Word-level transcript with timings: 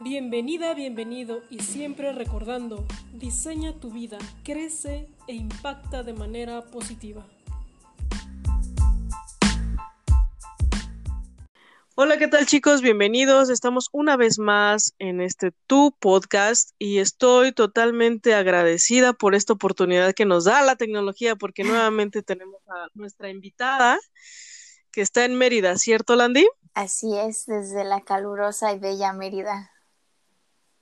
Bienvenida, 0.00 0.74
bienvenido 0.74 1.42
y 1.50 1.58
siempre 1.58 2.12
recordando, 2.12 2.86
diseña 3.14 3.80
tu 3.80 3.90
vida, 3.90 4.18
crece 4.44 5.08
e 5.26 5.34
impacta 5.34 6.04
de 6.04 6.12
manera 6.12 6.66
positiva. 6.66 7.26
Hola, 11.96 12.16
¿qué 12.16 12.28
tal 12.28 12.46
chicos? 12.46 12.80
Bienvenidos. 12.80 13.50
Estamos 13.50 13.88
una 13.90 14.16
vez 14.16 14.38
más 14.38 14.94
en 15.00 15.20
este 15.20 15.50
Tu 15.66 15.92
podcast 15.98 16.70
y 16.78 16.98
estoy 16.98 17.50
totalmente 17.50 18.34
agradecida 18.34 19.14
por 19.14 19.34
esta 19.34 19.54
oportunidad 19.54 20.14
que 20.14 20.26
nos 20.26 20.44
da 20.44 20.62
la 20.62 20.76
tecnología 20.76 21.34
porque 21.34 21.64
nuevamente 21.64 22.22
tenemos 22.22 22.60
a 22.68 22.86
nuestra 22.94 23.30
invitada 23.30 23.98
que 24.92 25.00
está 25.00 25.24
en 25.24 25.34
Mérida, 25.34 25.76
¿cierto, 25.76 26.14
Landy? 26.14 26.46
Así 26.72 27.18
es, 27.18 27.46
desde 27.46 27.82
la 27.82 28.02
calurosa 28.02 28.72
y 28.72 28.78
bella 28.78 29.12
Mérida. 29.12 29.72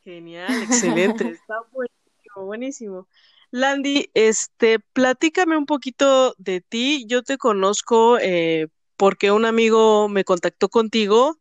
Genial, 0.06 0.62
excelente, 0.62 1.24
está 1.42 1.56
buenísimo, 1.72 2.46
buenísimo. 2.46 3.08
Landy, 3.50 4.08
este, 4.14 4.78
platícame 4.78 5.56
un 5.56 5.66
poquito 5.66 6.36
de 6.38 6.60
ti. 6.60 7.06
Yo 7.08 7.24
te 7.24 7.38
conozco 7.38 8.16
eh, 8.20 8.68
porque 8.96 9.32
un 9.32 9.44
amigo 9.44 10.08
me 10.08 10.22
contactó 10.22 10.68
contigo 10.68 11.38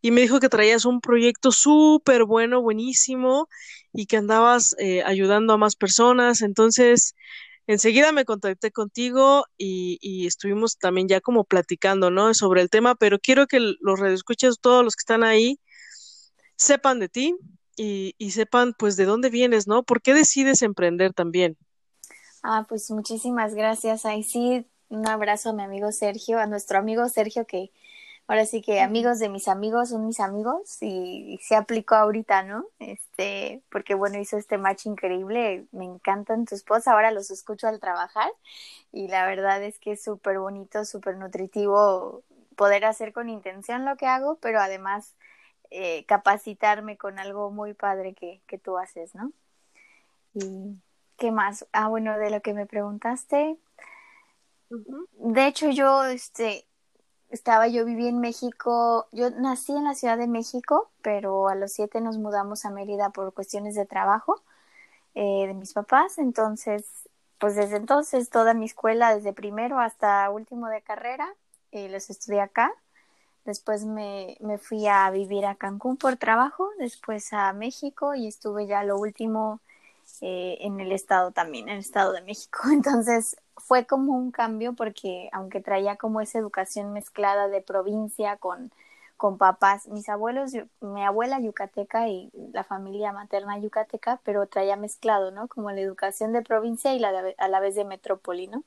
y 0.00 0.10
me 0.10 0.22
dijo 0.22 0.40
que 0.40 0.48
traías 0.48 0.86
un 0.86 1.02
proyecto 1.02 1.52
súper 1.52 2.24
bueno, 2.24 2.62
buenísimo 2.62 3.46
y 3.92 4.06
que 4.06 4.16
andabas 4.16 4.74
eh, 4.78 5.02
ayudando 5.02 5.52
a 5.52 5.58
más 5.58 5.76
personas. 5.76 6.40
Entonces, 6.40 7.14
enseguida 7.66 8.12
me 8.12 8.24
contacté 8.24 8.70
contigo 8.70 9.44
y, 9.58 9.98
y, 10.00 10.26
estuvimos 10.26 10.78
también 10.78 11.08
ya 11.08 11.20
como 11.20 11.44
platicando, 11.44 12.10
¿no? 12.10 12.32
Sobre 12.32 12.62
el 12.62 12.70
tema, 12.70 12.94
pero 12.94 13.18
quiero 13.18 13.46
que 13.46 13.60
los 13.60 14.00
redescuches, 14.00 14.60
todos 14.62 14.82
los 14.82 14.96
que 14.96 15.02
están 15.02 15.24
ahí, 15.24 15.60
sepan 16.56 17.00
de 17.00 17.10
ti, 17.10 17.36
y, 17.78 18.30
sepan 18.30 18.74
pues 18.78 18.96
de 18.96 19.04
dónde 19.04 19.30
vienes, 19.30 19.66
¿no? 19.66 19.82
¿Por 19.82 20.02
qué 20.02 20.14
decides 20.14 20.62
emprender 20.62 21.14
también? 21.14 21.56
Ah, 22.42 22.66
pues 22.68 22.90
muchísimas 22.90 23.54
gracias. 23.54 24.04
Ahí 24.04 24.22
sí, 24.22 24.66
un 24.88 25.06
abrazo 25.06 25.50
a 25.50 25.52
mi 25.52 25.62
amigo 25.62 25.92
Sergio, 25.92 26.38
a 26.38 26.46
nuestro 26.46 26.78
amigo 26.78 27.08
Sergio 27.08 27.46
que 27.46 27.70
ahora 28.26 28.44
sí 28.44 28.60
que 28.60 28.80
amigos 28.80 29.18
de 29.18 29.30
mis 29.30 29.48
amigos 29.48 29.88
son 29.88 30.06
mis 30.06 30.20
amigos 30.20 30.82
y, 30.82 31.38
se 31.42 31.56
aplicó 31.56 31.94
ahorita, 31.94 32.42
¿no? 32.42 32.66
Este, 32.78 33.62
porque 33.70 33.94
bueno, 33.94 34.18
hizo 34.18 34.36
este 34.36 34.58
match 34.58 34.86
increíble, 34.86 35.66
me 35.72 35.84
encantan 35.84 36.44
tus 36.44 36.62
posts, 36.62 36.88
ahora 36.88 37.10
los 37.10 37.30
escucho 37.30 37.68
al 37.68 37.80
trabajar 37.80 38.30
y 38.92 39.08
la 39.08 39.26
verdad 39.26 39.62
es 39.62 39.78
que 39.78 39.92
es 39.92 40.02
súper 40.02 40.38
bonito, 40.38 40.84
súper 40.84 41.16
nutritivo 41.16 42.22
poder 42.56 42.84
hacer 42.84 43.12
con 43.12 43.28
intención 43.28 43.84
lo 43.84 43.96
que 43.96 44.06
hago, 44.06 44.36
pero 44.40 44.60
además 44.60 45.14
eh, 45.70 46.04
capacitarme 46.06 46.96
con 46.96 47.18
algo 47.18 47.50
muy 47.50 47.74
padre 47.74 48.14
que, 48.14 48.40
que 48.46 48.58
tú 48.58 48.78
haces, 48.78 49.14
¿no? 49.14 49.32
Y 50.34 50.76
qué 51.16 51.30
más, 51.30 51.66
ah, 51.72 51.88
bueno, 51.88 52.18
de 52.18 52.30
lo 52.30 52.40
que 52.40 52.54
me 52.54 52.66
preguntaste, 52.66 53.58
de 54.70 55.46
hecho 55.46 55.70
yo, 55.70 56.04
este, 56.04 56.66
estaba, 57.30 57.68
yo 57.68 57.84
viví 57.84 58.08
en 58.08 58.20
México, 58.20 59.08
yo 59.12 59.30
nací 59.30 59.72
en 59.72 59.84
la 59.84 59.94
Ciudad 59.94 60.16
de 60.16 60.26
México, 60.26 60.90
pero 61.02 61.48
a 61.48 61.54
los 61.54 61.72
siete 61.72 62.00
nos 62.00 62.18
mudamos 62.18 62.64
a 62.64 62.70
Mérida 62.70 63.10
por 63.10 63.34
cuestiones 63.34 63.74
de 63.74 63.86
trabajo 63.86 64.42
eh, 65.14 65.46
de 65.46 65.54
mis 65.54 65.72
papás, 65.72 66.18
entonces, 66.18 66.86
pues 67.38 67.56
desde 67.56 67.76
entonces 67.76 68.30
toda 68.30 68.54
mi 68.54 68.66
escuela, 68.66 69.14
desde 69.14 69.32
primero 69.32 69.80
hasta 69.80 70.30
último 70.30 70.68
de 70.68 70.82
carrera, 70.82 71.28
eh, 71.72 71.88
los 71.88 72.10
estudié 72.10 72.40
acá 72.40 72.72
Después 73.48 73.86
me, 73.86 74.36
me 74.40 74.58
fui 74.58 74.86
a 74.88 75.10
vivir 75.10 75.46
a 75.46 75.54
Cancún 75.54 75.96
por 75.96 76.16
trabajo, 76.18 76.68
después 76.78 77.32
a 77.32 77.50
México 77.54 78.14
y 78.14 78.26
estuve 78.26 78.66
ya 78.66 78.84
lo 78.84 78.98
último 78.98 79.60
eh, 80.20 80.58
en 80.60 80.80
el 80.80 80.92
estado 80.92 81.30
también, 81.30 81.66
en 81.68 81.76
el 81.76 81.80
estado 81.80 82.12
de 82.12 82.20
México. 82.20 82.58
Entonces 82.70 83.38
fue 83.56 83.86
como 83.86 84.12
un 84.18 84.32
cambio 84.32 84.74
porque 84.74 85.30
aunque 85.32 85.62
traía 85.62 85.96
como 85.96 86.20
esa 86.20 86.38
educación 86.38 86.92
mezclada 86.92 87.48
de 87.48 87.62
provincia 87.62 88.36
con, 88.36 88.70
con 89.16 89.38
papás, 89.38 89.88
mis 89.88 90.10
abuelos, 90.10 90.52
mi 90.82 91.02
abuela 91.02 91.40
yucateca 91.40 92.06
y 92.08 92.30
la 92.52 92.64
familia 92.64 93.12
materna 93.12 93.58
yucateca, 93.58 94.20
pero 94.24 94.46
traía 94.46 94.76
mezclado, 94.76 95.30
¿no? 95.30 95.48
Como 95.48 95.70
la 95.70 95.80
educación 95.80 96.34
de 96.34 96.42
provincia 96.42 96.92
y 96.94 96.98
la 96.98 97.12
a 97.38 97.48
la 97.48 97.60
vez 97.60 97.74
de 97.74 97.86
metrópoli, 97.86 98.46
¿no? 98.48 98.62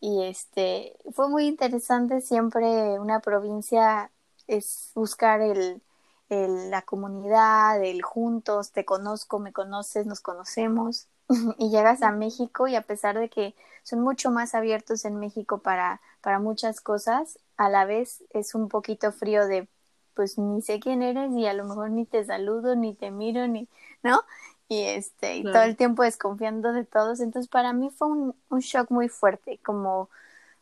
Y 0.00 0.24
este 0.24 0.94
fue 1.12 1.28
muy 1.28 1.46
interesante 1.46 2.20
siempre 2.20 2.98
una 3.00 3.20
provincia 3.20 4.10
es 4.46 4.92
buscar 4.94 5.40
el, 5.40 5.82
el, 6.28 6.70
la 6.70 6.82
comunidad, 6.82 7.82
el 7.82 8.02
juntos, 8.02 8.72
te 8.72 8.84
conozco, 8.84 9.38
me 9.38 9.52
conoces, 9.52 10.06
nos 10.06 10.20
conocemos 10.20 11.08
y 11.58 11.70
llegas 11.70 12.02
a 12.02 12.12
México 12.12 12.68
y 12.68 12.76
a 12.76 12.82
pesar 12.82 13.18
de 13.18 13.28
que 13.30 13.54
son 13.82 14.00
mucho 14.00 14.30
más 14.30 14.54
abiertos 14.54 15.04
en 15.04 15.16
México 15.18 15.58
para, 15.58 16.00
para 16.20 16.38
muchas 16.38 16.80
cosas, 16.80 17.38
a 17.56 17.68
la 17.68 17.84
vez 17.84 18.24
es 18.30 18.54
un 18.54 18.68
poquito 18.68 19.12
frío 19.12 19.46
de 19.46 19.68
pues 20.14 20.38
ni 20.38 20.62
sé 20.62 20.80
quién 20.80 21.02
eres 21.02 21.30
y 21.32 21.46
a 21.46 21.52
lo 21.52 21.64
mejor 21.64 21.90
ni 21.90 22.06
te 22.06 22.24
saludo, 22.24 22.74
ni 22.74 22.94
te 22.94 23.10
miro, 23.10 23.46
ni, 23.48 23.68
¿no? 24.02 24.22
Y 24.68 24.82
este 24.82 25.36
y 25.36 25.44
todo 25.44 25.62
el 25.62 25.76
tiempo 25.76 26.02
desconfiando 26.02 26.72
de 26.72 26.84
todos. 26.84 27.20
Entonces 27.20 27.48
para 27.48 27.72
mí 27.72 27.90
fue 27.90 28.08
un, 28.08 28.34
un 28.48 28.60
shock 28.60 28.90
muy 28.90 29.08
fuerte 29.08 29.58
como 29.64 30.08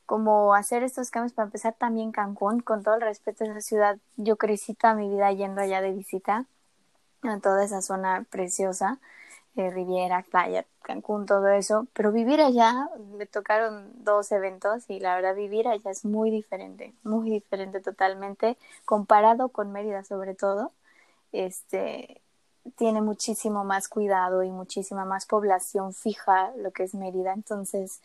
como 0.06 0.54
hacer 0.54 0.82
estos 0.82 1.10
cambios 1.10 1.32
para 1.32 1.46
empezar 1.46 1.74
también 1.78 2.12
Cancún 2.12 2.60
con 2.60 2.82
todo 2.82 2.96
el 2.96 3.00
respeto 3.00 3.44
a 3.44 3.46
esa 3.48 3.60
ciudad. 3.60 3.98
Yo 4.16 4.36
crecí 4.36 4.74
toda 4.74 4.94
mi 4.94 5.08
vida 5.08 5.32
yendo 5.32 5.62
allá 5.62 5.80
de 5.80 5.92
visita 5.92 6.46
a 7.22 7.38
toda 7.40 7.64
esa 7.64 7.80
zona 7.80 8.26
preciosa 8.30 8.98
eh, 9.56 9.70
Riviera, 9.70 10.24
playa, 10.30 10.66
Cancún, 10.82 11.26
todo 11.26 11.48
eso, 11.48 11.86
pero 11.92 12.12
vivir 12.12 12.40
allá, 12.40 12.88
me 13.16 13.26
tocaron 13.26 13.92
dos 14.04 14.32
eventos 14.32 14.90
y 14.90 14.98
la 15.00 15.14
verdad 15.14 15.36
vivir 15.36 15.68
allá 15.68 15.90
es 15.90 16.04
muy 16.04 16.30
diferente, 16.30 16.92
muy 17.04 17.30
diferente 17.30 17.80
totalmente, 17.80 18.56
comparado 18.84 19.48
con 19.50 19.72
Mérida 19.72 20.02
sobre 20.04 20.34
todo, 20.34 20.72
este, 21.32 22.20
tiene 22.76 23.00
muchísimo 23.00 23.64
más 23.64 23.88
cuidado 23.88 24.42
y 24.42 24.50
muchísima 24.50 25.04
más 25.04 25.26
población 25.26 25.92
fija 25.92 26.52
lo 26.56 26.72
que 26.72 26.84
es 26.84 26.94
Mérida. 26.94 27.32
Entonces, 27.32 28.00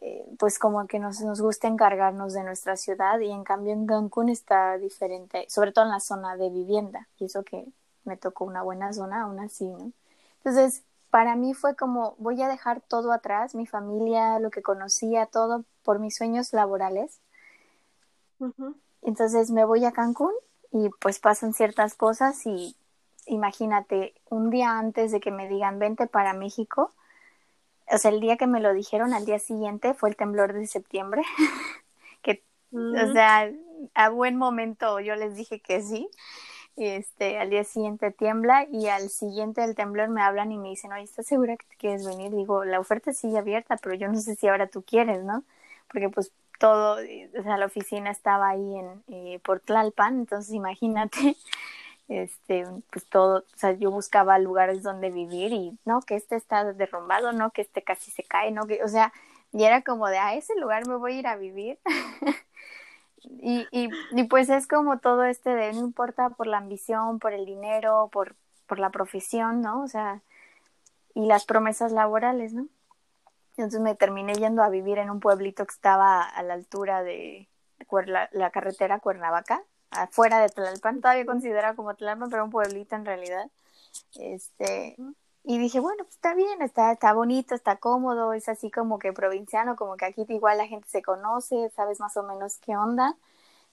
eh, 0.00 0.26
pues 0.38 0.58
como 0.58 0.86
que 0.86 0.98
nos, 0.98 1.20
nos 1.20 1.40
gusta 1.40 1.68
encargarnos 1.68 2.32
de 2.32 2.42
nuestra 2.42 2.76
ciudad 2.76 3.18
y 3.20 3.30
en 3.30 3.44
cambio 3.44 3.72
en 3.72 3.86
Cancún 3.86 4.28
está 4.28 4.76
diferente, 4.78 5.46
sobre 5.48 5.72
todo 5.72 5.84
en 5.84 5.92
la 5.92 6.00
zona 6.00 6.36
de 6.36 6.50
vivienda. 6.50 7.08
Y 7.18 7.26
eso 7.26 7.42
que 7.42 7.66
me 8.04 8.16
tocó 8.16 8.44
una 8.44 8.62
buena 8.62 8.92
zona, 8.92 9.22
aún 9.22 9.40
así, 9.40 9.66
¿no? 9.66 9.92
Entonces, 10.38 10.82
para 11.10 11.36
mí 11.36 11.54
fue 11.54 11.76
como 11.76 12.16
voy 12.18 12.42
a 12.42 12.48
dejar 12.48 12.80
todo 12.80 13.12
atrás, 13.12 13.54
mi 13.54 13.66
familia, 13.66 14.40
lo 14.40 14.50
que 14.50 14.62
conocía, 14.62 15.26
todo 15.26 15.64
por 15.84 16.00
mis 16.00 16.16
sueños 16.16 16.52
laborales. 16.52 17.20
Entonces 19.00 19.50
me 19.50 19.64
voy 19.64 19.84
a 19.84 19.92
Cancún 19.92 20.32
y 20.72 20.90
pues 21.00 21.20
pasan 21.20 21.54
ciertas 21.54 21.94
cosas 21.94 22.44
y 22.46 22.76
imagínate, 23.26 24.14
un 24.30 24.50
día 24.50 24.78
antes 24.78 25.12
de 25.12 25.20
que 25.20 25.30
me 25.30 25.48
digan 25.48 25.78
vente 25.78 26.06
para 26.06 26.32
México, 26.32 26.92
o 27.90 27.98
sea, 27.98 28.10
el 28.10 28.20
día 28.20 28.36
que 28.36 28.46
me 28.46 28.60
lo 28.60 28.72
dijeron, 28.72 29.12
al 29.14 29.26
día 29.26 29.38
siguiente 29.38 29.94
fue 29.94 30.08
el 30.08 30.16
temblor 30.16 30.52
de 30.52 30.66
septiembre, 30.66 31.22
que, 32.22 32.42
o 32.72 33.12
sea, 33.12 33.50
a 33.94 34.08
buen 34.08 34.36
momento 34.36 35.00
yo 35.00 35.14
les 35.16 35.36
dije 35.36 35.60
que 35.60 35.82
sí, 35.82 36.08
y 36.76 36.86
este, 36.86 37.38
al 37.38 37.50
día 37.50 37.62
siguiente 37.62 38.10
tiembla 38.10 38.66
y 38.70 38.88
al 38.88 39.08
siguiente 39.08 39.60
del 39.60 39.76
temblor 39.76 40.08
me 40.08 40.22
hablan 40.22 40.50
y 40.50 40.58
me 40.58 40.70
dicen, 40.70 40.92
oye, 40.92 41.04
¿estás 41.04 41.26
segura 41.26 41.56
que 41.56 41.66
te 41.66 41.76
quieres 41.76 42.04
venir? 42.04 42.32
Digo, 42.32 42.64
la 42.64 42.80
oferta 42.80 43.12
sigue 43.12 43.38
abierta, 43.38 43.76
pero 43.76 43.94
yo 43.94 44.08
no 44.08 44.18
sé 44.18 44.34
si 44.34 44.48
ahora 44.48 44.66
tú 44.66 44.82
quieres, 44.82 45.22
¿no? 45.22 45.44
Porque 45.88 46.08
pues 46.08 46.32
todo, 46.58 46.96
o 46.96 47.42
sea, 47.42 47.58
la 47.58 47.66
oficina 47.66 48.10
estaba 48.10 48.48
ahí 48.48 48.76
en 48.76 49.04
eh, 49.08 49.40
por 49.44 49.60
Tlalpan, 49.60 50.20
entonces 50.20 50.52
imagínate 50.52 51.36
este, 52.08 52.66
pues 52.90 53.06
todo, 53.08 53.38
o 53.38 53.56
sea, 53.56 53.72
yo 53.72 53.90
buscaba 53.90 54.38
lugares 54.38 54.82
donde 54.82 55.10
vivir 55.10 55.52
y 55.52 55.78
no, 55.84 56.00
que 56.02 56.16
este 56.16 56.36
está 56.36 56.72
derrumbado, 56.72 57.32
no, 57.32 57.50
que 57.50 57.62
este 57.62 57.82
casi 57.82 58.10
se 58.10 58.22
cae, 58.22 58.50
no, 58.50 58.66
que, 58.66 58.82
o 58.84 58.88
sea, 58.88 59.12
y 59.52 59.64
era 59.64 59.82
como 59.82 60.08
de, 60.08 60.18
a 60.18 60.34
ese 60.34 60.54
lugar 60.58 60.86
me 60.86 60.96
voy 60.96 61.14
a 61.14 61.18
ir 61.18 61.26
a 61.26 61.36
vivir. 61.36 61.78
y, 63.22 63.66
y, 63.70 64.24
pues 64.24 64.50
es 64.50 64.66
como 64.66 64.98
todo 64.98 65.24
este 65.24 65.54
de, 65.54 65.72
no 65.72 65.80
importa 65.80 66.30
por 66.30 66.46
la 66.46 66.58
ambición, 66.58 67.18
por 67.18 67.32
el 67.32 67.46
dinero, 67.46 68.10
por, 68.12 68.34
por 68.66 68.78
la 68.78 68.90
profesión, 68.90 69.62
¿no? 69.62 69.82
O 69.82 69.88
sea, 69.88 70.22
y 71.14 71.26
las 71.26 71.44
promesas 71.44 71.92
laborales, 71.92 72.52
¿no? 72.52 72.68
Entonces 73.56 73.80
me 73.80 73.94
terminé 73.94 74.34
yendo 74.34 74.62
a 74.62 74.68
vivir 74.68 74.98
en 74.98 75.10
un 75.10 75.20
pueblito 75.20 75.64
que 75.64 75.72
estaba 75.72 76.22
a 76.22 76.42
la 76.42 76.54
altura 76.54 77.04
de 77.04 77.48
la 78.32 78.50
carretera 78.50 78.98
Cuernavaca, 78.98 79.62
afuera 79.94 80.40
de 80.40 80.48
Tlalpan, 80.48 81.00
todavía 81.00 81.26
considera 81.26 81.74
como 81.76 81.94
Tlalpan, 81.96 82.30
pero 82.30 82.44
un 82.44 82.50
pueblito 82.50 82.96
en 82.96 83.04
realidad. 83.04 83.50
Este, 84.16 84.96
y 85.44 85.58
dije, 85.58 85.80
bueno, 85.80 86.04
pues 86.04 86.16
está 86.16 86.34
bien, 86.34 86.62
está, 86.62 86.92
está 86.92 87.12
bonito, 87.12 87.54
está 87.54 87.76
cómodo, 87.76 88.32
es 88.32 88.48
así 88.48 88.70
como 88.70 88.98
que 88.98 89.12
provinciano, 89.12 89.76
como 89.76 89.96
que 89.96 90.06
aquí 90.06 90.24
igual 90.28 90.58
la 90.58 90.66
gente 90.66 90.88
se 90.88 91.02
conoce, 91.02 91.70
sabes 91.76 92.00
más 92.00 92.16
o 92.16 92.22
menos 92.24 92.58
qué 92.58 92.76
onda. 92.76 93.16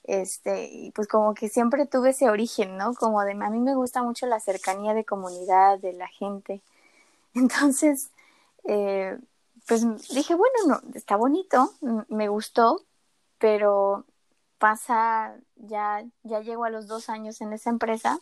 este, 0.04 0.66
y 0.72 0.90
pues 0.92 1.08
como 1.08 1.34
que 1.34 1.48
siempre 1.48 1.86
tuve 1.86 2.10
ese 2.10 2.30
origen, 2.30 2.76
¿no? 2.76 2.94
Como 2.94 3.22
de, 3.24 3.32
a 3.32 3.50
mí 3.50 3.60
me 3.60 3.74
gusta 3.76 4.02
mucho 4.02 4.26
la 4.26 4.40
cercanía 4.40 4.94
de 4.94 5.04
comunidad, 5.04 5.78
de 5.78 5.92
la 5.94 6.08
gente. 6.08 6.62
Entonces, 7.34 8.10
eh, 8.64 9.18
pues 9.66 9.82
dije, 10.10 10.34
bueno, 10.34 10.54
no, 10.68 10.80
está 10.94 11.16
bonito, 11.16 11.72
me 12.08 12.28
gustó, 12.28 12.82
pero 13.38 14.04
pasa, 14.62 15.34
ya, 15.56 16.04
ya 16.22 16.38
llego 16.38 16.64
a 16.64 16.70
los 16.70 16.86
dos 16.86 17.08
años 17.08 17.40
en 17.40 17.52
esa 17.52 17.68
empresa 17.68 18.20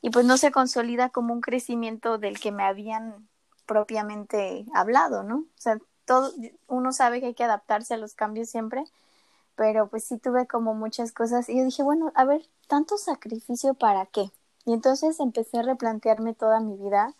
y 0.00 0.10
pues 0.10 0.24
no 0.24 0.36
se 0.36 0.52
consolida 0.52 1.08
como 1.08 1.34
un 1.34 1.40
crecimiento 1.40 2.16
del 2.16 2.38
que 2.38 2.52
me 2.52 2.62
habían 2.62 3.28
propiamente 3.66 4.66
hablado, 4.72 5.24
¿no? 5.24 5.38
O 5.38 5.58
sea, 5.60 5.80
todo, 6.04 6.30
uno 6.68 6.92
sabe 6.92 7.18
que 7.18 7.26
hay 7.26 7.34
que 7.34 7.42
adaptarse 7.42 7.92
a 7.92 7.96
los 7.96 8.14
cambios 8.14 8.50
siempre, 8.50 8.84
pero 9.56 9.88
pues 9.88 10.04
sí 10.04 10.16
tuve 10.16 10.46
como 10.46 10.74
muchas 10.74 11.10
cosas 11.10 11.48
y 11.48 11.58
yo 11.58 11.64
dije, 11.64 11.82
bueno, 11.82 12.12
a 12.14 12.24
ver, 12.24 12.42
tanto 12.68 12.96
sacrificio 12.96 13.74
para 13.74 14.06
qué. 14.06 14.30
Y 14.66 14.74
entonces 14.74 15.18
empecé 15.18 15.58
a 15.58 15.62
replantearme 15.62 16.34
toda 16.34 16.60
mi 16.60 16.76
vida. 16.76 17.16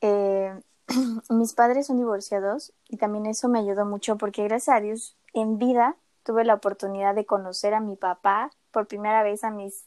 Eh, 0.00 0.52
mis 1.30 1.52
padres 1.52 1.86
son 1.86 1.98
divorciados 1.98 2.72
y 2.88 2.96
también 2.96 3.26
eso 3.26 3.48
me 3.48 3.60
ayudó 3.60 3.84
mucho 3.84 4.16
porque 4.18 4.42
gracias 4.42 4.76
a 4.76 4.80
Dios 4.80 5.16
en 5.32 5.58
vida 5.58 5.94
tuve 6.28 6.44
la 6.44 6.52
oportunidad 6.52 7.14
de 7.14 7.24
conocer 7.24 7.72
a 7.72 7.80
mi 7.80 7.96
papá 7.96 8.50
por 8.70 8.86
primera 8.86 9.22
vez 9.22 9.44
a 9.44 9.50
mis... 9.50 9.86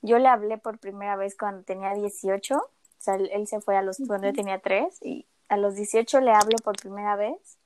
Yo 0.00 0.20
le 0.20 0.28
hablé 0.28 0.58
por 0.58 0.78
primera 0.78 1.16
vez 1.16 1.36
cuando 1.36 1.64
tenía 1.64 1.92
18, 1.92 2.56
o 2.56 2.70
sea, 2.98 3.16
él, 3.16 3.48
se 3.48 3.60
fue 3.60 3.76
a 3.76 3.82
los... 3.82 3.96
cuando 4.06 4.28
yo 4.28 4.32
tenía 4.32 4.60
3 4.60 4.96
y 5.02 5.26
a 5.48 5.56
los 5.56 5.74
18 5.74 6.20
le 6.20 6.30
hablo 6.30 6.56
por 6.62 6.76
primera 6.76 7.16
vez 7.16 7.58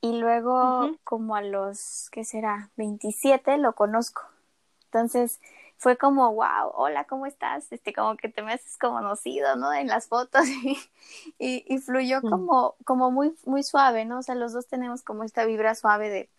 y 0.00 0.18
luego 0.18 0.96
como 1.04 1.36
a 1.36 1.42
los, 1.42 2.08
¿qué 2.10 2.24
será? 2.24 2.70
27 2.76 3.58
lo 3.58 3.74
conozco. 3.74 4.22
Entonces 4.86 5.38
fue 5.76 5.98
como, 5.98 6.32
wow, 6.32 6.72
hola, 6.72 7.04
¿cómo 7.04 7.26
estás? 7.26 7.70
Este, 7.70 7.92
como 7.92 8.16
que 8.16 8.30
te 8.30 8.40
me 8.40 8.54
haces 8.54 8.78
conocido, 8.78 9.56
¿no? 9.56 9.74
En 9.74 9.88
las 9.88 10.08
fotos 10.08 10.46
y, 11.38 11.64
y, 11.68 11.78
fluyó 11.80 12.22
como, 12.22 12.76
como 12.86 13.10
muy, 13.10 13.36
muy 13.44 13.62
suave, 13.62 14.06
¿no? 14.06 14.20
O 14.20 14.22
sea, 14.22 14.36
los 14.36 14.54
dos 14.54 14.68
tenemos 14.68 15.02
como 15.02 15.22
esta 15.22 15.44
vibra 15.44 15.74
suave 15.74 16.08
de, 16.08 16.30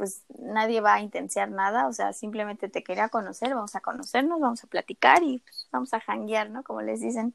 pues 0.00 0.22
nadie 0.38 0.80
va 0.80 0.94
a 0.94 1.00
intensiar 1.02 1.50
nada, 1.50 1.86
o 1.86 1.92
sea, 1.92 2.14
simplemente 2.14 2.70
te 2.70 2.82
quería 2.82 3.10
conocer, 3.10 3.54
vamos 3.54 3.76
a 3.76 3.80
conocernos, 3.80 4.40
vamos 4.40 4.64
a 4.64 4.66
platicar 4.66 5.22
y 5.22 5.40
pues, 5.40 5.68
vamos 5.70 5.92
a 5.92 6.00
janguear, 6.00 6.48
¿no? 6.48 6.62
Como 6.62 6.80
les 6.80 7.02
dicen. 7.02 7.34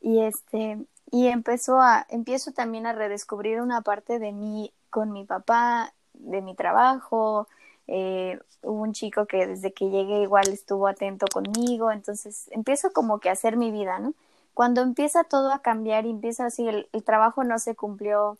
Y 0.00 0.20
este, 0.22 0.78
y 1.10 1.26
empezó 1.26 1.82
a, 1.82 2.06
empiezo 2.08 2.52
también 2.52 2.86
a 2.86 2.94
redescubrir 2.94 3.60
una 3.60 3.82
parte 3.82 4.18
de 4.18 4.32
mí 4.32 4.72
con 4.88 5.12
mi 5.12 5.24
papá, 5.24 5.92
de 6.14 6.40
mi 6.40 6.54
trabajo. 6.54 7.48
Eh, 7.86 8.40
hubo 8.62 8.80
un 8.80 8.94
chico 8.94 9.26
que 9.26 9.46
desde 9.46 9.74
que 9.74 9.90
llegué 9.90 10.22
igual 10.22 10.48
estuvo 10.48 10.86
atento 10.86 11.26
conmigo, 11.30 11.92
entonces 11.92 12.48
empiezo 12.50 12.94
como 12.94 13.20
que 13.20 13.28
a 13.28 13.32
hacer 13.32 13.58
mi 13.58 13.70
vida, 13.70 13.98
¿no? 13.98 14.14
Cuando 14.54 14.80
empieza 14.80 15.24
todo 15.24 15.52
a 15.52 15.58
cambiar 15.60 16.06
y 16.06 16.10
empieza 16.10 16.46
así, 16.46 16.66
el, 16.66 16.88
el 16.94 17.04
trabajo 17.04 17.44
no 17.44 17.58
se 17.58 17.76
cumplió 17.76 18.38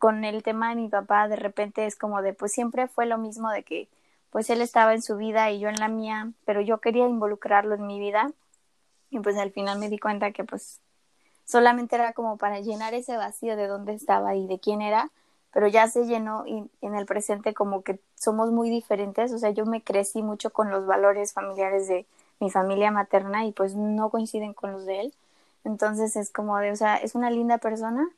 con 0.00 0.24
el 0.24 0.42
tema 0.42 0.70
de 0.70 0.76
mi 0.76 0.88
papá, 0.88 1.28
de 1.28 1.36
repente 1.36 1.86
es 1.86 1.94
como 1.94 2.22
de, 2.22 2.34
pues 2.34 2.52
siempre 2.52 2.88
fue 2.88 3.06
lo 3.06 3.18
mismo 3.18 3.50
de 3.50 3.62
que, 3.62 3.88
pues 4.30 4.50
él 4.50 4.62
estaba 4.62 4.94
en 4.94 5.02
su 5.02 5.16
vida 5.16 5.50
y 5.52 5.60
yo 5.60 5.68
en 5.68 5.78
la 5.78 5.88
mía, 5.88 6.32
pero 6.44 6.60
yo 6.60 6.78
quería 6.78 7.06
involucrarlo 7.06 7.76
en 7.76 7.86
mi 7.86 8.00
vida 8.00 8.32
y 9.10 9.20
pues 9.20 9.36
al 9.36 9.52
final 9.52 9.78
me 9.78 9.88
di 9.88 9.98
cuenta 9.98 10.32
que 10.32 10.44
pues 10.44 10.80
solamente 11.44 11.96
era 11.96 12.12
como 12.14 12.36
para 12.36 12.60
llenar 12.60 12.94
ese 12.94 13.16
vacío 13.16 13.56
de 13.56 13.68
dónde 13.68 13.94
estaba 13.94 14.34
y 14.34 14.46
de 14.48 14.58
quién 14.58 14.82
era 14.82 15.10
pero 15.52 15.66
ya 15.66 15.88
se 15.88 16.06
llenó 16.06 16.46
y 16.46 16.64
en 16.80 16.94
el 16.94 17.06
presente 17.06 17.54
como 17.54 17.82
que 17.82 17.98
somos 18.14 18.50
muy 18.50 18.70
diferentes, 18.70 19.32
o 19.32 19.38
sea, 19.38 19.50
yo 19.50 19.66
me 19.66 19.82
crecí 19.82 20.22
mucho 20.22 20.50
con 20.50 20.70
los 20.70 20.86
valores 20.86 21.32
familiares 21.32 21.88
de 21.88 22.06
mi 22.38 22.50
familia 22.50 22.90
materna 22.90 23.44
y 23.44 23.52
pues 23.52 23.74
no 23.74 24.10
coinciden 24.10 24.54
con 24.54 24.72
los 24.72 24.86
de 24.86 25.00
él. 25.00 25.14
Entonces 25.64 26.16
es 26.16 26.30
como 26.30 26.56
de, 26.58 26.70
o 26.70 26.76
sea, 26.76 26.96
es 26.96 27.14
una 27.14 27.30
linda 27.30 27.58
persona, 27.58 28.08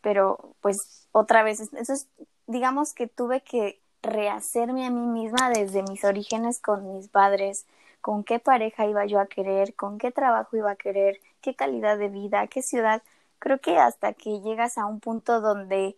pero 0.00 0.54
pues 0.60 1.08
otra 1.12 1.42
vez, 1.42 1.60
eso 1.60 1.92
es, 1.92 2.08
digamos 2.46 2.92
que 2.92 3.06
tuve 3.06 3.42
que 3.42 3.80
rehacerme 4.02 4.86
a 4.86 4.90
mí 4.90 5.06
misma 5.06 5.50
desde 5.50 5.82
mis 5.82 6.04
orígenes 6.04 6.60
con 6.60 6.94
mis 6.94 7.08
padres, 7.08 7.66
con 8.00 8.24
qué 8.24 8.38
pareja 8.38 8.86
iba 8.86 9.04
yo 9.06 9.20
a 9.20 9.26
querer, 9.26 9.74
con 9.74 9.98
qué 9.98 10.12
trabajo 10.12 10.56
iba 10.56 10.70
a 10.70 10.76
querer, 10.76 11.20
qué 11.40 11.54
calidad 11.54 11.98
de 11.98 12.08
vida, 12.08 12.46
qué 12.46 12.62
ciudad. 12.62 13.02
Creo 13.38 13.60
que 13.60 13.78
hasta 13.78 14.12
que 14.12 14.40
llegas 14.40 14.78
a 14.78 14.86
un 14.86 15.00
punto 15.00 15.40
donde 15.40 15.96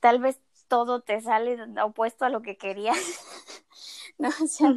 tal 0.00 0.20
vez 0.20 0.38
todo 0.68 1.00
te 1.00 1.20
sale 1.20 1.58
opuesto 1.82 2.24
a 2.24 2.28
lo 2.30 2.42
que 2.42 2.56
querías. 2.56 2.98
no, 4.18 4.28
o 4.28 4.46
sea, 4.46 4.74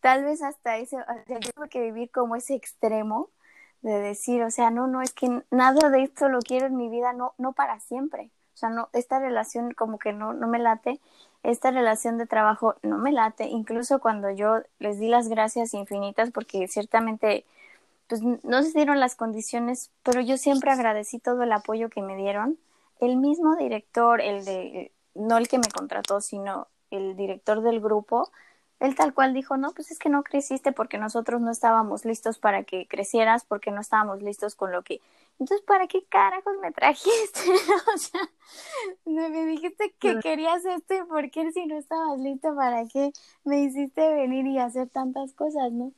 tal 0.00 0.24
vez 0.24 0.42
hasta 0.42 0.78
ese, 0.78 0.96
o 0.96 1.04
sea, 1.26 1.40
yo 1.40 1.50
tengo 1.52 1.68
que 1.68 1.80
vivir 1.80 2.10
como 2.10 2.36
ese 2.36 2.54
extremo 2.54 3.30
de 3.82 3.98
decir, 4.00 4.42
o 4.42 4.50
sea, 4.50 4.70
no, 4.70 4.86
no, 4.86 5.02
es 5.02 5.12
que 5.12 5.42
nada 5.50 5.90
de 5.90 6.02
esto 6.02 6.28
lo 6.28 6.40
quiero 6.40 6.66
en 6.66 6.76
mi 6.76 6.88
vida, 6.88 7.12
no, 7.12 7.34
no 7.38 7.52
para 7.52 7.80
siempre. 7.80 8.30
O 8.54 8.56
sea, 8.56 8.70
no, 8.70 8.88
esta 8.92 9.18
relación 9.18 9.72
como 9.74 9.98
que 9.98 10.12
no, 10.12 10.32
no 10.32 10.46
me 10.46 10.58
late, 10.58 11.00
esta 11.42 11.70
relación 11.70 12.18
de 12.18 12.26
trabajo 12.26 12.76
no 12.82 12.98
me 12.98 13.12
late, 13.12 13.46
incluso 13.46 13.98
cuando 14.00 14.30
yo 14.30 14.60
les 14.78 15.00
di 15.00 15.08
las 15.08 15.28
gracias 15.28 15.74
infinitas, 15.74 16.30
porque 16.30 16.68
ciertamente, 16.68 17.44
pues 18.06 18.22
no 18.22 18.62
se 18.62 18.72
dieron 18.72 19.00
las 19.00 19.16
condiciones, 19.16 19.90
pero 20.04 20.20
yo 20.20 20.36
siempre 20.36 20.70
agradecí 20.70 21.18
todo 21.18 21.42
el 21.42 21.52
apoyo 21.52 21.88
que 21.90 22.02
me 22.02 22.16
dieron 22.16 22.58
el 23.00 23.16
mismo 23.16 23.56
director, 23.56 24.20
el 24.20 24.44
de, 24.44 24.92
no 25.14 25.36
el 25.36 25.48
que 25.48 25.58
me 25.58 25.68
contrató, 25.68 26.20
sino 26.20 26.68
el 26.90 27.16
director 27.16 27.62
del 27.62 27.80
grupo, 27.80 28.30
él 28.82 28.96
tal 28.96 29.14
cual 29.14 29.32
dijo, 29.32 29.56
no, 29.56 29.70
pues 29.70 29.92
es 29.92 29.98
que 30.00 30.08
no 30.08 30.24
creciste 30.24 30.72
porque 30.72 30.98
nosotros 30.98 31.40
no 31.40 31.52
estábamos 31.52 32.04
listos 32.04 32.40
para 32.40 32.64
que 32.64 32.88
crecieras, 32.88 33.44
porque 33.44 33.70
no 33.70 33.80
estábamos 33.80 34.22
listos 34.22 34.56
con 34.56 34.72
lo 34.72 34.82
que... 34.82 35.00
Entonces, 35.38 35.64
¿para 35.64 35.86
qué 35.86 36.04
carajos 36.08 36.54
me 36.60 36.72
trajiste? 36.72 37.40
o 37.94 37.96
sea, 37.96 38.28
me 39.04 39.46
dijiste 39.46 39.94
que 40.00 40.18
querías 40.18 40.64
esto 40.64 40.94
y 40.94 41.04
por 41.04 41.30
qué 41.30 41.52
si 41.52 41.64
no 41.66 41.78
estabas 41.78 42.18
listo, 42.18 42.56
¿para 42.56 42.84
qué 42.88 43.12
me 43.44 43.60
hiciste 43.60 44.12
venir 44.14 44.48
y 44.48 44.58
hacer 44.58 44.88
tantas 44.88 45.32
cosas, 45.32 45.70
no? 45.70 45.92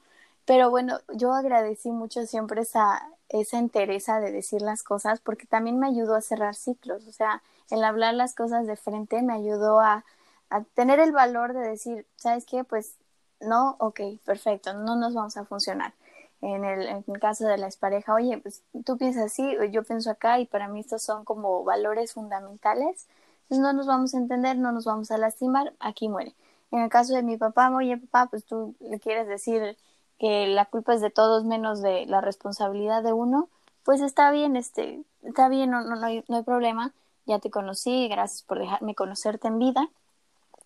Pero 0.45 0.69
bueno, 0.69 0.99
yo 1.15 1.33
agradecí 1.33 1.91
mucho 1.91 2.27
siempre 2.27 2.61
esa, 2.61 3.09
esa 3.31 3.59
entereza 3.59 4.21
de 4.21 4.31
decir 4.31 4.61
las 4.61 4.83
cosas 4.83 5.21
porque 5.21 5.47
también 5.47 5.79
me 5.79 5.87
ayudó 5.87 6.17
a 6.17 6.21
cerrar 6.21 6.55
ciclos, 6.55 7.07
o 7.07 7.13
sea, 7.13 7.43
el 7.71 7.83
hablar 7.83 8.13
las 8.13 8.35
cosas 8.35 8.67
de 8.67 8.77
frente 8.77 9.23
me 9.23 9.33
ayudó 9.33 9.81
a, 9.81 10.05
a 10.51 10.63
tener 10.75 11.01
el 11.01 11.13
valor 11.13 11.53
de 11.53 11.69
decir, 11.69 12.07
¿sabes 12.17 12.45
qué? 12.47 12.65
Pues 12.65 12.97
no, 13.41 13.77
ok, 13.79 14.01
perfecto, 14.25 14.73
no 14.73 14.97
nos 14.97 15.15
vamos 15.15 15.37
a 15.37 15.45
funcionar. 15.45 15.95
En 16.41 16.65
el, 16.65 16.87
en 16.87 17.05
el 17.07 17.21
caso 17.21 17.47
de 17.47 17.57
la 17.57 17.67
expareja, 17.67 18.13
oye, 18.15 18.39
pues 18.39 18.63
tú 18.85 18.99
piensas 18.99 19.27
así, 19.27 19.57
yo 19.71 19.83
pienso 19.83 20.11
acá 20.11 20.39
y 20.41 20.47
para 20.47 20.69
mí 20.69 20.81
estos 20.81 21.03
son 21.03 21.25
como 21.25 21.65
valores 21.65 22.13
fundamentales, 22.13 23.07
pues 23.49 23.61
no 23.61 23.73
nos 23.73 23.87
vamos 23.87 24.15
a 24.15 24.19
entender, 24.19 24.57
no 24.59 24.73
nos 24.73 24.85
vamos 24.85 25.11
a 25.11 25.19
lastimar, 25.19 25.73
aquí 25.81 26.09
muere. 26.09 26.35
En 26.71 26.81
el 26.81 26.91
caso 26.91 27.15
de 27.15 27.23
mi 27.23 27.37
papá, 27.37 27.71
oye, 27.75 27.97
papá, 27.97 28.27
pues 28.31 28.45
tú 28.45 28.75
le 28.81 29.01
quieres 29.01 29.27
decir 29.27 29.77
que 30.19 30.47
la 30.49 30.67
culpa 30.67 30.95
es 30.95 31.01
de 31.01 31.11
todos 31.11 31.45
menos 31.45 31.81
de 31.81 32.07
la 32.07 32.21
responsabilidad 32.21 33.03
de 33.03 33.13
uno, 33.13 33.49
pues 33.85 34.01
está 34.01 34.31
bien, 34.31 34.57
este, 34.57 35.03
está 35.23 35.49
bien, 35.49 35.71
no, 35.71 35.83
no, 35.83 35.97
no, 35.97 36.07
hay, 36.07 36.25
no 36.29 36.37
hay 36.37 36.43
problema, 36.43 36.93
ya 37.27 37.39
te 37.39 37.51
conocí, 37.51 38.09
gracias 38.09 38.43
por 38.43 38.59
dejarme 38.59 38.95
conocerte 38.95 39.49
en 39.49 39.59
vida 39.59 39.89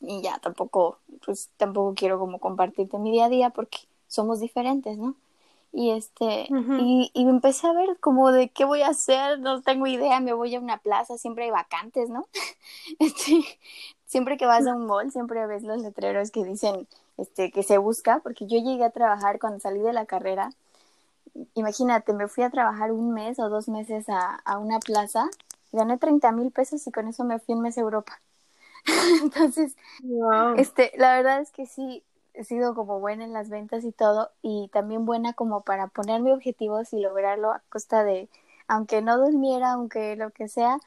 y 0.00 0.23
ya 0.23 0.38
tampoco, 0.38 0.99
pues 1.25 1.50
tampoco 1.57 1.95
quiero 1.95 2.19
como 2.19 2.38
compartirte 2.40 2.99
mi 2.99 3.11
día 3.12 3.26
a 3.26 3.28
día 3.28 3.50
porque 3.50 3.78
somos 4.09 4.40
diferentes, 4.40 4.99
¿no? 4.99 5.17
Y 5.73 5.90
este, 5.90 6.55
y, 6.76 7.11
y 7.14 7.28
empecé 7.28 7.67
a 7.67 7.73
ver 7.75 7.99
como 8.00 8.33
de 8.33 8.49
qué 8.50 8.64
voy 8.64 8.83
a 8.83 8.88
hacer, 8.88 9.38
no 9.40 9.62
tengo 9.62 9.87
idea, 9.87 10.21
me 10.21 10.33
voy 10.33 10.55
a 10.55 10.61
una 10.61 10.78
plaza, 10.78 11.19
siempre 11.19 11.45
hay 11.45 11.50
vacantes, 11.50 12.11
¿no? 12.11 12.26
Este, 12.99 13.45
siempre 14.07 14.37
que 14.38 14.47
vas 14.47 14.67
a 14.67 14.75
un 14.75 14.87
mall, 14.87 15.12
siempre 15.12 15.47
ves 15.47 15.62
los 15.64 15.83
letreros 15.83 16.31
que 16.31 16.45
dicen 16.45 16.88
este, 17.19 17.50
que 17.50 17.62
se 17.62 17.78
busca, 17.78 18.21
porque 18.21 18.47
yo 18.47 18.59
llegué 18.59 18.85
a 18.85 18.90
trabajar 18.90 19.38
cuando 19.40 19.61
salí 19.61 19.81
de 19.81 19.93
la 19.93 20.07
carrera. 20.07 20.50
Imagínate, 21.55 22.12
me 22.14 22.28
fui 22.28 22.45
a 22.45 22.50
trabajar 22.50 22.93
un 22.93 23.12
mes 23.12 23.38
o 23.38 23.49
dos 23.49 23.69
meses 23.69 24.09
a, 24.09 24.37
a 24.45 24.59
una 24.59 24.78
plaza, 24.78 25.28
gané 25.73 25.99
30 25.99 26.33
mil 26.33 26.50
pesos 26.50 26.87
y 26.87 26.93
con 26.93 27.09
eso 27.09 27.25
me 27.25 27.38
fui 27.38 27.55
un 27.55 27.62
mes 27.62 27.76
a 27.78 27.83
Europa. 27.83 28.21
Entonces, 29.23 29.76
este, 30.54 30.92
la 30.97 31.16
verdad 31.16 31.40
es 31.40 31.52
que 31.52 31.66
sí, 31.66 32.04
he 32.35 32.45
sido 32.45 32.75
como 32.75 33.00
buena 33.00 33.25
en 33.25 33.33
las 33.33 33.49
ventas 33.50 33.85
y 33.85 33.92
todo, 33.92 34.30
y 34.42 34.68
también 34.73 35.07
buena 35.07 35.35
como 35.35 35.62
para 35.62 35.88
ponerme 35.88 36.33
objetivos 36.33 36.92
y 36.92 37.00
lograrlo 37.00 37.52
a 37.52 37.62
costa 37.71 38.04
de, 38.04 38.28
aunque 38.68 39.02
no 39.02 39.18
durmiera, 39.18 39.73
aunque 39.73 40.16
lo 40.16 40.30
que 40.30 40.49
sea, 40.49 40.78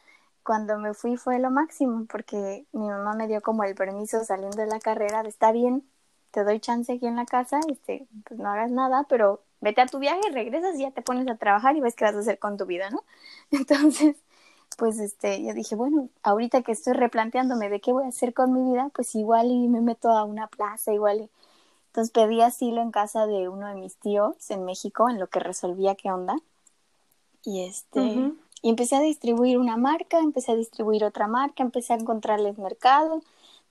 cuando 0.43 0.77
me 0.79 0.93
fui 0.93 1.17
fue 1.17 1.39
lo 1.39 1.51
máximo, 1.51 2.05
porque 2.09 2.65
mi 2.73 2.87
mamá 2.87 3.13
me 3.15 3.27
dio 3.27 3.41
como 3.41 3.63
el 3.63 3.75
permiso 3.75 4.23
saliendo 4.25 4.57
de 4.57 4.67
la 4.67 4.79
carrera 4.79 5.23
de 5.23 5.29
está 5.29 5.51
bien, 5.51 5.87
te 6.31 6.43
doy 6.43 6.59
chance 6.59 6.93
aquí 6.93 7.07
en 7.07 7.17
la 7.17 7.25
casa, 7.25 7.59
este, 7.69 8.07
pues 8.25 8.39
no 8.39 8.49
hagas 8.49 8.71
nada, 8.71 9.05
pero 9.09 9.43
vete 9.61 9.81
a 9.81 9.87
tu 9.87 9.99
viaje, 9.99 10.21
regresas 10.31 10.75
y 10.77 10.83
ya 10.83 10.91
te 10.91 11.01
pones 11.01 11.27
a 11.29 11.37
trabajar 11.37 11.75
y 11.75 11.81
ves 11.81 11.95
qué 11.95 12.05
vas 12.05 12.15
a 12.15 12.19
hacer 12.19 12.39
con 12.39 12.57
tu 12.57 12.65
vida, 12.65 12.89
¿no? 12.89 13.03
Entonces, 13.51 14.17
pues 14.77 14.99
este, 14.99 15.43
yo 15.43 15.53
dije, 15.53 15.75
bueno, 15.75 16.09
ahorita 16.23 16.61
que 16.61 16.71
estoy 16.71 16.93
replanteándome 16.93 17.69
de 17.69 17.81
qué 17.81 17.91
voy 17.91 18.05
a 18.05 18.09
hacer 18.09 18.33
con 18.33 18.53
mi 18.53 18.71
vida, 18.71 18.89
pues 18.93 19.15
igual 19.15 19.51
y 19.51 19.67
me 19.67 19.81
meto 19.81 20.09
a 20.09 20.23
una 20.23 20.47
plaza, 20.47 20.93
igual 20.93 21.21
y, 21.21 21.29
Entonces 21.87 22.11
pedí 22.11 22.41
asilo 22.41 22.81
en 22.81 22.91
casa 22.91 23.27
de 23.27 23.49
uno 23.49 23.67
de 23.67 23.75
mis 23.75 23.97
tíos 23.97 24.49
en 24.49 24.65
México, 24.65 25.09
en 25.09 25.19
lo 25.19 25.27
que 25.27 25.39
resolvía 25.39 25.95
qué 25.95 26.11
onda. 26.11 26.35
Y 27.43 27.65
este, 27.65 28.33
y 28.61 28.69
empecé 28.69 28.95
a 28.95 29.01
distribuir 29.01 29.57
una 29.57 29.77
marca, 29.77 30.19
empecé 30.19 30.51
a 30.51 30.55
distribuir 30.55 31.03
otra 31.03 31.27
marca, 31.27 31.63
empecé 31.63 31.93
a 31.93 31.97
encontrarles 31.97 32.57
mercado. 32.57 33.21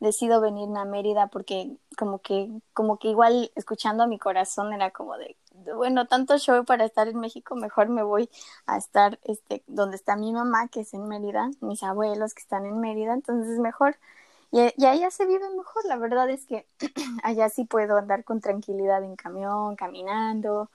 Decido 0.01 0.41
venirme 0.41 0.81
a 0.81 0.85
Mérida 0.87 1.29
porque 1.29 1.77
como 1.99 2.21
que, 2.21 2.51
como 2.73 2.99
que 2.99 3.09
igual 3.09 3.53
escuchando 3.55 4.03
a 4.03 4.07
mi 4.07 4.19
corazón 4.19 4.73
era 4.73 4.91
como 4.91 5.17
de, 5.19 5.37
bueno, 5.77 6.07
tanto 6.07 6.39
show 6.39 6.65
para 6.65 6.87
estar 6.87 7.07
en 7.09 7.21
México, 7.21 7.55
mejor 7.55 7.89
me 7.91 8.03
voy 8.03 8.31
a 8.67 8.79
estar 8.79 9.19
este, 9.25 9.63
donde 9.67 9.97
está 9.97 10.17
mi 10.17 10.33
mamá, 10.33 10.69
que 10.69 10.81
es 10.81 10.95
en 10.95 11.07
Mérida, 11.07 11.51
mis 11.61 11.83
abuelos 11.83 12.35
que 12.35 12.41
están 12.43 12.67
en 12.67 12.81
Mérida, 12.81 13.13
entonces 13.15 13.59
mejor. 13.59 13.97
Y, 14.53 14.61
y 14.77 14.87
allá 14.87 15.11
se 15.11 15.27
vive 15.27 15.49
mejor, 15.57 15.85
la 15.87 15.97
verdad 15.97 16.29
es 16.31 16.47
que 16.47 16.67
allá 17.23 17.49
sí 17.51 17.65
puedo 17.65 17.97
andar 17.99 18.25
con 18.25 18.41
tranquilidad 18.41 19.05
en 19.05 19.17
camión, 19.17 19.77
caminando, 19.77 20.71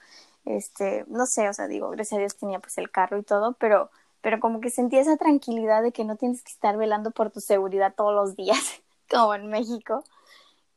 este, 0.46 1.06
no 1.08 1.26
sé, 1.26 1.50
o 1.50 1.54
sea, 1.54 1.68
digo, 1.68 1.90
gracias 1.90 2.18
a 2.18 2.20
Dios 2.20 2.38
tenía 2.38 2.60
pues 2.60 2.78
el 2.78 2.92
carro 2.92 3.18
y 3.18 3.24
todo, 3.24 3.54
pero, 3.60 3.90
pero 4.22 4.40
como 4.40 4.62
que 4.62 4.70
sentía 4.70 5.02
esa 5.02 5.18
tranquilidad 5.18 5.84
de 5.84 5.92
que 5.92 6.06
no 6.06 6.16
tienes 6.18 6.44
que 6.44 6.52
estar 6.52 6.78
velando 6.78 7.12
por 7.12 7.32
tu 7.32 7.42
seguridad 7.42 7.94
todos 7.96 8.14
los 8.14 8.36
días, 8.36 8.82
como 9.10 9.34
en 9.34 9.48
México. 9.48 10.04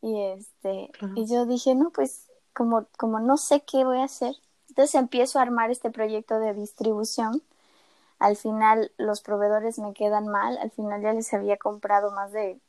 Y 0.00 0.20
este, 0.22 0.90
y 1.16 1.26
yo 1.26 1.46
dije, 1.46 1.74
no, 1.74 1.90
pues 1.90 2.28
como, 2.54 2.86
como 2.96 3.20
no 3.20 3.36
sé 3.36 3.62
qué 3.62 3.84
voy 3.84 3.98
a 3.98 4.04
hacer, 4.04 4.34
entonces 4.68 4.94
empiezo 4.94 5.38
a 5.38 5.42
armar 5.42 5.70
este 5.70 5.90
proyecto 5.90 6.38
de 6.38 6.54
distribución. 6.54 7.42
Al 8.18 8.36
final 8.36 8.92
los 8.96 9.20
proveedores 9.20 9.78
me 9.78 9.94
quedan 9.94 10.28
mal, 10.28 10.58
al 10.58 10.70
final 10.70 11.02
ya 11.02 11.12
les 11.12 11.32
había 11.34 11.56
comprado 11.56 12.12
más 12.12 12.32
de 12.32 12.60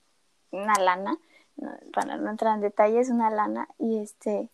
una 0.51 0.73
lana, 0.79 1.17
para 1.93 2.17
no 2.17 2.29
entrar 2.29 2.55
en 2.55 2.61
detalles, 2.61 3.09
una 3.09 3.29
lana, 3.29 3.67
y 3.77 3.99
este, 3.99 4.49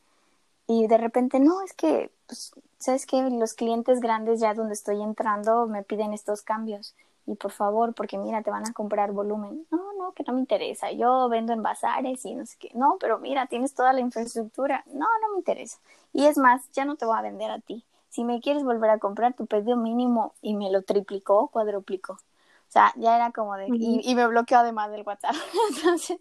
y 0.67 0.87
de 0.87 0.97
repente, 0.97 1.39
no, 1.39 1.61
es 1.61 1.73
que, 1.73 2.11
pues, 2.27 2.53
sabes 2.79 3.05
que 3.05 3.21
los 3.29 3.53
clientes 3.53 3.99
grandes 3.99 4.39
ya 4.39 4.53
donde 4.53 4.73
estoy 4.73 5.01
entrando 5.01 5.67
me 5.67 5.83
piden 5.83 6.13
estos 6.13 6.41
cambios 6.41 6.95
y 7.27 7.35
por 7.35 7.51
favor, 7.51 7.93
porque 7.93 8.17
mira, 8.17 8.43
te 8.43 8.51
van 8.51 8.67
a 8.67 8.73
comprar 8.73 9.11
volumen. 9.11 9.65
No, 9.71 9.93
no, 9.93 10.13
que 10.13 10.23
no 10.27 10.33
me 10.33 10.39
interesa. 10.39 10.91
Yo 10.91 11.27
vendo 11.27 11.53
en 11.53 11.63
bazares 11.63 12.23
y 12.25 12.35
no 12.35 12.45
sé 12.45 12.57
qué. 12.59 12.69
No, 12.75 12.97
pero 12.99 13.17
mira, 13.17 13.47
tienes 13.47 13.73
toda 13.73 13.93
la 13.93 14.01
infraestructura. 14.01 14.83
No, 14.87 15.07
no 15.21 15.31
me 15.31 15.37
interesa. 15.37 15.79
Y 16.13 16.25
es 16.25 16.37
más, 16.37 16.69
ya 16.73 16.85
no 16.85 16.95
te 16.95 17.05
voy 17.05 17.17
a 17.17 17.21
vender 17.21 17.49
a 17.49 17.59
ti. 17.59 17.83
Si 18.09 18.23
me 18.23 18.39
quieres 18.41 18.63
volver 18.63 18.91
a 18.91 18.99
comprar, 18.99 19.33
tu 19.33 19.47
pedido 19.47 19.75
mínimo 19.75 20.33
y 20.41 20.55
me 20.55 20.71
lo 20.71 20.83
triplicó, 20.83 21.47
cuadruplicó. 21.47 22.13
O 22.13 22.71
sea, 22.75 22.93
ya 22.95 23.15
era 23.15 23.31
como 23.31 23.55
de... 23.55 23.67
y, 23.69 24.01
y, 24.03 24.15
me 24.15 24.27
bloqueó 24.27 24.59
además 24.59 24.91
del 24.91 25.03
WhatsApp. 25.03 25.35
Entonces, 25.75 26.19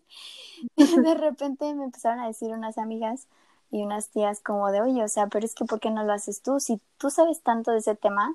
de 0.77 1.15
repente 1.15 1.75
me 1.75 1.85
empezaron 1.85 2.21
a 2.21 2.27
decir 2.27 2.51
unas 2.51 2.79
amigas 2.79 3.29
y 3.71 3.83
unas 3.83 4.09
tías 4.09 4.41
como 4.41 4.71
de, 4.71 4.81
oye, 4.81 5.03
o 5.03 5.09
sea, 5.09 5.27
pero 5.27 5.45
es 5.45 5.55
que 5.55 5.65
¿por 5.65 5.81
qué 5.81 5.91
no 5.91 6.05
lo 6.05 6.13
haces 6.13 6.43
tú? 6.43 6.61
Si 6.61 6.81
tú 6.97 7.11
sabes 7.11 7.43
tanto 7.43 7.73
de 7.73 7.79
ese 7.79 7.95
tema, 7.95 8.35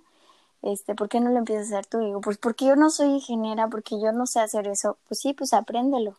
este, 0.61 0.95
¿por 0.95 1.09
qué 1.09 1.19
no 1.19 1.31
lo 1.31 1.37
empiezas 1.39 1.71
a 1.71 1.79
hacer 1.79 1.85
tú? 1.87 1.99
digo, 1.99 2.21
pues 2.21 2.37
porque 2.37 2.65
yo 2.65 2.75
no 2.75 2.89
soy 2.89 3.09
ingeniera, 3.09 3.67
porque 3.69 3.99
yo 4.01 4.11
no 4.11 4.25
sé 4.27 4.39
hacer 4.41 4.67
eso. 4.67 4.97
Pues 5.07 5.19
sí, 5.21 5.33
pues 5.33 5.53
apréndelo. 5.53 6.17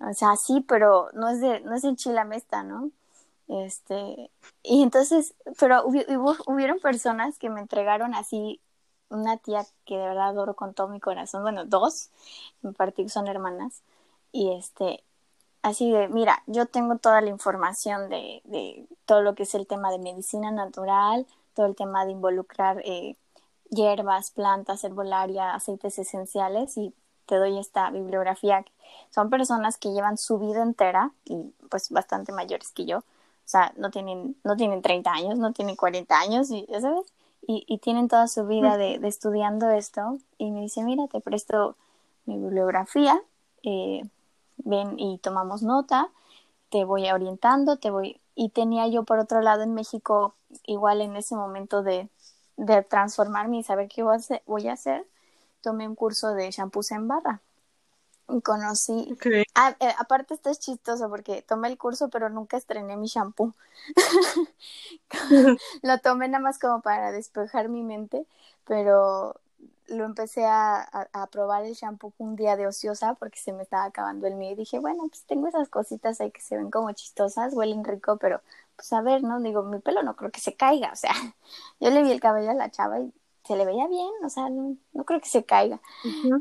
O 0.00 0.14
sea, 0.14 0.36
sí, 0.36 0.64
pero 0.68 1.10
no 1.14 1.28
es 1.28 1.40
de, 1.40 1.60
no 1.60 1.74
es 1.74 1.84
en 1.84 1.96
chilamesta, 1.96 2.62
¿no? 2.62 2.90
Este, 3.48 4.30
y 4.62 4.82
entonces, 4.82 5.34
pero 5.58 5.82
hubo, 5.86 6.36
hubieron 6.46 6.80
personas 6.80 7.38
que 7.38 7.50
me 7.50 7.60
entregaron 7.60 8.14
así, 8.14 8.60
una 9.10 9.38
tía 9.38 9.66
que 9.86 9.96
de 9.96 10.06
verdad 10.06 10.28
adoro 10.28 10.54
con 10.54 10.74
todo 10.74 10.88
mi 10.88 11.00
corazón, 11.00 11.42
bueno, 11.42 11.64
dos, 11.64 12.10
en 12.62 12.74
particular 12.74 13.10
son 13.10 13.28
hermanas, 13.28 13.82
y 14.32 14.52
este, 14.52 15.02
así 15.62 15.90
de, 15.90 16.08
mira, 16.08 16.42
yo 16.46 16.66
tengo 16.66 16.98
toda 16.98 17.20
la 17.22 17.30
información 17.30 18.10
de, 18.10 18.42
de 18.44 18.86
todo 19.06 19.22
lo 19.22 19.34
que 19.34 19.44
es 19.44 19.54
el 19.54 19.66
tema 19.66 19.90
de 19.90 19.98
medicina 19.98 20.50
natural, 20.50 21.26
todo 21.54 21.66
el 21.66 21.76
tema 21.76 22.04
de 22.04 22.12
involucrar 22.12 22.82
eh, 22.84 23.16
hierbas, 23.70 24.30
plantas, 24.30 24.84
herbolaria, 24.84 25.54
aceites 25.54 25.98
esenciales 25.98 26.76
y 26.76 26.94
te 27.26 27.36
doy 27.36 27.58
esta 27.58 27.90
bibliografía. 27.90 28.64
Son 29.10 29.30
personas 29.30 29.76
que 29.76 29.92
llevan 29.92 30.18
su 30.18 30.38
vida 30.38 30.62
entera 30.62 31.12
y 31.24 31.52
pues 31.68 31.90
bastante 31.90 32.32
mayores 32.32 32.72
que 32.72 32.86
yo. 32.86 32.98
O 32.98 33.50
sea, 33.50 33.72
no 33.76 33.90
tienen, 33.90 34.36
no 34.44 34.56
tienen 34.56 34.82
30 34.82 35.10
años, 35.10 35.38
no 35.38 35.52
tienen 35.52 35.76
40 35.76 36.18
años, 36.18 36.50
y, 36.50 36.66
sabes, 36.80 37.06
y, 37.46 37.64
y 37.66 37.78
tienen 37.78 38.08
toda 38.08 38.28
su 38.28 38.46
vida 38.46 38.76
de, 38.76 38.98
de, 38.98 39.08
estudiando 39.08 39.70
esto. 39.70 40.18
Y 40.36 40.50
me 40.50 40.60
dice, 40.60 40.82
mira, 40.82 41.06
te 41.08 41.20
presto 41.20 41.76
mi 42.26 42.36
bibliografía, 42.36 43.22
eh, 43.62 44.02
ven 44.58 44.98
y 44.98 45.16
tomamos 45.18 45.62
nota, 45.62 46.10
te 46.70 46.84
voy 46.84 47.10
orientando, 47.10 47.78
te 47.78 47.90
voy... 47.90 48.20
Y 48.34 48.50
tenía 48.50 48.86
yo 48.86 49.02
por 49.02 49.18
otro 49.18 49.40
lado 49.40 49.62
en 49.62 49.74
México, 49.74 50.34
igual 50.64 51.00
en 51.00 51.16
ese 51.16 51.34
momento 51.34 51.82
de, 51.82 52.08
de 52.58 52.82
transformarme 52.82 53.58
y 53.58 53.62
saber 53.62 53.88
qué 53.88 54.02
voy 54.02 54.68
a 54.68 54.72
hacer, 54.72 55.06
tomé 55.62 55.88
un 55.88 55.94
curso 55.94 56.34
de 56.34 56.50
shampoos 56.50 56.90
en 56.90 57.08
barra. 57.08 57.40
Y 58.28 58.42
conocí. 58.42 59.16
Eh, 59.24 59.94
aparte, 59.98 60.34
esto 60.34 60.50
es 60.50 60.58
chistoso 60.58 61.08
porque 61.08 61.40
tomé 61.40 61.68
el 61.68 61.78
curso, 61.78 62.10
pero 62.10 62.28
nunca 62.28 62.58
estrené 62.58 62.96
mi 62.96 63.06
shampoo. 63.06 63.54
lo 65.82 65.98
tomé 66.00 66.28
nada 66.28 66.42
más 66.42 66.58
como 66.58 66.82
para 66.82 67.10
despejar 67.10 67.70
mi 67.70 67.82
mente, 67.82 68.26
pero 68.66 69.40
lo 69.86 70.04
empecé 70.04 70.44
a, 70.44 70.82
a, 70.82 71.26
probar 71.28 71.64
el 71.64 71.72
shampoo 71.72 72.12
un 72.18 72.36
día 72.36 72.56
de 72.56 72.66
ociosa 72.66 73.14
porque 73.14 73.38
se 73.38 73.54
me 73.54 73.62
estaba 73.62 73.84
acabando 73.84 74.26
el 74.26 74.34
mío 74.34 74.52
y 74.52 74.56
dije, 74.56 74.78
bueno, 74.78 75.08
pues 75.08 75.22
tengo 75.24 75.48
esas 75.48 75.70
cositas 75.70 76.20
ahí 76.20 76.30
que 76.30 76.42
se 76.42 76.58
ven 76.58 76.70
como 76.70 76.92
chistosas, 76.92 77.54
huelen 77.54 77.84
rico, 77.84 78.18
pero 78.18 78.42
pues 78.78 78.92
a 78.92 79.02
ver, 79.02 79.24
¿no? 79.24 79.40
Digo, 79.40 79.64
mi 79.64 79.80
pelo 79.80 80.04
no 80.04 80.14
creo 80.14 80.30
que 80.30 80.40
se 80.40 80.54
caiga, 80.54 80.92
o 80.92 80.96
sea, 80.96 81.10
yo 81.80 81.90
le 81.90 82.02
vi 82.04 82.12
el 82.12 82.20
cabello 82.20 82.52
a 82.52 82.54
la 82.54 82.70
chava 82.70 83.00
y 83.00 83.12
se 83.44 83.56
le 83.56 83.64
veía 83.64 83.88
bien, 83.88 84.10
o 84.24 84.28
sea, 84.28 84.48
no, 84.50 84.76
creo 85.04 85.20
que 85.20 85.28
se 85.28 85.44
caiga. 85.44 85.80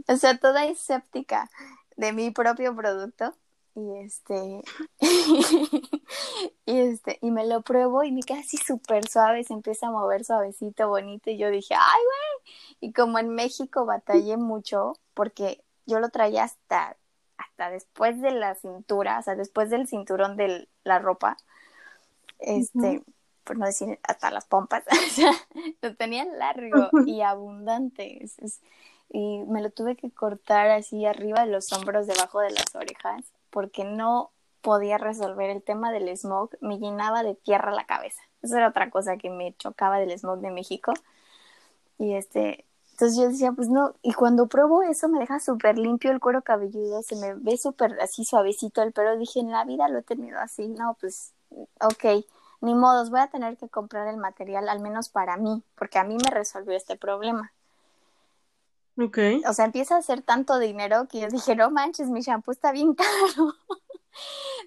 O 0.08 0.16
sea, 0.18 0.38
toda 0.38 0.66
escéptica 0.66 1.50
de 1.96 2.14
mi 2.14 2.30
propio 2.30 2.76
producto 2.76 3.34
y 3.74 3.98
este 3.98 4.62
y 6.66 6.80
este 6.80 7.18
y 7.22 7.32
me 7.32 7.48
lo 7.48 7.62
pruebo 7.62 8.04
y 8.04 8.12
me 8.12 8.22
queda 8.22 8.40
así 8.40 8.58
súper 8.58 9.08
suave 9.08 9.44
se 9.44 9.54
empieza 9.54 9.88
a 9.88 9.92
mover 9.92 10.26
suavecito 10.26 10.90
bonito 10.90 11.30
y 11.30 11.38
yo 11.38 11.52
dije 11.52 11.76
ay 11.76 12.02
güey 12.04 12.56
y 12.82 12.92
como 12.92 13.20
en 13.20 13.30
México 13.30 13.86
batallé 13.86 14.36
mucho 14.36 14.94
porque 15.14 15.64
yo 15.86 16.00
lo 16.00 16.10
traía 16.10 16.46
hasta 16.46 16.98
hasta 17.38 17.70
después 17.70 18.20
de 18.20 18.32
la 18.32 18.56
cintura 18.56 19.20
o 19.20 19.22
sea 19.22 19.36
después 19.36 19.70
del 19.70 19.88
cinturón 19.88 20.38
de 20.38 20.68
la 20.84 20.98
ropa 20.98 21.38
este, 22.40 23.04
por 23.44 23.58
no 23.58 23.66
decir 23.66 24.00
hasta 24.04 24.32
las 24.32 24.46
pompas, 24.46 24.84
lo 25.82 25.96
tenía 25.96 26.26
largo 26.26 26.90
y 27.06 27.22
abundante. 27.22 28.26
y 29.10 29.40
me 29.48 29.62
lo 29.62 29.72
tuve 29.72 29.96
que 29.96 30.12
cortar 30.12 30.70
así 30.70 31.06
arriba 31.06 31.46
de 31.46 31.52
los 31.52 31.72
hombros, 31.74 32.08
debajo 32.08 32.40
de 32.42 32.52
las 32.52 32.76
orejas, 32.76 33.26
porque 33.50 33.84
no 33.84 34.32
podía 34.62 34.98
resolver 34.98 35.50
el 35.50 35.64
tema 35.64 35.92
del 35.92 36.10
smog, 36.18 36.50
me 36.62 36.78
llenaba 36.78 37.24
de 37.24 37.36
tierra 37.36 37.72
la 37.72 37.86
cabeza. 37.86 38.22
Esa 38.42 38.58
era 38.58 38.70
otra 38.70 38.90
cosa 38.90 39.18
que 39.18 39.30
me 39.30 39.56
chocaba 39.56 40.00
del 40.00 40.12
smog 40.18 40.40
de 40.40 40.52
México. 40.52 40.94
Y 41.98 42.14
este, 42.16 42.66
entonces 42.92 43.18
yo 43.18 43.30
decía, 43.30 43.52
pues 43.52 43.70
no, 43.70 43.94
y 44.02 44.14
cuando 44.14 44.48
pruebo 44.48 44.84
eso 44.84 45.08
me 45.08 45.20
deja 45.20 45.40
súper 45.40 45.78
limpio 45.78 46.12
el 46.12 46.20
cuero 46.20 46.42
cabelludo, 46.42 47.02
se 47.04 47.16
me 47.16 47.36
ve 47.36 47.56
súper 47.58 48.00
así 48.02 48.26
suavecito 48.26 48.82
el 48.82 48.92
pelo. 48.92 49.18
Dije, 49.18 49.40
en 49.40 49.52
la 49.52 49.64
vida 49.66 49.88
lo 49.88 50.00
he 50.00 50.04
tenido 50.04 50.40
así, 50.40 50.68
no, 50.68 50.98
pues 51.00 51.34
ok, 51.50 52.26
ni 52.62 52.76
modos, 52.76 53.10
voy 53.10 53.20
a 53.20 53.28
tener 53.28 53.58
que 53.58 53.70
comprar 53.70 54.08
el 54.08 54.18
material 54.18 54.70
al 54.70 54.80
menos 54.80 55.10
para 55.10 55.38
mí, 55.38 55.64
porque 55.76 56.00
a 56.00 56.04
mí 56.04 56.18
me 56.24 56.30
resolvió 56.30 56.76
este 56.76 56.96
problema. 56.98 57.52
Ok. 59.00 59.18
O 59.48 59.54
sea, 59.54 59.66
empieza 59.66 59.96
a 59.96 60.00
hacer 60.00 60.24
tanto 60.24 60.58
dinero 60.58 61.08
que 61.08 61.20
yo 61.20 61.28
dije, 61.28 61.56
no 61.56 61.70
manches, 61.70 62.10
mi 62.10 62.22
shampoo 62.22 62.52
está 62.52 62.72
bien 62.72 62.96
caro. 62.96 63.54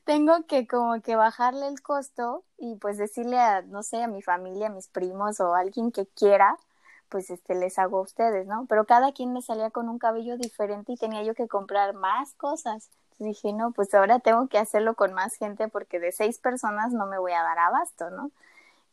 Tengo 0.04 0.46
que 0.46 0.68
como 0.68 1.00
que 1.02 1.16
bajarle 1.16 1.66
el 1.66 1.82
costo 1.82 2.44
y 2.56 2.76
pues 2.76 2.96
decirle 2.96 3.38
a, 3.40 3.62
no 3.62 3.82
sé, 3.82 4.02
a 4.04 4.08
mi 4.08 4.22
familia, 4.22 4.68
a 4.68 4.70
mis 4.70 4.86
primos 4.88 5.40
o 5.40 5.54
a 5.54 5.60
alguien 5.60 5.90
que 5.90 6.06
quiera, 6.06 6.56
pues 7.08 7.30
este 7.30 7.56
les 7.56 7.76
hago 7.78 7.98
a 7.98 8.02
ustedes, 8.02 8.46
¿no? 8.46 8.66
Pero 8.68 8.84
cada 8.86 9.12
quien 9.12 9.32
me 9.32 9.42
salía 9.42 9.70
con 9.70 9.88
un 9.88 9.98
cabello 9.98 10.36
diferente 10.36 10.92
y 10.92 10.96
tenía 10.96 11.24
yo 11.24 11.34
que 11.34 11.48
comprar 11.48 11.94
más 11.94 12.34
cosas 12.34 12.88
dije, 13.24 13.52
no, 13.52 13.72
pues 13.72 13.94
ahora 13.94 14.18
tengo 14.18 14.48
que 14.48 14.58
hacerlo 14.58 14.94
con 14.94 15.12
más 15.12 15.34
gente 15.36 15.68
porque 15.68 16.00
de 16.00 16.12
seis 16.12 16.38
personas 16.38 16.92
no 16.92 17.06
me 17.06 17.18
voy 17.18 17.32
a 17.32 17.42
dar 17.42 17.58
abasto, 17.58 18.10
¿no? 18.10 18.30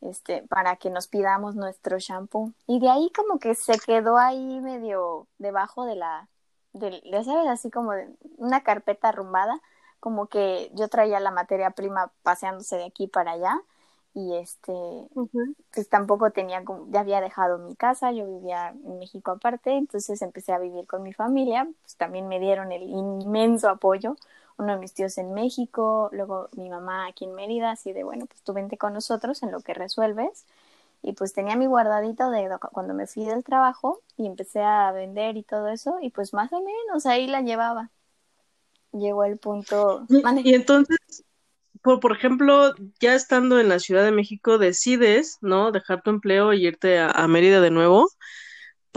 Este, 0.01 0.43
para 0.43 0.75
que 0.75 0.89
nos 0.89 1.07
pidamos 1.07 1.55
nuestro 1.55 1.98
shampoo. 2.00 2.51
Y 2.67 2.79
de 2.79 2.89
ahí 2.89 3.12
como 3.15 3.39
que 3.39 3.55
se 3.55 3.79
quedó 3.79 4.17
ahí 4.17 4.60
medio 4.62 5.27
debajo 5.39 5.86
de 5.86 5.96
la, 5.96 6.27
de, 6.74 7.01
ya 7.05 7.24
sabes, 7.24 7.48
así 7.50 7.72
como 7.72 7.93
de 7.93 8.07
una 8.38 8.62
carpeta 8.62 9.10
arrumbada, 9.10 9.60
como 10.00 10.27
que 10.27 10.72
yo 10.75 10.88
traía 10.88 11.19
la 11.19 11.31
materia 11.31 11.72
prima 11.72 12.12
paseándose 12.24 12.77
de 12.77 12.86
aquí 12.86 13.07
para 13.07 13.31
allá 13.31 13.62
y 14.17 14.36
este 14.36 14.74
pues 15.74 15.89
tampoco 15.89 16.31
tenía 16.31 16.63
ya 16.89 17.01
había 17.01 17.21
dejado 17.21 17.59
mi 17.59 17.75
casa 17.75 18.12
yo 18.12 18.25
vivía 18.25 18.69
en 18.69 18.97
México 18.97 19.31
aparte 19.31 19.77
entonces 19.77 20.21
empecé 20.24 20.53
a 20.53 20.59
vivir 20.59 20.88
con 20.88 21.03
mi 21.03 21.13
familia 21.13 21.67
pues 21.83 21.95
también 21.97 22.27
me 22.27 22.39
dieron 22.39 22.71
el 22.71 22.81
inmenso 22.83 23.69
apoyo 23.69 24.15
uno 24.57 24.74
de 24.74 24.79
mis 24.79 24.93
tíos 24.93 25.17
en 25.17 25.33
México, 25.33 26.09
luego 26.12 26.50
mi 26.55 26.69
mamá 26.69 27.07
aquí 27.07 27.25
en 27.25 27.36
Mérida, 27.36 27.71
así 27.71 27.93
de, 27.93 28.03
bueno, 28.03 28.25
pues 28.25 28.41
tú 28.41 28.53
vente 28.53 28.77
con 28.77 28.93
nosotros 28.93 29.43
en 29.43 29.51
lo 29.51 29.62
que 29.62 29.74
resuelves. 29.74 30.45
Y 31.03 31.13
pues 31.13 31.33
tenía 31.33 31.55
mi 31.55 31.67
guardadito 31.67 32.31
de 32.31 32.50
cuando 32.71 32.95
me 32.95 33.05
fui 33.05 33.25
del 33.25 33.43
trabajo 33.43 34.01
y 34.17 34.25
empecé 34.25 34.62
a 34.63 34.91
vender 34.91 35.38
y 35.38 35.43
todo 35.43 35.67
eso, 35.67 36.00
y 36.01 36.09
pues 36.09 36.33
más 36.33 36.51
o 36.53 36.62
menos 36.62 37.05
ahí 37.05 37.27
la 37.27 37.41
llevaba. 37.41 37.91
Llegó 38.91 39.24
el 39.25 39.38
punto. 39.38 40.07
Y, 40.09 40.55
entonces, 40.55 41.24
por, 41.88 42.00
por, 42.01 42.17
ejemplo, 42.17 42.74
ya 43.00 43.15
estando 43.15 43.60
en 43.60 43.70
la 43.70 43.79
Ciudad 43.79 44.03
de 44.03 44.12
México, 44.12 44.58
decides, 44.58 45.38
¿no? 45.41 45.72
Dejar 45.72 46.01
tu 46.01 46.10
empleo 46.10 46.53
y 46.53 46.67
irte 46.67 47.00
a 47.00 47.27
Mérida 47.27 47.62
de 47.62 47.72
nuevo 47.72 48.10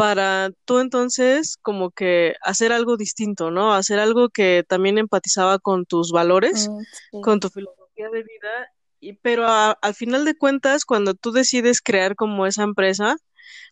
para 0.00 0.50
tú 0.64 0.78
entonces 0.78 1.58
como 1.60 1.90
que 1.90 2.34
hacer 2.40 2.72
algo 2.72 2.96
distinto, 2.96 3.50
¿no? 3.50 3.74
Hacer 3.74 3.98
algo 3.98 4.30
que 4.30 4.64
también 4.66 4.96
empatizaba 4.96 5.58
con 5.58 5.84
tus 5.84 6.10
valores, 6.10 6.70
mm, 7.12 7.20
con 7.20 7.38
tu 7.38 7.50
filosofía 7.50 8.08
de 8.08 8.22
vida, 8.22 8.72
y, 8.98 9.12
pero 9.14 9.46
al 9.46 9.94
final 9.94 10.24
de 10.24 10.36
cuentas, 10.36 10.86
cuando 10.86 11.12
tú 11.12 11.32
decides 11.32 11.82
crear 11.82 12.16
como 12.16 12.46
esa 12.46 12.62
empresa, 12.62 13.16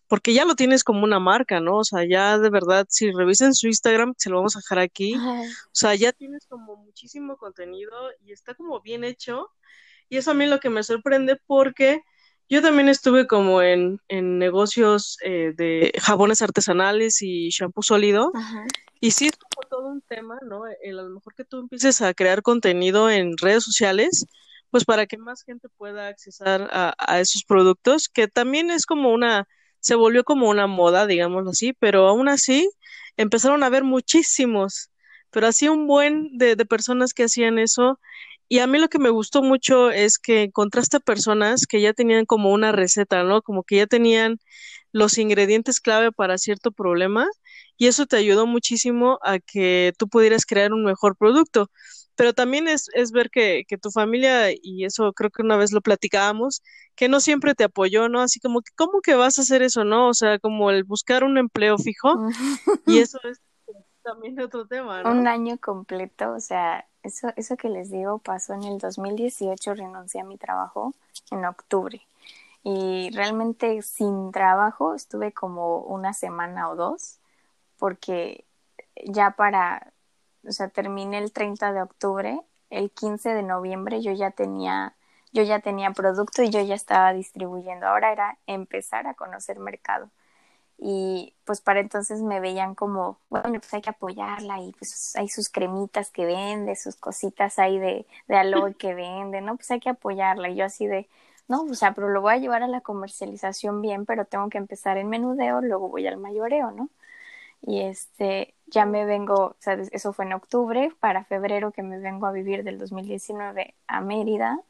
porque 0.08 0.32
ya 0.32 0.44
lo 0.44 0.54
tienes 0.54 0.82
como 0.82 1.04
una 1.04 1.20
marca, 1.20 1.60
¿no? 1.60 1.78
O 1.78 1.84
sea, 1.84 2.04
ya 2.04 2.38
de 2.38 2.50
verdad, 2.50 2.86
si 2.88 3.12
revisen 3.12 3.54
su 3.54 3.66
Instagram, 3.68 4.14
se 4.16 4.30
lo 4.30 4.36
vamos 4.36 4.56
a 4.56 4.60
dejar 4.60 4.78
aquí, 4.78 5.14
o 5.16 5.44
sea, 5.72 5.94
ya 5.94 6.12
tienes 6.12 6.46
como 6.46 6.76
muchísimo 6.76 7.36
contenido 7.36 7.92
y 8.24 8.32
está 8.32 8.54
como 8.54 8.80
bien 8.80 9.04
hecho, 9.04 9.50
y 10.08 10.16
eso 10.16 10.30
a 10.30 10.34
mí 10.34 10.46
lo 10.46 10.58
que 10.60 10.70
me 10.70 10.82
sorprende 10.82 11.38
porque 11.46 12.02
yo 12.48 12.62
también 12.62 12.88
estuve 12.88 13.26
como 13.26 13.60
en, 13.60 14.00
en 14.08 14.38
negocios 14.38 15.18
eh, 15.22 15.52
de 15.54 15.92
jabones 16.00 16.40
artesanales 16.40 17.20
y 17.20 17.50
shampoo 17.50 17.82
sólido. 17.82 18.32
Y 19.00 19.10
sí 19.10 19.26
es 19.26 19.36
como 19.36 19.68
todo 19.68 19.88
un 19.88 20.00
tema, 20.00 20.38
¿no? 20.42 20.62
El, 20.82 20.98
a 20.98 21.02
lo 21.02 21.10
mejor 21.10 21.34
que 21.34 21.44
tú 21.44 21.58
empieces 21.60 22.00
a 22.00 22.14
crear 22.14 22.40
contenido 22.42 23.10
en 23.10 23.36
redes 23.36 23.64
sociales, 23.64 24.24
pues 24.70 24.86
para 24.86 25.06
que 25.06 25.18
más 25.18 25.42
gente 25.42 25.68
pueda 25.68 26.08
accesar 26.08 26.68
a, 26.72 26.94
a 26.98 27.20
esos 27.20 27.44
productos, 27.44 28.08
que 28.08 28.28
también 28.28 28.70
es 28.70 28.86
como 28.86 29.12
una, 29.12 29.46
se 29.80 29.94
volvió 29.94 30.24
como 30.24 30.48
una 30.48 30.66
moda, 30.66 31.06
digámoslo 31.06 31.50
así, 31.50 31.72
pero 31.78 32.08
aún 32.08 32.28
así 32.28 32.70
empezaron 33.16 33.62
a 33.62 33.66
haber 33.66 33.84
muchísimos, 33.84 34.90
pero 35.30 35.46
así 35.48 35.68
un 35.68 35.86
buen 35.86 36.36
de, 36.38 36.56
de 36.56 36.66
personas 36.66 37.14
que 37.14 37.24
hacían 37.24 37.58
eso 37.58 37.98
y 38.48 38.60
a 38.60 38.66
mí 38.66 38.78
lo 38.78 38.88
que 38.88 38.98
me 38.98 39.10
gustó 39.10 39.42
mucho 39.42 39.90
es 39.90 40.18
que 40.18 40.44
encontraste 40.44 41.00
personas 41.00 41.66
que 41.66 41.80
ya 41.82 41.92
tenían 41.92 42.24
como 42.26 42.52
una 42.52 42.72
receta, 42.72 43.22
¿no? 43.24 43.42
Como 43.42 43.62
que 43.62 43.76
ya 43.76 43.86
tenían 43.86 44.38
los 44.92 45.18
ingredientes 45.18 45.80
clave 45.80 46.12
para 46.12 46.38
cierto 46.38 46.72
problema 46.72 47.26
y 47.76 47.86
eso 47.88 48.06
te 48.06 48.16
ayudó 48.16 48.46
muchísimo 48.46 49.18
a 49.22 49.38
que 49.38 49.92
tú 49.98 50.08
pudieras 50.08 50.46
crear 50.46 50.72
un 50.72 50.84
mejor 50.84 51.16
producto. 51.16 51.70
Pero 52.18 52.32
también 52.32 52.66
es, 52.66 52.90
es 52.94 53.12
ver 53.12 53.30
que, 53.30 53.64
que 53.68 53.78
tu 53.78 53.92
familia, 53.92 54.50
y 54.50 54.84
eso 54.84 55.12
creo 55.12 55.30
que 55.30 55.42
una 55.42 55.56
vez 55.56 55.70
lo 55.70 55.80
platicábamos, 55.80 56.64
que 56.96 57.08
no 57.08 57.20
siempre 57.20 57.54
te 57.54 57.62
apoyó, 57.62 58.08
¿no? 58.08 58.20
Así 58.20 58.40
como 58.40 58.60
que, 58.60 58.72
¿cómo 58.74 59.00
que 59.02 59.14
vas 59.14 59.38
a 59.38 59.42
hacer 59.42 59.62
eso, 59.62 59.84
no? 59.84 60.08
O 60.08 60.14
sea, 60.14 60.40
como 60.40 60.72
el 60.72 60.82
buscar 60.82 61.22
un 61.22 61.38
empleo 61.38 61.78
fijo 61.78 62.26
y 62.86 62.98
eso 62.98 63.20
es 63.22 63.40
también 64.02 64.40
otro 64.40 64.66
tema, 64.66 65.04
¿no? 65.04 65.12
Un 65.12 65.28
año 65.28 65.58
completo, 65.58 66.32
o 66.32 66.40
sea, 66.40 66.88
eso, 67.04 67.28
eso 67.36 67.56
que 67.56 67.68
les 67.68 67.88
digo 67.88 68.18
pasó 68.18 68.54
en 68.54 68.64
el 68.64 68.78
2018, 68.78 69.74
renuncié 69.74 70.20
a 70.20 70.24
mi 70.24 70.38
trabajo 70.38 70.94
en 71.30 71.44
octubre. 71.44 72.02
Y 72.64 73.10
realmente 73.14 73.80
sin 73.82 74.32
trabajo 74.32 74.96
estuve 74.96 75.30
como 75.30 75.82
una 75.82 76.14
semana 76.14 76.68
o 76.68 76.74
dos, 76.74 77.20
porque 77.78 78.44
ya 79.04 79.30
para, 79.30 79.92
o 80.46 80.52
sea, 80.52 80.68
terminé 80.68 81.18
el 81.18 81.32
30 81.32 81.72
de 81.72 81.82
octubre, 81.82 82.40
el 82.70 82.90
15 82.90 83.30
de 83.34 83.42
noviembre 83.42 84.02
yo 84.02 84.12
ya 84.12 84.30
tenía, 84.30 84.96
yo 85.32 85.42
ya 85.42 85.60
tenía 85.60 85.92
producto 85.92 86.42
y 86.42 86.50
yo 86.50 86.60
ya 86.62 86.74
estaba 86.74 87.12
distribuyendo. 87.12 87.86
Ahora 87.86 88.12
era 88.12 88.38
empezar 88.46 89.06
a 89.06 89.14
conocer 89.14 89.58
mercado 89.60 90.10
y 90.78 91.34
pues 91.44 91.60
para 91.60 91.80
entonces 91.80 92.22
me 92.22 92.40
veían 92.40 92.74
como, 92.74 93.20
bueno, 93.30 93.52
pues 93.60 93.74
hay 93.74 93.82
que 93.82 93.90
apoyarla 93.90 94.60
y 94.62 94.72
pues 94.72 95.14
hay 95.16 95.28
sus 95.28 95.48
cremitas 95.48 96.10
que 96.10 96.24
vende, 96.24 96.76
sus 96.76 96.96
cositas 96.96 97.58
ahí 97.58 97.78
de, 97.78 98.06
de 98.28 98.36
aloe 98.36 98.74
que 98.78 98.94
vende, 98.94 99.40
¿no? 99.40 99.56
Pues 99.56 99.70
hay 99.72 99.80
que 99.80 99.90
apoyarla 99.90 100.48
y 100.50 100.56
yo 100.56 100.64
así 100.64 100.86
de, 100.86 101.08
no, 101.48 101.62
o 101.64 101.74
sea, 101.74 101.94
pero 101.94 102.08
lo 102.10 102.20
voy 102.20 102.34
a 102.34 102.38
llevar 102.38 102.62
a 102.62 102.68
la 102.68 102.80
comercialización 102.80 103.82
bien, 103.82 104.06
pero 104.06 104.24
tengo 104.26 104.48
que 104.50 104.58
empezar 104.58 104.98
en 104.98 105.08
menudeo, 105.08 105.60
luego 105.62 105.88
voy 105.88 106.06
al 106.06 106.18
mayoreo, 106.18 106.70
¿no? 106.70 106.90
Y 107.62 107.82
este, 107.82 108.54
ya 108.70 108.86
me 108.86 109.04
vengo, 109.04 109.34
o 109.34 109.56
sea, 109.58 109.74
eso 109.74 110.12
fue 110.12 110.24
en 110.24 110.34
octubre, 110.34 110.92
para 111.00 111.24
febrero 111.24 111.72
que 111.72 111.82
me 111.82 111.98
vengo 111.98 112.26
a 112.26 112.32
vivir 112.32 112.64
del 112.64 112.78
2019 112.78 113.74
a 113.86 114.00
Mérida, 114.00 114.60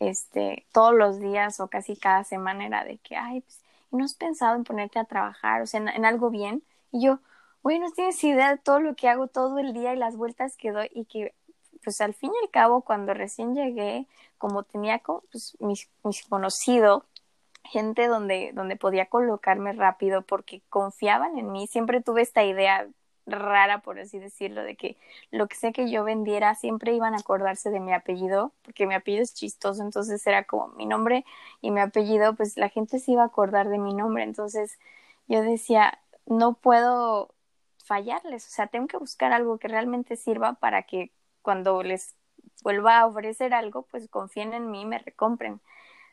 este, 0.00 0.66
todos 0.72 0.94
los 0.94 1.20
días 1.20 1.60
o 1.60 1.68
casi 1.68 1.96
cada 1.96 2.24
semana 2.24 2.66
era 2.66 2.84
de 2.84 2.98
que, 2.98 3.16
ay, 3.16 3.42
pues 3.42 3.62
no 3.90 4.04
has 4.04 4.14
pensado 4.14 4.56
en 4.56 4.64
ponerte 4.64 4.98
a 4.98 5.04
trabajar, 5.04 5.62
o 5.62 5.66
sea, 5.66 5.80
en, 5.80 6.04
algo 6.04 6.30
bien? 6.30 6.62
Y 6.90 7.04
yo, 7.04 7.20
oye, 7.62 7.78
no 7.78 7.90
tienes 7.92 8.22
idea 8.24 8.50
de 8.50 8.58
todo 8.58 8.80
lo 8.80 8.96
que 8.96 9.08
hago 9.08 9.28
todo 9.28 9.58
el 9.58 9.72
día 9.74 9.94
y 9.94 9.96
las 9.96 10.16
vueltas 10.16 10.56
que 10.56 10.72
doy 10.72 10.90
y 10.94 11.04
que, 11.04 11.34
pues 11.84 12.00
al 12.00 12.14
fin 12.14 12.32
y 12.34 12.44
al 12.44 12.50
cabo, 12.50 12.82
cuando 12.82 13.14
recién 13.14 13.54
llegué, 13.54 14.06
como 14.38 14.62
tenía 14.64 15.00
pues, 15.30 15.56
mis, 15.60 15.88
mis 16.04 16.24
conocidos, 16.26 17.04
gente 17.64 18.08
donde, 18.08 18.52
donde 18.54 18.76
podía 18.76 19.06
colocarme 19.06 19.72
rápido 19.72 20.22
porque 20.22 20.62
confiaban 20.68 21.38
en 21.38 21.52
mí, 21.52 21.66
siempre 21.66 22.02
tuve 22.02 22.22
esta 22.22 22.44
idea 22.44 22.88
rara, 23.26 23.82
por 23.82 23.98
así 24.00 24.18
decirlo, 24.18 24.62
de 24.62 24.76
que 24.76 24.96
lo 25.30 25.48
que 25.48 25.56
sé 25.56 25.72
que 25.72 25.90
yo 25.90 26.04
vendiera 26.04 26.54
siempre 26.54 26.94
iban 26.94 27.14
a 27.14 27.18
acordarse 27.18 27.70
de 27.70 27.80
mi 27.80 27.92
apellido, 27.92 28.52
porque 28.62 28.86
mi 28.86 28.94
apellido 28.94 29.22
es 29.22 29.34
chistoso, 29.34 29.82
entonces 29.82 30.26
era 30.26 30.44
como 30.44 30.68
mi 30.68 30.86
nombre 30.86 31.24
y 31.60 31.70
mi 31.70 31.80
apellido, 31.80 32.34
pues 32.34 32.56
la 32.56 32.68
gente 32.68 32.98
se 32.98 33.12
iba 33.12 33.22
a 33.22 33.26
acordar 33.26 33.68
de 33.68 33.78
mi 33.78 33.94
nombre, 33.94 34.24
entonces 34.24 34.78
yo 35.28 35.42
decía, 35.42 35.98
no 36.26 36.54
puedo 36.54 37.34
fallarles, 37.84 38.46
o 38.46 38.50
sea, 38.50 38.66
tengo 38.68 38.86
que 38.86 38.96
buscar 38.98 39.32
algo 39.32 39.58
que 39.58 39.68
realmente 39.68 40.16
sirva 40.16 40.54
para 40.54 40.84
que 40.84 41.12
cuando 41.42 41.82
les 41.82 42.14
vuelva 42.62 43.00
a 43.00 43.06
ofrecer 43.06 43.54
algo, 43.54 43.82
pues 43.90 44.08
confíen 44.08 44.52
en 44.54 44.70
mí 44.70 44.82
y 44.82 44.86
me 44.86 44.98
recompren. 44.98 45.60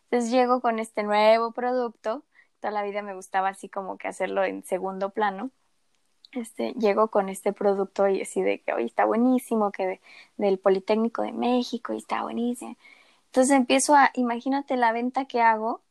Entonces 0.05 0.31
llego 0.31 0.61
con 0.61 0.79
este 0.79 1.03
nuevo 1.03 1.51
producto, 1.51 2.23
toda 2.59 2.71
la 2.71 2.83
vida 2.83 3.01
me 3.01 3.13
gustaba 3.15 3.49
así 3.49 3.69
como 3.69 3.97
que 3.97 4.07
hacerlo 4.07 4.43
en 4.43 4.63
segundo 4.63 5.11
plano, 5.11 5.51
este, 6.33 6.73
llego 6.73 7.09
con 7.09 7.29
este 7.29 7.53
producto 7.53 8.07
y 8.07 8.21
así 8.21 8.41
de 8.41 8.61
que, 8.61 8.73
hoy 8.73 8.85
está 8.85 9.05
buenísimo, 9.05 9.71
que 9.71 9.99
del 10.37 10.59
Politécnico 10.59 11.21
de 11.23 11.31
México 11.33 11.93
y 11.93 11.97
está 11.97 12.23
buenísimo. 12.23 12.75
Entonces 13.27 13.55
empiezo 13.55 13.95
a, 13.95 14.11
imagínate 14.15 14.77
la 14.77 14.91
venta 14.91 15.25
que 15.25 15.41
hago, 15.41 15.81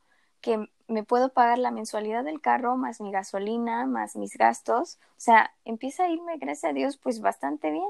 que 0.40 0.68
me 0.88 1.05
puedo 1.05 1.31
pagar 1.33 1.59
la 1.59 1.70
mensualidad 1.70 2.24
del 2.24 2.40
carro, 2.40 2.77
más 2.77 3.01
mi 3.01 3.12
gasolina, 3.12 3.87
más 3.87 4.16
mis 4.16 4.37
gastos. 4.37 4.98
O 5.12 5.20
sea, 5.20 5.55
empieza 5.64 6.05
a 6.05 6.11
irme, 6.11 6.38
gracias 6.38 6.70
a 6.70 6.74
Dios, 6.74 6.96
pues 6.98 7.20
bastante 7.20 7.70
bien. 7.70 7.88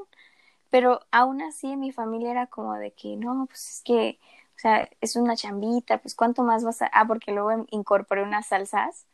Pero 0.71 1.01
aún 1.11 1.43
así 1.43 1.77
mi 1.77 1.93
familia 1.93 2.31
era 2.31 2.47
como 2.47 2.75
de 2.75 2.93
que, 2.93 3.17
no, 3.17 3.47
pues 3.47 3.69
es 3.77 3.83
que, 3.85 4.19
o 4.57 4.59
sea, 4.61 4.89
es 5.01 5.17
una 5.17 5.37
chambita, 5.37 5.99
pues 5.99 6.15
cuánto 6.15 6.43
más 6.45 6.65
vas 6.65 6.83
a... 6.83 6.87
Ah, 6.93 7.07
porque 7.07 7.33
luego 7.33 7.67
incorporé 7.71 8.23
unas 8.23 8.49
salsas 8.49 9.07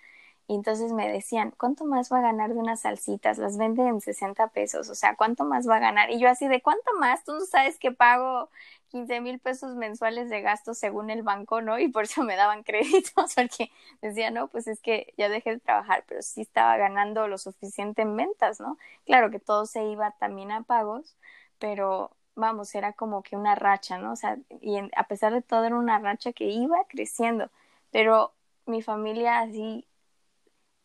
y 0.47 0.55
entonces 0.55 0.93
me 0.93 1.11
decían, 1.11 1.55
¿cuánto 1.59 1.87
más 1.87 2.13
va 2.13 2.19
a 2.19 2.23
ganar 2.23 2.53
de 2.53 2.61
unas 2.61 2.83
salsitas? 2.83 3.39
Las 3.39 3.57
venden 3.57 3.87
en 3.89 4.01
60 4.03 4.49
pesos, 4.49 4.91
o 4.91 4.95
sea, 4.95 5.17
¿cuánto 5.17 5.45
más 5.45 5.67
va 5.69 5.77
a 5.77 5.81
ganar? 5.81 6.11
Y 6.11 6.21
yo 6.21 6.29
así, 6.29 6.49
¿de 6.49 6.61
cuánto 6.61 6.93
más? 7.01 7.25
Tú 7.25 7.33
no 7.33 7.41
sabes 7.47 7.79
que 7.79 7.93
pago 7.93 8.51
15 8.89 9.21
mil 9.23 9.39
pesos 9.41 9.75
mensuales 9.75 10.29
de 10.29 10.43
gastos 10.43 10.79
según 10.79 11.09
el 11.11 11.23
banco, 11.23 11.63
¿no? 11.63 11.79
Y 11.79 11.89
por 11.89 12.05
eso 12.05 12.23
me 12.25 12.37
daban 12.37 12.63
créditos, 12.65 13.35
porque 13.35 13.71
decía, 14.03 14.31
no, 14.31 14.49
pues 14.49 14.67
es 14.67 14.81
que 14.81 15.15
ya 15.17 15.29
dejé 15.31 15.51
de 15.53 15.61
trabajar, 15.61 16.05
pero 16.07 16.21
sí 16.23 16.43
estaba 16.43 16.77
ganando 16.77 17.27
lo 17.27 17.39
suficiente 17.39 18.03
en 18.03 18.15
ventas, 18.17 18.61
¿no? 18.61 18.77
Claro 19.07 19.31
que 19.31 19.41
todo 19.41 19.65
se 19.67 19.85
iba 19.85 20.11
también 20.13 20.53
a 20.53 20.63
pagos, 20.63 21.17
pero 21.59 22.11
vamos, 22.35 22.75
era 22.75 22.93
como 22.93 23.23
que 23.23 23.37
una 23.37 23.55
racha, 23.55 23.99
¿no? 23.99 24.13
O 24.13 24.17
sea, 24.17 24.37
y 24.61 24.79
a 24.97 25.05
pesar 25.09 25.33
de 25.33 25.43
todo 25.43 25.65
era 25.65 25.77
una 25.77 25.99
racha 25.99 26.33
que 26.33 26.45
iba 26.47 26.85
creciendo, 26.89 27.51
pero 27.91 28.35
mi 28.67 28.83
familia 28.83 29.41
así 29.41 29.87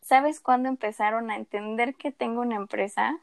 ¿Sabes 0.09 0.39
cuándo 0.39 0.69
empezaron 0.69 1.29
a 1.29 1.35
entender 1.35 1.93
que 1.93 2.11
tengo 2.11 2.41
una 2.41 2.55
empresa? 2.55 3.19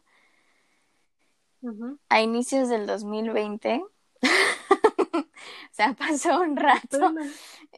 A 2.08 2.20
inicios 2.20 2.68
del 2.68 2.86
2020. 2.86 3.82
o 4.22 5.24
sea, 5.72 5.94
pasó 5.94 6.40
un 6.42 6.56
rato. 6.56 7.12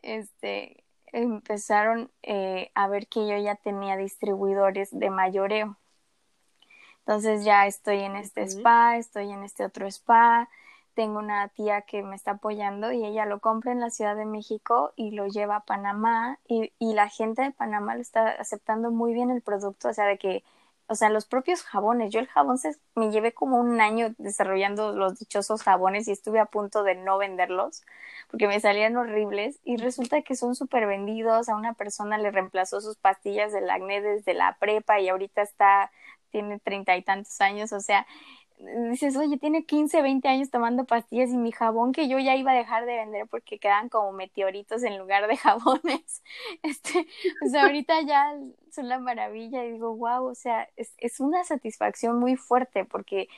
Este, 0.03 0.85
empezaron 1.07 2.11
eh, 2.23 2.71
a 2.75 2.87
ver 2.89 3.07
que 3.07 3.27
yo 3.27 3.39
ya 3.39 3.55
tenía 3.55 3.97
distribuidores 3.97 4.91
de 4.93 5.09
mayoreo. 5.09 5.79
Entonces 6.99 7.47
ya 7.47 7.67
estoy 7.67 8.01
en 8.01 8.15
este 8.15 8.43
spa, 8.43 8.99
estoy 8.99 9.33
en 9.33 9.43
este 9.43 9.65
otro 9.65 9.87
spa, 9.87 10.51
tengo 10.99 11.21
una 11.21 11.47
tía 11.51 11.83
que 11.83 12.03
me 12.03 12.17
está 12.17 12.33
apoyando 12.33 12.91
y 12.91 13.05
ella 13.05 13.25
lo 13.25 13.39
compra 13.39 13.71
en 13.71 13.79
la 13.79 13.89
Ciudad 13.89 14.17
de 14.17 14.25
México 14.25 14.93
y 14.97 15.13
lo 15.13 15.29
lleva 15.29 15.55
a 15.55 15.65
Panamá 15.65 16.41
y, 16.49 16.73
y 16.81 16.93
la 16.95 17.09
gente 17.09 17.43
de 17.43 17.53
Panamá 17.53 17.95
lo 17.95 18.01
está 18.01 18.31
aceptando 18.31 18.91
muy 18.91 19.15
bien 19.15 19.31
el 19.31 19.41
producto, 19.41 19.91
o 19.91 19.93
sea, 19.93 20.07
de 20.07 20.19
que 20.19 20.43
o 20.89 20.97
sea, 20.97 21.09
los 21.11 21.27
propios 21.27 21.63
jabones. 21.63 22.13
Yo 22.13 22.19
el 22.19 22.27
jabón 22.27 22.59
se, 22.59 22.77
me 22.97 23.13
llevé 23.13 23.33
como 23.33 23.59
un 23.59 23.81
año 23.81 24.13
desarrollando 24.19 24.93
los 24.93 25.21
dichosos 25.21 25.63
jabones 25.63 26.09
y 26.09 26.13
estuve 26.13 26.41
a 26.41 26.47
punto 26.47 26.83
de 26.83 26.97
no 26.97 27.17
venderlos 27.19 27.83
porque 28.29 28.49
me 28.49 28.59
salían 28.59 28.97
horribles 28.97 29.61
y 29.65 29.77
resulta 29.77 30.23
que 30.23 30.35
son 30.35 30.57
súper 30.57 30.87
vendidos. 30.89 31.49
A 31.49 31.55
una 31.57 31.75
persona 31.75 32.19
le 32.19 32.33
reemplazó 32.33 32.81
sus 32.81 32.97
pastillas 32.97 33.53
del 33.53 33.71
acné 33.71 34.01
desde 34.01 34.35
la 34.35 34.57
prepa 34.59 34.99
y 34.99 35.09
ahorita 35.11 35.43
está, 35.43 35.93
tiene 36.33 36.59
treinta 36.59 36.97
y 36.97 37.03
tantos 37.03 37.41
años, 37.41 37.73
o 37.73 37.81
sea, 37.81 38.05
dices, 38.91 39.17
oye, 39.17 39.39
tiene 39.39 39.65
15, 39.65 40.03
20 40.03 40.29
años 40.29 40.51
tomando 40.51 40.85
pastillas 40.85 41.31
y 41.31 41.37
mi 41.37 41.53
jabón 41.53 41.93
que 41.93 42.09
yo 42.09 42.19
ya 42.19 42.37
iba 42.37 42.53
a 42.53 42.55
dejar 42.55 42.87
de 42.87 42.97
vender 42.97 43.27
porque 43.29 43.59
quedan 43.59 43.89
como 43.89 44.13
meteoritos 44.13 44.83
en 44.83 44.99
lugar 44.99 45.29
de 45.29 45.37
jabones. 45.39 46.23
Este, 46.63 47.07
pues 47.41 47.55
ahorita 47.55 48.01
ya 48.03 48.35
son 48.73 48.89
la 48.89 48.99
maravilla 48.99 49.65
y 49.65 49.73
digo, 49.73 49.97
wow, 49.97 50.27
o 50.27 50.35
sea, 50.35 50.69
es, 50.77 50.93
es 50.99 51.21
una 51.21 51.45
satisfacción 51.45 52.19
muy 52.19 52.37
fuerte 52.37 52.85
porque 52.85 53.29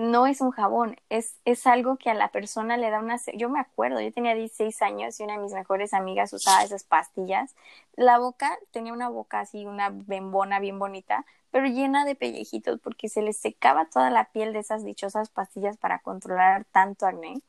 no 0.00 0.26
es 0.26 0.40
un 0.40 0.50
jabón, 0.50 0.96
es, 1.10 1.36
es 1.44 1.66
algo 1.66 1.96
que 1.96 2.10
a 2.10 2.14
la 2.14 2.28
persona 2.28 2.76
le 2.76 2.90
da 2.90 3.00
una... 3.00 3.16
Yo 3.34 3.48
me 3.48 3.60
acuerdo, 3.60 4.00
yo 4.00 4.12
tenía 4.12 4.34
16 4.34 4.80
años 4.82 5.20
y 5.20 5.24
una 5.24 5.34
de 5.34 5.40
mis 5.40 5.52
mejores 5.52 5.92
amigas 5.94 6.32
usaba 6.32 6.64
esas 6.64 6.84
pastillas. 6.84 7.54
La 7.94 8.18
boca 8.18 8.58
tenía 8.72 8.92
una 8.92 9.08
boca 9.08 9.40
así, 9.40 9.66
una 9.66 9.90
bembona 9.90 10.58
bien 10.58 10.78
bonita, 10.78 11.24
pero 11.54 11.68
llena 11.68 12.04
de 12.04 12.16
pellejitos 12.16 12.80
porque 12.80 13.08
se 13.08 13.22
le 13.22 13.32
secaba 13.32 13.84
toda 13.84 14.10
la 14.10 14.24
piel 14.32 14.52
de 14.52 14.58
esas 14.58 14.82
dichosas 14.82 15.30
pastillas 15.30 15.76
para 15.76 16.00
controlar 16.00 16.64
tanto 16.64 17.06
acné. 17.06 17.42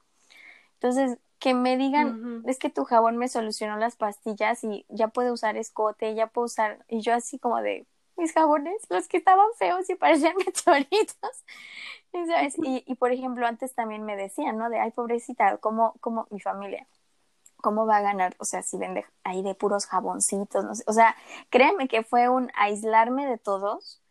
Entonces, 0.76 1.18
que 1.40 1.56
me 1.56 1.76
digan, 1.76 2.44
es 2.46 2.60
que 2.60 2.70
tu 2.70 2.84
jabón 2.84 3.18
me 3.18 3.30
solucionó 3.30 3.78
las 3.78 3.96
pastillas 3.96 4.64
y 4.64 4.86
ya 4.90 5.08
puedo 5.08 5.34
usar 5.34 5.58
escote, 5.58 6.14
ya 6.14 6.28
puedo 6.28 6.46
usar, 6.46 6.86
y 6.88 7.02
yo 7.02 7.16
así 7.16 7.40
como 7.40 7.64
de, 7.64 7.88
mis 8.16 8.32
jabones, 8.32 8.80
los 8.92 9.08
que 9.08 9.18
estaban 9.18 9.48
feos 9.58 9.90
y 9.90 9.96
parecían 9.96 10.36
meteoritos. 10.46 11.44
¿sabes? 12.12 12.60
Y, 12.60 12.84
y 12.86 12.94
por 12.94 13.12
ejemplo, 13.12 13.48
antes 13.48 13.74
también 13.74 14.04
me 14.04 14.16
decían, 14.16 14.56
¿no? 14.60 14.70
De, 14.70 14.80
ay, 14.80 14.92
pobrecita, 14.92 15.58
como, 15.58 15.96
como 16.00 16.28
mi 16.30 16.40
familia, 16.40 16.86
¿cómo 17.66 17.88
va 17.88 17.98
a 17.98 18.02
ganar? 18.02 18.36
O 18.38 18.46
sea, 18.46 18.62
si 18.62 18.78
vende 18.78 19.06
ahí 19.24 19.42
de 19.42 19.56
puros 19.56 19.88
jaboncitos, 19.88 20.64
no 20.64 20.76
sé. 20.76 20.84
O 20.86 20.94
sea, 20.94 21.16
créeme 21.50 21.88
que 21.88 22.04
fue 22.04 22.30
un 22.30 22.52
aislarme 22.54 23.26
de 23.26 23.40
todos 23.40 24.04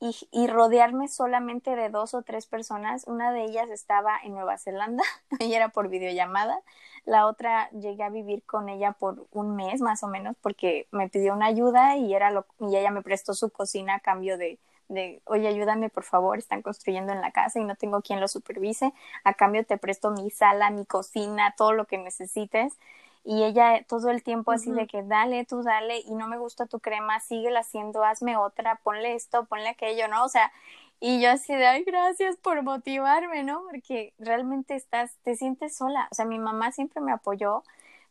y, 0.00 0.16
y, 0.30 0.46
rodearme 0.46 1.08
solamente 1.08 1.76
de 1.76 1.90
dos 1.90 2.14
o 2.14 2.22
tres 2.22 2.46
personas. 2.46 3.04
Una 3.06 3.30
de 3.30 3.44
ellas 3.44 3.68
estaba 3.68 4.16
en 4.24 4.32
Nueva 4.32 4.56
Zelanda, 4.56 5.04
ella 5.40 5.56
era 5.58 5.68
por 5.68 5.90
videollamada. 5.90 6.58
La 7.04 7.26
otra 7.26 7.68
llegué 7.72 8.02
a 8.02 8.08
vivir 8.08 8.44
con 8.44 8.70
ella 8.70 8.92
por 8.92 9.26
un 9.30 9.56
mes 9.56 9.82
más 9.82 10.02
o 10.02 10.08
menos 10.08 10.34
porque 10.40 10.88
me 10.90 11.10
pidió 11.10 11.34
una 11.34 11.46
ayuda 11.46 11.96
y, 11.98 12.14
era 12.14 12.30
lo, 12.30 12.46
y 12.60 12.76
ella 12.76 12.90
me 12.90 13.02
prestó 13.02 13.34
su 13.34 13.50
cocina 13.50 13.96
a 13.96 14.00
cambio 14.00 14.38
de, 14.38 14.58
de, 14.88 15.22
oye, 15.24 15.48
ayúdame 15.48 15.88
por 15.90 16.04
favor, 16.04 16.38
están 16.38 16.62
construyendo 16.62 17.12
en 17.12 17.20
la 17.20 17.32
casa 17.32 17.60
y 17.60 17.64
no 17.64 17.76
tengo 17.76 18.02
quien 18.02 18.20
lo 18.20 18.28
supervise. 18.28 18.92
A 19.24 19.34
cambio 19.34 19.64
te 19.64 19.78
presto 19.78 20.10
mi 20.10 20.30
sala, 20.30 20.70
mi 20.70 20.86
cocina, 20.86 21.54
todo 21.56 21.72
lo 21.72 21.86
que 21.86 21.98
necesites 21.98 22.78
y 23.24 23.44
ella 23.44 23.84
todo 23.88 24.10
el 24.10 24.22
tiempo 24.22 24.52
así 24.52 24.72
de 24.72 24.86
que 24.86 25.02
dale, 25.02 25.44
tú 25.44 25.62
dale 25.62 26.00
y 26.00 26.14
no 26.14 26.26
me 26.28 26.38
gusta 26.38 26.66
tu 26.66 26.80
crema, 26.80 27.20
síguela 27.20 27.60
haciendo, 27.60 28.04
hazme 28.04 28.36
otra, 28.36 28.76
ponle 28.82 29.14
esto, 29.14 29.44
ponle 29.46 29.68
aquello, 29.68 30.08
¿no? 30.08 30.24
O 30.24 30.28
sea, 30.28 30.52
y 31.00 31.20
yo 31.20 31.30
así 31.30 31.54
de, 31.54 31.66
ay, 31.66 31.84
gracias 31.84 32.36
por 32.36 32.62
motivarme, 32.62 33.44
¿no? 33.44 33.62
Porque 33.70 34.14
realmente 34.18 34.74
estás, 34.76 35.16
te 35.22 35.36
sientes 35.36 35.76
sola, 35.76 36.08
o 36.10 36.14
sea, 36.14 36.24
mi 36.24 36.38
mamá 36.38 36.72
siempre 36.72 37.00
me 37.00 37.12
apoyó, 37.12 37.62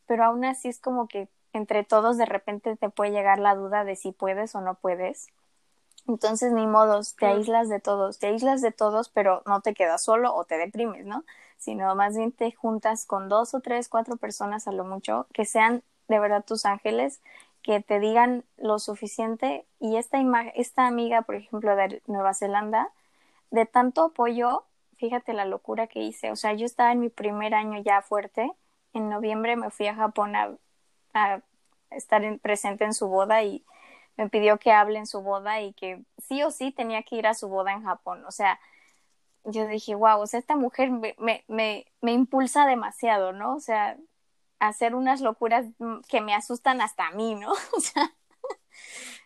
pero 0.08 0.26
aún 0.26 0.46
así 0.46 0.70
es 0.70 0.80
como 0.80 1.08
que 1.08 1.28
entre 1.54 1.84
todos 1.84 2.18
de 2.18 2.26
repente 2.26 2.76
te 2.78 2.90
puede 2.90 3.12
llegar 3.12 3.40
la 3.40 3.56
duda 3.56 3.84
de 3.84 3.96
si 3.96 4.12
puedes 4.12 4.56
o 4.56 4.62
no 4.62 4.76
puedes. 4.76 5.28
Entonces, 6.12 6.52
ni 6.52 6.67
modos, 6.67 7.15
te 7.15 7.26
aíslas 7.26 7.69
de 7.69 7.80
todos, 7.80 8.19
te 8.19 8.28
aíslas 8.28 8.62
de 8.62 8.74
todos, 8.74 9.08
pero 9.08 9.43
no 9.45 9.62
te 9.62 9.74
quedas 9.74 10.04
solo 10.04 10.36
o 10.36 10.43
te 10.43 10.58
deprimes, 10.58 11.06
¿no? 11.06 11.24
Sino 11.58 11.95
más 11.95 12.17
bien 12.17 12.34
te 12.34 12.52
juntas 12.52 13.06
con 13.06 13.30
dos 13.30 13.54
o 13.54 13.62
tres, 13.62 13.88
cuatro 13.88 14.17
personas 14.17 14.67
a 14.67 14.74
lo 14.74 14.84
mucho, 14.84 15.28
que 15.34 15.45
sean 15.45 15.84
de 16.10 16.19
verdad 16.19 16.43
tus 16.45 16.65
ángeles, 16.65 17.21
que 17.63 17.80
te 17.80 18.02
digan 18.02 18.43
lo 18.58 18.78
suficiente. 18.80 19.65
Y 19.80 19.95
esta, 19.95 20.19
esta 20.56 20.86
amiga, 20.86 21.21
por 21.21 21.36
ejemplo, 21.36 21.78
de 21.78 22.02
Nueva 22.08 22.34
Zelanda, 22.34 22.89
de 23.52 23.65
tanto 23.65 24.04
apoyo, 24.06 24.65
fíjate 24.97 25.32
la 25.32 25.45
locura 25.45 25.88
que 25.88 26.02
hice. 26.02 26.32
O 26.32 26.36
sea, 26.36 26.54
yo 26.54 26.65
estaba 26.65 26.91
en 26.91 27.00
mi 27.00 27.10
primer 27.10 27.54
año 27.54 27.82
ya 27.82 28.02
fuerte. 28.02 28.52
En 28.93 29.08
noviembre 29.10 29.56
me 29.56 29.69
fui 29.71 29.88
a 29.88 29.95
Japón 29.95 30.36
a, 30.36 30.58
a 31.13 31.41
estar 31.89 32.24
en, 32.26 32.38
presente 32.39 32.84
en 32.84 32.93
su 32.93 33.08
boda 33.08 33.43
y 33.43 33.63
me 34.22 34.30
pidió 34.30 34.60
que 34.60 34.72
hable 34.72 35.00
en 35.00 35.08
su 35.08 35.22
boda 35.22 35.62
y 35.62 35.74
que 35.74 36.04
sí 36.20 36.44
o 36.44 36.52
sí 36.52 36.72
tenía 36.72 37.04
que 37.04 37.16
ir 37.16 37.28
a 37.28 37.34
su 37.34 37.50
boda 37.50 37.74
en 37.74 37.84
Japón. 37.84 38.24
O 38.28 38.32
sea, 38.32 38.60
yo 39.46 39.68
dije, 39.68 39.96
wow, 39.96 40.20
o 40.22 40.28
sea, 40.28 40.40
esta 40.40 40.56
mujer 40.56 40.92
me, 40.92 41.16
me, 41.20 41.44
me, 41.48 41.88
me 42.02 42.14
impulsa 42.14 42.68
demasiado, 42.68 43.34
¿no? 43.34 43.56
O 43.56 43.60
sea, 43.60 43.98
hacer 44.60 44.96
unas 44.96 45.22
locuras 45.22 45.66
que 46.08 46.22
me 46.22 46.36
asustan 46.36 46.82
hasta 46.82 47.08
a 47.08 47.12
mí, 47.12 47.36
¿no? 47.36 47.52
O 47.78 47.80
sea, 47.82 48.14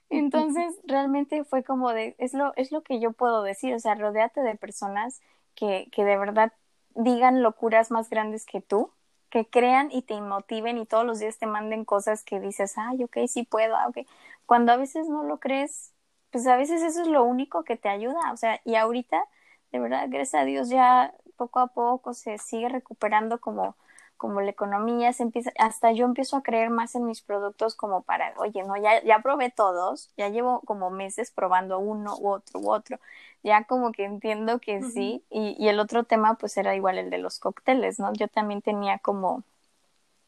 entonces 0.09 0.75
realmente 0.85 1.43
fue 1.43 1.63
como 1.63 1.91
de, 1.91 2.15
es 2.19 2.33
lo, 2.33 2.53
es 2.55 2.71
lo 2.71 2.83
que 2.83 2.99
yo 2.99 3.11
puedo 3.11 3.43
decir, 3.43 3.73
o 3.73 3.79
sea, 3.79 3.95
rodeate 3.95 4.41
de 4.41 4.55
personas 4.55 5.21
que, 5.55 5.89
que 5.91 6.05
de 6.05 6.17
verdad 6.17 6.53
digan 6.95 7.43
locuras 7.43 7.91
más 7.91 8.09
grandes 8.09 8.45
que 8.45 8.61
tú, 8.61 8.91
que 9.29 9.45
crean 9.49 9.89
y 9.91 10.03
te 10.03 10.19
motiven 10.21 10.77
y 10.77 10.85
todos 10.85 11.05
los 11.05 11.19
días 11.19 11.37
te 11.37 11.47
manden 11.47 11.85
cosas 11.85 12.23
que 12.23 12.39
dices, 12.39 12.75
ay, 12.77 13.03
ok, 13.03 13.17
sí 13.27 13.43
puedo, 13.43 13.75
ah, 13.75 13.87
ok, 13.89 14.07
cuando 14.45 14.71
a 14.71 14.77
veces 14.77 15.07
no 15.09 15.23
lo 15.23 15.39
crees, 15.39 15.93
pues 16.31 16.47
a 16.47 16.57
veces 16.57 16.81
eso 16.81 17.01
es 17.01 17.07
lo 17.07 17.23
único 17.23 17.63
que 17.63 17.77
te 17.77 17.89
ayuda, 17.89 18.31
o 18.33 18.37
sea, 18.37 18.61
y 18.65 18.75
ahorita, 18.75 19.25
de 19.71 19.79
verdad, 19.79 20.07
gracias 20.09 20.41
a 20.41 20.45
Dios, 20.45 20.69
ya 20.69 21.13
poco 21.37 21.59
a 21.59 21.67
poco 21.67 22.13
se 22.13 22.37
sigue 22.37 22.69
recuperando 22.69 23.39
como 23.39 23.75
como 24.17 24.41
la 24.41 24.49
economía 24.49 25.11
se 25.13 25.23
empieza, 25.23 25.51
hasta 25.57 25.91
yo 25.91 26.05
empiezo 26.05 26.37
a 26.37 26.43
creer 26.43 26.69
más 26.69 26.95
en 26.95 27.05
mis 27.05 27.21
productos 27.21 27.75
como 27.75 28.03
para, 28.03 28.33
oye, 28.37 28.63
no, 28.63 28.75
ya, 28.77 29.03
ya 29.03 29.19
probé 29.19 29.51
todos, 29.51 30.09
ya 30.17 30.29
llevo 30.29 30.61
como 30.61 30.89
meses 30.89 31.31
probando 31.31 31.79
uno 31.79 32.15
u 32.17 32.29
otro 32.29 32.59
u 32.59 32.71
otro, 32.71 32.99
ya 33.43 33.65
como 33.65 33.91
que 33.91 34.05
entiendo 34.05 34.59
que 34.59 34.81
sí, 34.81 35.23
y, 35.29 35.55
y, 35.59 35.67
el 35.67 35.79
otro 35.79 36.05
tema 36.05 36.35
pues 36.35 36.57
era 36.57 36.75
igual 36.75 36.97
el 36.97 37.09
de 37.09 37.17
los 37.17 37.39
cócteles, 37.39 37.99
¿no? 37.99 38.13
Yo 38.13 38.27
también 38.27 38.61
tenía 38.61 38.99
como 38.99 39.43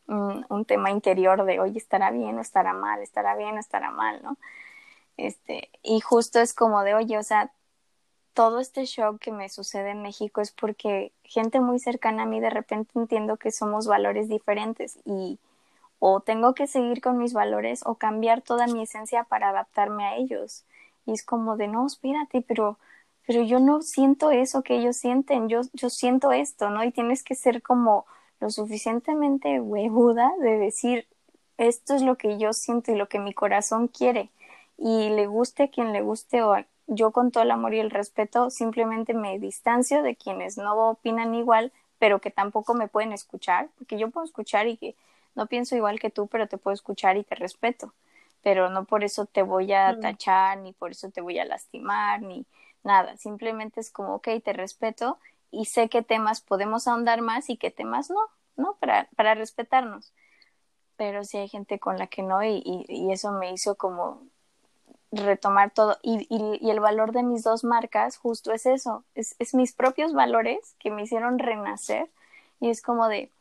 un, 0.07 0.65
tema 0.65 0.91
interior 0.91 1.45
de, 1.45 1.59
oye, 1.59 1.77
estará 1.77 2.11
bien 2.11 2.37
o 2.37 2.41
estará 2.41 2.73
mal, 2.73 3.01
estará 3.01 3.35
bien 3.35 3.55
o 3.57 3.59
estará 3.59 3.91
mal, 3.91 4.21
¿no? 4.23 4.37
Este, 5.17 5.69
y 5.83 5.99
justo 6.01 6.39
es 6.39 6.53
como 6.53 6.83
de, 6.83 6.93
oye, 6.93 7.17
o 7.17 7.23
sea, 7.23 7.51
todo 8.33 8.59
este 8.59 8.85
shock 8.85 9.19
que 9.19 9.31
me 9.31 9.49
sucede 9.49 9.91
en 9.91 10.03
México 10.03 10.41
es 10.41 10.51
porque 10.51 11.11
gente 11.23 11.59
muy 11.59 11.79
cercana 11.79 12.23
a 12.23 12.25
mí 12.27 12.39
de 12.39 12.51
repente 12.51 12.91
entiendo 12.95 13.37
que 13.37 13.51
somos 13.51 13.87
valores 13.87 14.29
diferentes 14.29 14.99
y 15.05 15.39
o 15.99 16.19
tengo 16.19 16.53
que 16.53 16.67
seguir 16.67 17.01
con 17.01 17.17
mis 17.17 17.33
valores 17.33 17.81
o 17.85 17.95
cambiar 17.95 18.41
toda 18.41 18.67
mi 18.67 18.83
esencia 18.83 19.23
para 19.23 19.49
adaptarme 19.49 20.05
a 20.05 20.15
ellos. 20.17 20.65
Y 21.05 21.13
es 21.13 21.23
como 21.23 21.57
de, 21.57 21.67
no, 21.67 21.87
espérate, 21.87 22.41
pero, 22.41 22.77
pero 23.25 23.41
yo 23.41 23.59
no 23.59 23.81
siento 23.81 24.29
eso 24.31 24.61
que 24.61 24.77
ellos 24.77 24.97
sienten, 24.97 25.49
yo, 25.49 25.61
yo 25.73 25.89
siento 25.89 26.31
esto, 26.31 26.69
¿no? 26.69 26.83
Y 26.83 26.91
tienes 26.91 27.23
que 27.23 27.35
ser 27.35 27.61
como 27.63 28.05
lo 28.39 28.49
suficientemente 28.49 29.59
huevuda 29.59 30.31
de 30.39 30.57
decir 30.57 31.07
esto 31.57 31.95
es 31.95 32.01
lo 32.01 32.17
que 32.17 32.37
yo 32.37 32.53
siento 32.53 32.91
y 32.91 32.95
lo 32.95 33.09
que 33.09 33.19
mi 33.19 33.33
corazón 33.33 33.87
quiere. 33.87 34.29
Y 34.77 35.09
le 35.09 35.25
guste 35.27 35.63
a 35.63 35.67
quien 35.69 35.91
le 35.91 36.01
guste 36.01 36.43
o 36.43 36.55
yo 36.87 37.11
con 37.11 37.31
todo 37.31 37.43
el 37.43 37.51
amor 37.51 37.73
y 37.73 37.79
el 37.79 37.91
respeto 37.91 38.49
simplemente 38.49 39.13
me 39.13 39.39
distancio 39.39 40.03
de 40.03 40.15
quienes 40.15 40.57
no 40.57 40.89
opinan 40.89 41.35
igual 41.35 41.71
pero 41.99 42.21
que 42.21 42.31
tampoco 42.31 42.73
me 42.75 42.87
pueden 42.87 43.11
escuchar 43.11 43.69
porque 43.77 43.97
yo 43.97 44.09
puedo 44.11 44.25
escuchar 44.25 44.67
y 44.67 44.77
que 44.77 44.95
no 45.35 45.47
pienso 45.47 45.75
igual 45.75 45.99
que 45.99 46.09
tú 46.09 46.27
pero 46.27 46.47
te 46.47 46.57
puedo 46.57 46.73
escuchar 46.73 47.17
y 47.17 47.23
te 47.23 47.35
respeto. 47.35 47.93
Pero 48.43 48.69
no 48.69 48.85
por 48.85 49.03
eso 49.03 49.25
te 49.25 49.41
voy 49.41 49.73
a 49.73 49.99
tachar 49.99 50.59
ni 50.59 50.73
por 50.73 50.91
eso 50.91 51.09
te 51.09 51.21
voy 51.21 51.39
a 51.39 51.45
lastimar 51.45 52.21
ni 52.21 52.45
nada. 52.83 53.17
Simplemente 53.17 53.79
es 53.81 53.91
como 53.91 54.15
ok 54.15 54.29
te 54.43 54.53
respeto 54.53 55.17
y 55.51 55.65
sé 55.65 55.89
qué 55.89 56.01
temas 56.01 56.41
podemos 56.41 56.87
ahondar 56.87 57.21
más 57.21 57.49
y 57.49 57.57
qué 57.57 57.71
temas 57.71 58.09
no, 58.09 58.19
¿no? 58.55 58.75
Para, 58.75 59.07
para 59.15 59.35
respetarnos. 59.35 60.13
Pero 60.97 61.23
sí 61.23 61.37
hay 61.37 61.47
gente 61.47 61.79
con 61.79 61.97
la 61.97 62.07
que 62.07 62.23
no 62.23 62.43
y, 62.43 62.61
y, 62.65 63.11
eso 63.11 63.31
me 63.31 63.51
hizo 63.51 63.75
como 63.75 64.21
retomar 65.11 65.71
todo. 65.71 65.97
Y, 66.01 66.27
y, 66.29 66.69
el 66.69 66.79
valor 66.79 67.11
de 67.11 67.23
mis 67.23 67.43
dos 67.43 67.63
marcas 67.63 68.17
justo 68.17 68.51
es 68.51 68.65
eso, 68.65 69.03
es, 69.15 69.35
es 69.39 69.53
mis 69.53 69.73
propios 69.73 70.13
valores 70.13 70.75
que 70.79 70.91
me 70.91 71.03
hicieron 71.03 71.39
renacer 71.39 72.09
y 72.59 72.69
es 72.69 72.81
como 72.81 73.07
de 73.07 73.31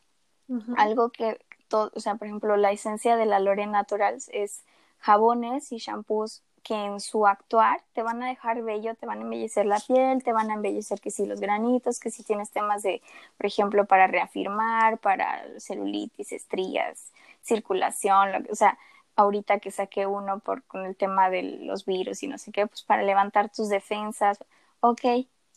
algo 0.77 1.09
que, 1.09 1.39
todo, 1.67 1.91
o 1.93 1.99
sea, 1.99 2.15
por 2.15 2.27
ejemplo, 2.27 2.55
la 2.55 2.71
esencia 2.71 3.17
de 3.17 3.25
la 3.25 3.39
Lore 3.39 3.67
Naturals 3.67 4.29
es 4.31 4.63
jabones 4.99 5.71
y 5.73 5.77
shampoos 5.77 6.43
que 6.67 6.75
en 6.75 6.99
su 6.99 7.25
actuar 7.25 7.81
te 7.93 8.03
van 8.03 8.21
a 8.21 8.27
dejar 8.27 8.61
bello, 8.61 8.93
te 8.95 9.05
van 9.05 9.19
a 9.19 9.21
embellecer 9.21 9.65
la 9.65 9.79
piel, 9.79 10.23
te 10.23 10.33
van 10.33 10.51
a 10.51 10.55
embellecer 10.55 10.99
que 10.99 11.11
si 11.11 11.25
los 11.25 11.39
granitos, 11.39 11.99
que 11.99 12.11
si 12.11 12.23
tienes 12.23 12.51
temas 12.51 12.83
de, 12.83 13.01
por 13.37 13.45
ejemplo, 13.45 13.85
para 13.85 14.07
reafirmar, 14.07 14.97
para 14.99 15.43
celulitis, 15.59 16.33
estrías, 16.33 17.13
circulación, 17.41 18.47
o 18.51 18.55
sea, 18.55 18.77
ahorita 19.15 19.59
que 19.59 19.71
saqué 19.71 20.05
uno 20.07 20.39
por 20.39 20.63
con 20.65 20.85
el 20.85 20.95
tema 20.97 21.29
de 21.29 21.43
los 21.43 21.85
virus 21.85 22.21
y 22.23 22.27
no 22.27 22.37
sé 22.37 22.51
qué, 22.51 22.67
pues 22.67 22.83
para 22.83 23.03
levantar 23.03 23.49
tus 23.49 23.69
defensas. 23.69 24.39
Ok, 24.81 25.01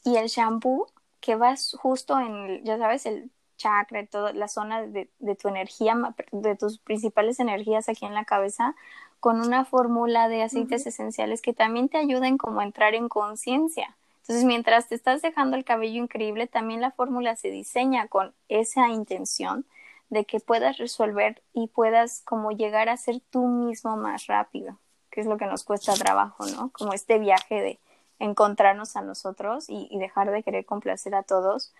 y 0.04 0.16
el 0.16 0.28
shampoo 0.28 0.86
que 1.20 1.34
vas 1.34 1.76
justo 1.80 2.18
en, 2.20 2.64
ya 2.64 2.78
sabes, 2.78 3.04
el 3.06 3.30
chakra, 3.56 4.06
toda 4.06 4.32
la 4.32 4.48
zona 4.48 4.86
de, 4.86 5.10
de 5.18 5.34
tu 5.36 5.48
energía, 5.48 5.94
de 6.32 6.56
tus 6.56 6.78
principales 6.78 7.40
energías 7.40 7.88
aquí 7.88 8.06
en 8.06 8.14
la 8.14 8.24
cabeza, 8.24 8.74
con 9.20 9.40
una 9.40 9.64
fórmula 9.64 10.28
de 10.28 10.42
aceites 10.42 10.86
esenciales 10.86 11.42
que 11.42 11.52
también 11.52 11.88
te 11.88 11.98
ayuden 11.98 12.38
como 12.38 12.60
a 12.60 12.64
entrar 12.64 12.94
en 12.94 13.08
conciencia. 13.08 13.96
Entonces, 14.22 14.44
mientras 14.44 14.88
te 14.88 14.94
estás 14.94 15.22
dejando 15.22 15.56
el 15.56 15.64
cabello 15.64 16.02
increíble, 16.02 16.46
también 16.46 16.80
la 16.80 16.90
fórmula 16.90 17.36
se 17.36 17.50
diseña 17.50 18.08
con 18.08 18.32
esa 18.48 18.88
intención 18.88 19.66
de 20.08 20.24
que 20.24 20.40
puedas 20.40 20.78
resolver 20.78 21.42
y 21.52 21.68
puedas 21.68 22.22
como 22.24 22.50
llegar 22.50 22.88
a 22.88 22.96
ser 22.96 23.20
tú 23.30 23.46
mismo 23.46 23.96
más 23.96 24.26
rápido, 24.26 24.78
que 25.10 25.20
es 25.20 25.26
lo 25.26 25.36
que 25.36 25.46
nos 25.46 25.64
cuesta 25.64 25.94
trabajo, 25.94 26.46
¿no? 26.46 26.70
Como 26.70 26.92
este 26.92 27.18
viaje 27.18 27.60
de 27.60 27.78
encontrarnos 28.18 28.96
a 28.96 29.02
nosotros 29.02 29.66
y, 29.68 29.88
dejar 29.98 30.30
de 30.30 30.42
querer 30.42 30.64
complacer 30.64 31.14
a 31.14 31.22
todos 31.22 31.72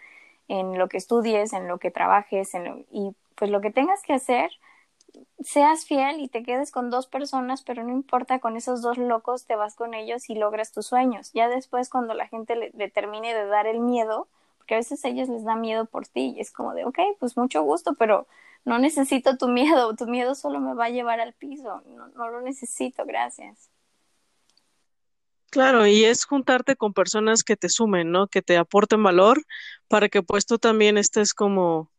en 0.48 0.78
lo 0.78 0.88
que 0.88 0.96
estudies, 0.96 1.52
en 1.52 1.68
lo 1.68 1.78
que 1.78 1.90
trabajes, 1.90 2.54
en 2.54 2.86
y 2.90 3.14
pues 3.34 3.50
lo 3.50 3.60
que 3.60 3.70
tengas 3.70 4.02
que 4.02 4.12
hacer, 4.12 4.50
seas 5.40 5.84
fiel 5.84 6.20
y 6.20 6.28
te 6.28 6.42
quedes 6.42 6.70
con 6.70 6.90
dos 6.90 7.06
personas, 7.06 7.62
pero 7.62 7.82
no 7.82 7.90
importa, 7.90 8.38
con 8.38 8.56
esos 8.56 8.82
dos 8.82 8.98
locos 8.98 9.46
te 9.46 9.56
vas 9.56 9.74
con 9.74 9.94
ellos 9.94 10.28
y 10.30 10.34
logras 10.34 10.72
tus 10.72 10.86
sueños. 10.86 11.32
Ya 11.32 11.48
después 11.48 11.88
cuando 11.88 12.14
la 12.14 12.28
gente 12.28 12.72
le 12.74 12.90
termine 12.90 13.34
de 13.34 13.46
dar 13.46 13.66
el 13.66 13.80
miedo, 13.80 14.28
que 14.70 14.74
a 14.74 14.78
veces 14.78 15.04
ellos 15.04 15.28
les 15.28 15.42
da 15.42 15.56
miedo 15.56 15.86
por 15.86 16.06
ti 16.06 16.34
y 16.36 16.40
es 16.40 16.52
como 16.52 16.74
de, 16.74 16.84
ok, 16.84 16.98
pues 17.18 17.36
mucho 17.36 17.60
gusto, 17.62 17.94
pero 17.94 18.28
no 18.64 18.78
necesito 18.78 19.36
tu 19.36 19.48
miedo, 19.48 19.96
tu 19.96 20.06
miedo 20.06 20.36
solo 20.36 20.60
me 20.60 20.74
va 20.74 20.84
a 20.84 20.90
llevar 20.90 21.20
al 21.20 21.32
piso, 21.32 21.82
no, 21.88 22.06
no 22.08 22.28
lo 22.28 22.40
necesito, 22.40 23.04
gracias. 23.04 23.68
Claro, 25.50 25.88
y 25.88 26.04
es 26.04 26.24
juntarte 26.24 26.76
con 26.76 26.92
personas 26.92 27.42
que 27.42 27.56
te 27.56 27.68
sumen, 27.68 28.12
¿no? 28.12 28.28
Que 28.28 28.42
te 28.42 28.56
aporten 28.56 29.02
valor 29.02 29.42
para 29.88 30.08
que 30.08 30.22
pues 30.22 30.46
tú 30.46 30.58
también 30.58 30.96
estés 30.96 31.34
como 31.34 31.90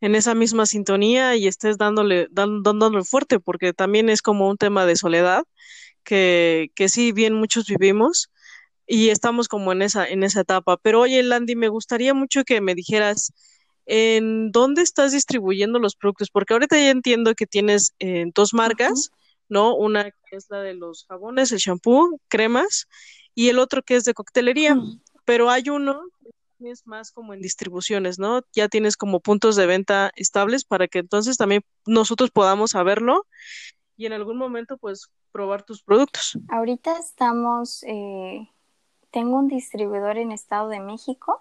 en 0.00 0.14
esa 0.14 0.34
misma 0.34 0.66
sintonía 0.66 1.36
y 1.36 1.46
estés 1.46 1.78
dándole, 1.78 2.28
dándole 2.30 3.04
fuerte, 3.04 3.40
porque 3.40 3.72
también 3.72 4.08
es 4.08 4.22
como 4.22 4.48
un 4.48 4.56
tema 4.56 4.86
de 4.86 4.96
soledad 4.96 5.44
que, 6.04 6.70
que 6.74 6.88
sí 6.88 7.12
bien 7.12 7.34
muchos 7.34 7.66
vivimos, 7.66 8.30
y 8.86 9.10
estamos 9.10 9.46
como 9.46 9.70
en 9.70 9.82
esa, 9.82 10.04
en 10.04 10.24
esa 10.24 10.40
etapa. 10.40 10.76
Pero 10.76 11.02
oye, 11.02 11.22
Landy, 11.22 11.54
me 11.54 11.68
gustaría 11.68 12.12
mucho 12.12 12.42
que 12.42 12.60
me 12.60 12.74
dijeras 12.74 13.32
en 13.86 14.50
dónde 14.50 14.82
estás 14.82 15.12
distribuyendo 15.12 15.78
los 15.78 15.94
productos, 15.94 16.28
porque 16.30 16.54
ahorita 16.54 16.76
ya 16.76 16.90
entiendo 16.90 17.34
que 17.34 17.46
tienes 17.46 17.94
eh, 18.00 18.26
dos 18.34 18.52
marcas, 18.52 19.10
¿no? 19.48 19.76
Una 19.76 20.10
que 20.10 20.36
es 20.36 20.46
la 20.50 20.60
de 20.60 20.74
los 20.74 21.06
jabones, 21.06 21.52
el 21.52 21.58
shampoo, 21.58 22.20
cremas, 22.26 22.88
y 23.34 23.48
el 23.48 23.60
otro 23.60 23.82
que 23.82 23.94
es 23.94 24.04
de 24.04 24.12
coctelería, 24.12 24.76
pero 25.24 25.50
hay 25.50 25.70
uno 25.70 26.02
es 26.66 26.86
más 26.86 27.12
como 27.12 27.34
en 27.34 27.40
distribuciones, 27.40 28.18
¿no? 28.18 28.42
Ya 28.52 28.68
tienes 28.68 28.96
como 28.96 29.20
puntos 29.20 29.56
de 29.56 29.66
venta 29.66 30.10
estables 30.16 30.64
para 30.64 30.88
que 30.88 30.98
entonces 31.00 31.36
también 31.36 31.62
nosotros 31.86 32.30
podamos 32.30 32.72
saberlo 32.72 33.26
y 33.96 34.06
en 34.06 34.12
algún 34.12 34.36
momento 34.36 34.78
pues 34.78 35.08
probar 35.32 35.62
tus 35.62 35.82
productos. 35.82 36.38
Ahorita 36.48 36.98
estamos 36.98 37.82
eh, 37.84 38.48
tengo 39.10 39.36
un 39.36 39.48
distribuidor 39.48 40.18
en 40.18 40.32
Estado 40.32 40.68
de 40.68 40.80
México, 40.80 41.40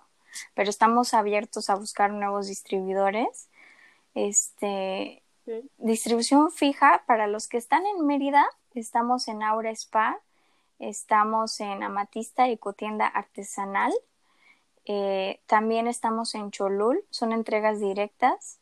pero 0.54 0.70
estamos 0.70 1.14
abiertos 1.14 1.70
a 1.70 1.76
buscar 1.76 2.12
nuevos 2.12 2.48
distribuidores. 2.48 3.50
Este, 4.16 5.24
distribución 5.78 6.52
fija 6.52 7.04
para 7.06 7.28
los 7.28 7.48
que 7.48 7.58
están 7.58 7.86
en 7.86 8.06
Mérida, 8.06 8.46
estamos 8.74 9.28
en 9.28 9.44
Aura 9.44 9.72
Spa, 9.72 10.20
estamos 10.80 11.60
en 11.60 11.84
Amatista 11.84 12.50
Ecotienda 12.50 13.08
Artesanal, 13.08 13.94
eh, 14.90 15.40
también 15.46 15.88
estamos 15.88 16.36
en 16.36 16.52
Cholul, 16.52 17.06
son 17.12 17.32
entregas 17.32 17.80
directas. 17.80 18.60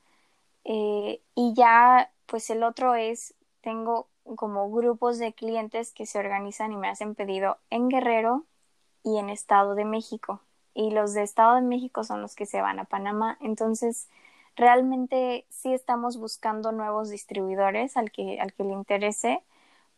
Eh, 0.66 1.22
y 1.36 1.54
ya, 1.56 2.12
pues 2.28 2.50
el 2.50 2.64
otro 2.64 2.96
es, 2.96 3.34
tengo 3.62 4.10
como 4.36 4.70
grupos 4.72 5.20
de 5.20 5.34
clientes 5.34 5.94
que 5.94 6.06
se 6.06 6.20
organizan 6.20 6.74
y 6.74 6.78
me 6.78 6.90
hacen 6.90 7.16
pedido 7.16 7.58
en 7.70 7.90
Guerrero, 7.90 8.46
y 9.08 9.18
en 9.18 9.30
Estado 9.30 9.76
de 9.76 9.86
México. 9.86 10.42
Y 10.74 10.92
los 10.92 11.14
de 11.14 11.24
Estado 11.24 11.56
de 11.56 11.62
México 11.62 12.04
son 12.04 12.22
los 12.22 12.36
que 12.36 12.46
se 12.46 12.62
van 12.62 12.80
a 12.80 12.86
Panamá. 12.86 13.38
Entonces, 13.42 14.08
realmente 14.56 15.46
sí 15.50 15.74
estamos 15.74 16.18
buscando 16.18 16.72
nuevos 16.72 17.10
distribuidores 17.10 17.98
al 17.98 18.12
que, 18.12 18.40
al 18.40 18.54
que 18.54 18.64
le 18.66 18.74
interese, 18.74 19.44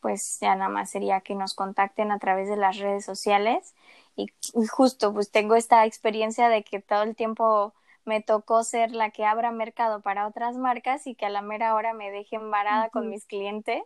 pues 0.02 0.40
ya 0.42 0.56
nada 0.56 0.70
más 0.70 0.90
sería 0.92 1.22
que 1.22 1.36
nos 1.36 1.54
contacten 1.54 2.12
a 2.12 2.20
través 2.20 2.50
de 2.50 2.58
las 2.58 2.78
redes 2.78 3.06
sociales. 3.06 3.74
Y, 4.16 4.28
justo, 4.68 5.14
pues 5.14 5.32
tengo 5.32 5.56
esta 5.56 5.86
experiencia 5.86 6.50
de 6.50 6.64
que 6.64 6.82
todo 6.82 7.04
el 7.04 7.16
tiempo 7.16 7.74
me 8.06 8.22
tocó 8.22 8.64
ser 8.64 8.92
la 8.92 9.12
que 9.12 9.26
abra 9.26 9.52
mercado 9.52 10.02
para 10.02 10.28
otras 10.28 10.56
marcas 10.58 11.08
y 11.08 11.16
que 11.16 11.26
a 11.26 11.30
la 11.30 11.42
mera 11.42 11.76
hora 11.76 11.94
me 11.94 12.12
dejen 12.12 12.52
varada 12.52 12.90
con 12.90 13.10
mis 13.10 13.26
clientes. 13.26 13.84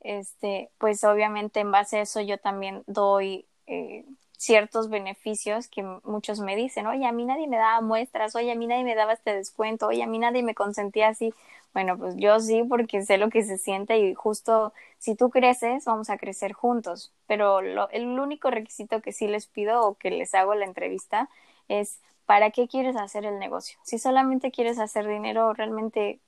Este, 0.00 0.70
pues 0.78 1.04
obviamente 1.04 1.60
en 1.60 1.70
base 1.72 1.98
a 1.98 2.02
eso 2.02 2.20
yo 2.22 2.38
también 2.38 2.82
doy 2.86 3.46
eh, 3.66 4.06
ciertos 4.40 4.88
beneficios 4.88 5.68
que 5.68 5.82
muchos 5.82 6.40
me 6.40 6.56
dicen, 6.56 6.86
oye, 6.86 7.06
a 7.06 7.12
mí 7.12 7.26
nadie 7.26 7.46
me 7.46 7.58
daba 7.58 7.82
muestras, 7.82 8.34
oye, 8.34 8.50
a 8.50 8.54
mí 8.54 8.66
nadie 8.66 8.84
me 8.84 8.94
daba 8.94 9.12
este 9.12 9.34
descuento, 9.34 9.88
oye, 9.88 10.02
a 10.02 10.06
mí 10.06 10.18
nadie 10.18 10.42
me 10.42 10.54
consentía 10.54 11.08
así. 11.08 11.34
Bueno, 11.72 11.96
pues 11.98 12.16
yo 12.16 12.40
sí, 12.40 12.64
porque 12.64 13.02
sé 13.04 13.16
lo 13.18 13.30
que 13.30 13.42
se 13.44 13.56
siente 13.58 13.98
y 13.98 14.14
justo 14.14 14.72
si 14.98 15.14
tú 15.14 15.30
creces, 15.30 15.84
vamos 15.84 16.10
a 16.10 16.18
crecer 16.18 16.52
juntos. 16.52 17.12
Pero 17.26 17.62
lo, 17.62 17.88
el 17.90 18.06
único 18.18 18.50
requisito 18.50 19.00
que 19.02 19.12
sí 19.12 19.28
les 19.28 19.46
pido 19.46 19.82
o 19.86 19.94
que 19.96 20.10
les 20.10 20.34
hago 20.34 20.54
la 20.54 20.64
entrevista 20.66 21.28
es, 21.68 22.00
¿para 22.26 22.50
qué 22.50 22.66
quieres 22.68 22.96
hacer 22.96 23.24
el 23.24 23.38
negocio? 23.38 23.78
Si 23.84 23.98
solamente 23.98 24.50
quieres 24.50 24.78
hacer 24.78 25.06
dinero, 25.06 25.52
realmente 25.54 26.20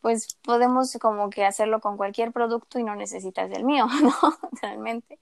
pues 0.00 0.34
podemos 0.42 0.96
como 1.00 1.30
que 1.30 1.44
hacerlo 1.44 1.80
con 1.80 1.96
cualquier 1.96 2.32
producto 2.32 2.78
y 2.78 2.84
no 2.84 2.96
necesitas 2.96 3.50
del 3.50 3.64
mío, 3.64 3.86
¿no? 4.02 4.12
Realmente 4.62 5.18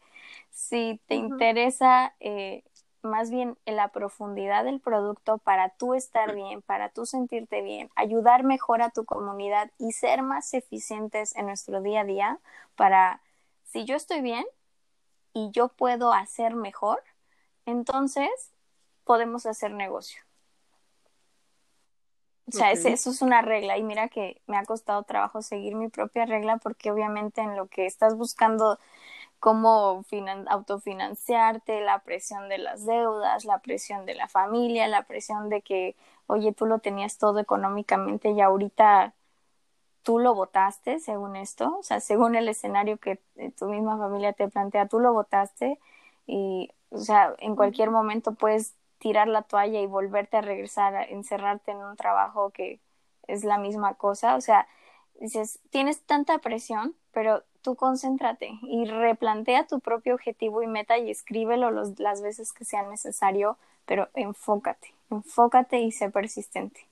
si 0.50 1.00
te 1.06 1.14
interesa 1.16 2.14
eh, 2.20 2.64
más 3.06 3.30
bien 3.30 3.56
en 3.64 3.76
la 3.76 3.88
profundidad 3.88 4.64
del 4.64 4.80
producto 4.80 5.38
para 5.38 5.70
tú 5.70 5.94
estar 5.94 6.34
bien, 6.34 6.62
para 6.62 6.90
tú 6.90 7.06
sentirte 7.06 7.62
bien, 7.62 7.90
ayudar 7.96 8.44
mejor 8.44 8.82
a 8.82 8.90
tu 8.90 9.04
comunidad 9.04 9.70
y 9.78 9.92
ser 9.92 10.22
más 10.22 10.52
eficientes 10.54 11.34
en 11.36 11.46
nuestro 11.46 11.80
día 11.80 12.02
a 12.02 12.04
día 12.04 12.38
para, 12.74 13.22
si 13.64 13.84
yo 13.84 13.96
estoy 13.96 14.20
bien 14.20 14.44
y 15.32 15.50
yo 15.52 15.68
puedo 15.68 16.12
hacer 16.12 16.54
mejor, 16.54 17.02
entonces 17.64 18.52
podemos 19.04 19.46
hacer 19.46 19.72
negocio. 19.72 20.20
O 22.48 22.52
sea, 22.52 22.70
eso 22.70 23.10
es 23.10 23.22
una 23.22 23.42
regla 23.42 23.76
y 23.76 23.82
mira 23.82 24.08
que 24.08 24.40
me 24.46 24.56
ha 24.56 24.64
costado 24.64 25.02
trabajo 25.02 25.42
seguir 25.42 25.74
mi 25.74 25.88
propia 25.88 26.26
regla 26.26 26.58
porque 26.58 26.92
obviamente 26.92 27.40
en 27.40 27.56
lo 27.56 27.66
que 27.66 27.86
estás 27.86 28.16
buscando 28.16 28.78
cómo 29.40 30.04
autofinanciarte, 30.48 31.80
la 31.80 32.00
presión 32.00 32.48
de 32.48 32.58
las 32.58 32.86
deudas, 32.86 33.44
la 33.44 33.60
presión 33.60 34.06
de 34.06 34.14
la 34.14 34.28
familia, 34.28 34.88
la 34.88 35.02
presión 35.02 35.48
de 35.48 35.62
que, 35.62 35.96
oye, 36.26 36.52
tú 36.52 36.66
lo 36.66 36.78
tenías 36.80 37.18
todo 37.18 37.38
económicamente 37.40 38.30
y 38.30 38.40
ahorita 38.40 39.14
tú 40.02 40.18
lo 40.20 40.34
votaste, 40.34 41.00
según 41.00 41.36
esto, 41.36 41.78
o 41.78 41.82
sea, 41.82 42.00
según 42.00 42.36
el 42.36 42.48
escenario 42.48 42.98
que 42.98 43.20
eh, 43.36 43.50
tu 43.50 43.66
misma 43.66 43.98
familia 43.98 44.32
te 44.32 44.48
plantea, 44.48 44.86
tú 44.88 45.00
lo 45.00 45.12
votaste 45.12 45.80
y, 46.26 46.70
o 46.90 46.98
sea, 46.98 47.34
en 47.38 47.56
cualquier 47.56 47.90
momento 47.90 48.34
puedes 48.34 48.74
tirar 48.98 49.28
la 49.28 49.42
toalla 49.42 49.80
y 49.80 49.86
volverte 49.86 50.36
a 50.36 50.42
regresar, 50.42 50.94
a 50.94 51.04
encerrarte 51.04 51.72
en 51.72 51.78
un 51.78 51.96
trabajo 51.96 52.50
que 52.50 52.80
es 53.26 53.44
la 53.44 53.58
misma 53.58 53.94
cosa, 53.94 54.36
o 54.36 54.40
sea, 54.40 54.68
dices, 55.20 55.60
tienes 55.70 56.02
tanta 56.06 56.38
presión, 56.38 56.94
pero 57.12 57.42
tú 57.66 57.74
concéntrate 57.74 58.60
y 58.62 58.84
replantea 58.84 59.66
tu 59.66 59.80
propio 59.80 60.14
objetivo 60.14 60.62
y 60.62 60.68
meta 60.68 60.98
y 60.98 61.10
escríbelo 61.10 61.72
las 61.98 62.22
veces 62.22 62.52
que 62.52 62.64
sea 62.64 62.88
necesario, 62.88 63.58
pero 63.86 64.08
enfócate, 64.14 64.94
enfócate 65.10 65.80
y 65.80 65.90
sé 65.90 66.08
persistente. 66.08 66.86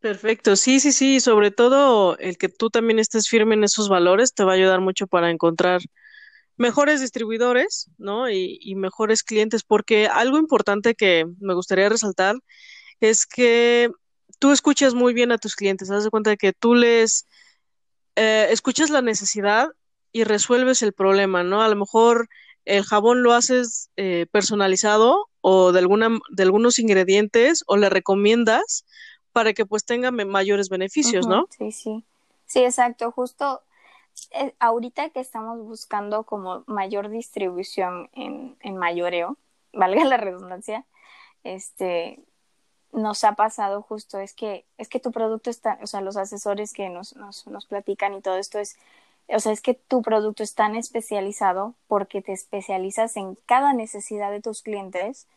Perfecto, 0.00 0.56
sí, 0.56 0.78
sí, 0.78 0.92
sí, 0.92 1.20
sobre 1.20 1.50
todo 1.50 2.18
el 2.18 2.36
que 2.36 2.50
tú 2.50 2.68
también 2.68 2.98
estés 2.98 3.30
firme 3.30 3.54
en 3.54 3.64
esos 3.64 3.88
valores 3.88 4.34
te 4.34 4.44
va 4.44 4.52
a 4.52 4.56
ayudar 4.56 4.82
mucho 4.82 5.06
para 5.06 5.30
encontrar 5.30 5.80
mejores 6.58 7.00
distribuidores, 7.00 7.90
¿no? 7.96 8.28
Y, 8.28 8.58
y 8.60 8.74
mejores 8.74 9.22
clientes, 9.22 9.62
porque 9.62 10.06
algo 10.06 10.36
importante 10.36 10.94
que 10.94 11.24
me 11.40 11.54
gustaría 11.54 11.88
resaltar 11.88 12.36
es 13.00 13.24
que 13.24 13.90
tú 14.38 14.52
escuchas 14.52 14.92
muy 14.92 15.14
bien 15.14 15.32
a 15.32 15.38
tus 15.38 15.56
clientes, 15.56 15.90
haz 15.90 16.04
de 16.04 16.10
cuenta 16.10 16.28
de 16.28 16.36
que 16.36 16.52
tú 16.52 16.74
les 16.74 17.26
eh, 18.22 18.52
escuchas 18.52 18.90
la 18.90 19.00
necesidad 19.00 19.70
y 20.12 20.24
resuelves 20.24 20.82
el 20.82 20.92
problema, 20.92 21.42
¿no? 21.42 21.62
A 21.62 21.68
lo 21.68 21.76
mejor 21.76 22.28
el 22.66 22.84
jabón 22.84 23.22
lo 23.22 23.32
haces 23.32 23.88
eh, 23.96 24.26
personalizado 24.30 25.30
o 25.40 25.72
de, 25.72 25.78
alguna, 25.78 26.18
de 26.28 26.42
algunos 26.42 26.78
ingredientes 26.78 27.64
o 27.66 27.78
le 27.78 27.88
recomiendas 27.88 28.84
para 29.32 29.54
que 29.54 29.64
pues 29.64 29.86
tenga 29.86 30.10
mayores 30.10 30.68
beneficios, 30.68 31.26
¿no? 31.26 31.46
Sí, 31.56 31.72
sí. 31.72 32.04
Sí, 32.44 32.58
exacto, 32.58 33.10
justo 33.10 33.62
eh, 34.32 34.54
ahorita 34.58 35.08
que 35.08 35.20
estamos 35.20 35.58
buscando 35.58 36.24
como 36.24 36.62
mayor 36.66 37.08
distribución 37.08 38.10
en, 38.12 38.54
en 38.60 38.76
mayoreo, 38.76 39.38
valga 39.72 40.04
la 40.04 40.18
redundancia, 40.18 40.84
este, 41.42 42.20
nos 42.92 43.24
ha 43.24 43.32
pasado 43.32 43.82
justo 43.82 44.18
es 44.18 44.34
que 44.34 44.64
es 44.78 44.88
que 44.88 45.00
tu 45.00 45.12
producto 45.12 45.50
está, 45.50 45.78
o 45.82 45.86
sea, 45.86 46.00
los 46.00 46.16
asesores 46.16 46.72
que 46.72 46.88
nos, 46.88 47.16
nos, 47.16 47.46
nos 47.46 47.66
platican 47.66 48.14
y 48.14 48.20
todo 48.20 48.36
esto 48.36 48.58
es, 48.58 48.76
o 49.28 49.38
sea, 49.40 49.52
es 49.52 49.60
que 49.60 49.74
tu 49.74 50.02
producto 50.02 50.42
es 50.42 50.54
tan 50.54 50.74
especializado 50.76 51.74
porque 51.88 52.22
te 52.22 52.32
especializas 52.32 53.16
en 53.16 53.36
cada 53.46 53.72
necesidad 53.72 54.30
de 54.30 54.40
tus 54.40 54.62
clientes 54.62 55.28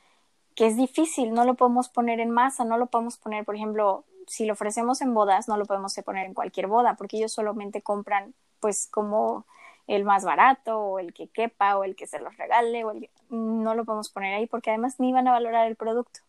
que 0.56 0.68
es 0.68 0.78
difícil, 0.78 1.34
no 1.34 1.46
lo 1.46 1.56
podemos 1.56 1.90
poner 1.90 2.20
en 2.20 2.32
masa, 2.32 2.64
no 2.66 2.78
lo 2.78 2.88
podemos 2.88 3.18
poner, 3.18 3.46
por 3.46 3.56
ejemplo, 3.56 4.06
si 4.28 4.46
lo 4.46 4.54
ofrecemos 4.54 5.02
en 5.02 5.14
bodas, 5.14 5.48
no 5.48 5.58
lo 5.58 5.66
podemos 5.66 5.96
poner 6.06 6.26
en 6.26 6.34
cualquier 6.34 6.68
boda, 6.68 6.96
porque 6.96 7.18
ellos 7.18 7.34
solamente 7.34 7.82
compran 7.82 8.34
pues 8.60 8.88
como 8.88 9.46
el 9.88 10.06
más 10.06 10.24
barato 10.24 10.80
o 10.80 11.00
el 11.00 11.14
que 11.14 11.28
quepa 11.28 11.78
o 11.78 11.84
el 11.84 11.96
que 11.96 12.08
se 12.08 12.20
los 12.20 12.38
regale 12.38 12.86
o 12.86 12.92
el 12.92 13.10
no 13.30 13.76
lo 13.76 13.84
podemos 13.86 14.10
poner 14.10 14.34
ahí 14.36 14.48
porque 14.48 14.70
además 14.70 15.00
ni 15.00 15.12
van 15.12 15.28
a 15.28 15.32
valorar 15.32 15.68
el 15.68 15.76
producto. 15.76 16.22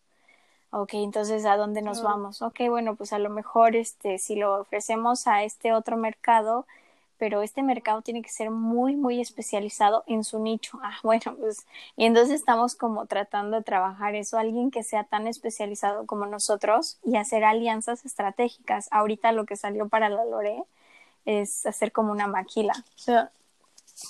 Ok, 0.77 0.95
entonces 0.95 1.45
¿a 1.45 1.55
dónde 1.55 1.81
nos 1.81 2.03
vamos? 2.03 2.41
Ok, 2.41 2.59
bueno, 2.67 2.97
pues 2.97 3.13
a 3.13 3.17
lo 3.17 3.29
mejor 3.29 3.77
este 3.77 4.17
si 4.17 4.35
lo 4.35 4.59
ofrecemos 4.59 5.25
a 5.25 5.45
este 5.45 5.71
otro 5.71 5.95
mercado, 5.95 6.65
pero 7.17 7.41
este 7.43 7.63
mercado 7.63 8.01
tiene 8.01 8.21
que 8.21 8.27
ser 8.27 8.51
muy, 8.51 8.97
muy 8.97 9.21
especializado 9.21 10.03
en 10.05 10.25
su 10.25 10.37
nicho. 10.37 10.77
Ah, 10.83 10.97
bueno, 11.01 11.33
pues, 11.39 11.65
y 11.95 12.03
entonces 12.03 12.35
estamos 12.35 12.75
como 12.75 13.05
tratando 13.05 13.55
de 13.55 13.63
trabajar 13.63 14.15
eso, 14.15 14.37
alguien 14.37 14.69
que 14.69 14.83
sea 14.83 15.05
tan 15.05 15.27
especializado 15.27 16.05
como 16.05 16.25
nosotros 16.25 16.97
y 17.05 17.15
hacer 17.15 17.45
alianzas 17.45 18.03
estratégicas. 18.03 18.89
Ahorita 18.91 19.31
lo 19.31 19.45
que 19.45 19.55
salió 19.55 19.87
para 19.87 20.09
la 20.09 20.25
Lore 20.25 20.61
es 21.23 21.65
hacer 21.65 21.93
como 21.93 22.11
una 22.11 22.27
maquila. 22.27 22.73
O 22.97 22.99
sea, 22.99 23.31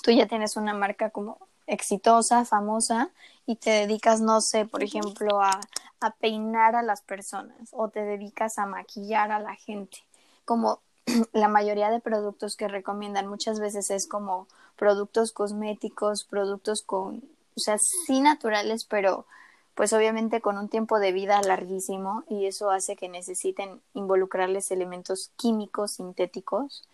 tú 0.02 0.10
ya 0.10 0.26
tienes 0.26 0.56
una 0.56 0.74
marca 0.74 1.10
como 1.10 1.38
exitosa, 1.68 2.44
famosa, 2.44 3.10
y 3.46 3.56
te 3.56 3.70
dedicas, 3.70 4.20
no 4.20 4.40
sé, 4.40 4.66
por 4.66 4.82
ejemplo, 4.82 5.40
a, 5.40 5.60
a 6.00 6.14
peinar 6.14 6.76
a 6.76 6.82
las 6.82 7.02
personas 7.02 7.70
o 7.72 7.88
te 7.88 8.02
dedicas 8.02 8.58
a 8.58 8.66
maquillar 8.66 9.32
a 9.32 9.40
la 9.40 9.54
gente. 9.54 9.98
Como 10.44 10.80
la 11.32 11.48
mayoría 11.48 11.90
de 11.90 12.00
productos 12.00 12.56
que 12.56 12.68
recomiendan 12.68 13.26
muchas 13.26 13.60
veces 13.60 13.90
es 13.90 14.06
como 14.06 14.46
productos 14.76 15.32
cosméticos, 15.32 16.24
productos 16.24 16.82
con, 16.82 17.22
o 17.56 17.60
sea, 17.60 17.78
sí 17.78 18.20
naturales, 18.20 18.84
pero 18.84 19.26
pues 19.74 19.92
obviamente 19.92 20.40
con 20.40 20.56
un 20.56 20.68
tiempo 20.68 20.98
de 20.98 21.12
vida 21.12 21.40
larguísimo 21.42 22.24
y 22.28 22.46
eso 22.46 22.70
hace 22.70 22.96
que 22.96 23.08
necesiten 23.08 23.80
involucrarles 23.92 24.70
elementos 24.70 25.30
químicos 25.36 25.92
sintéticos 25.92 26.88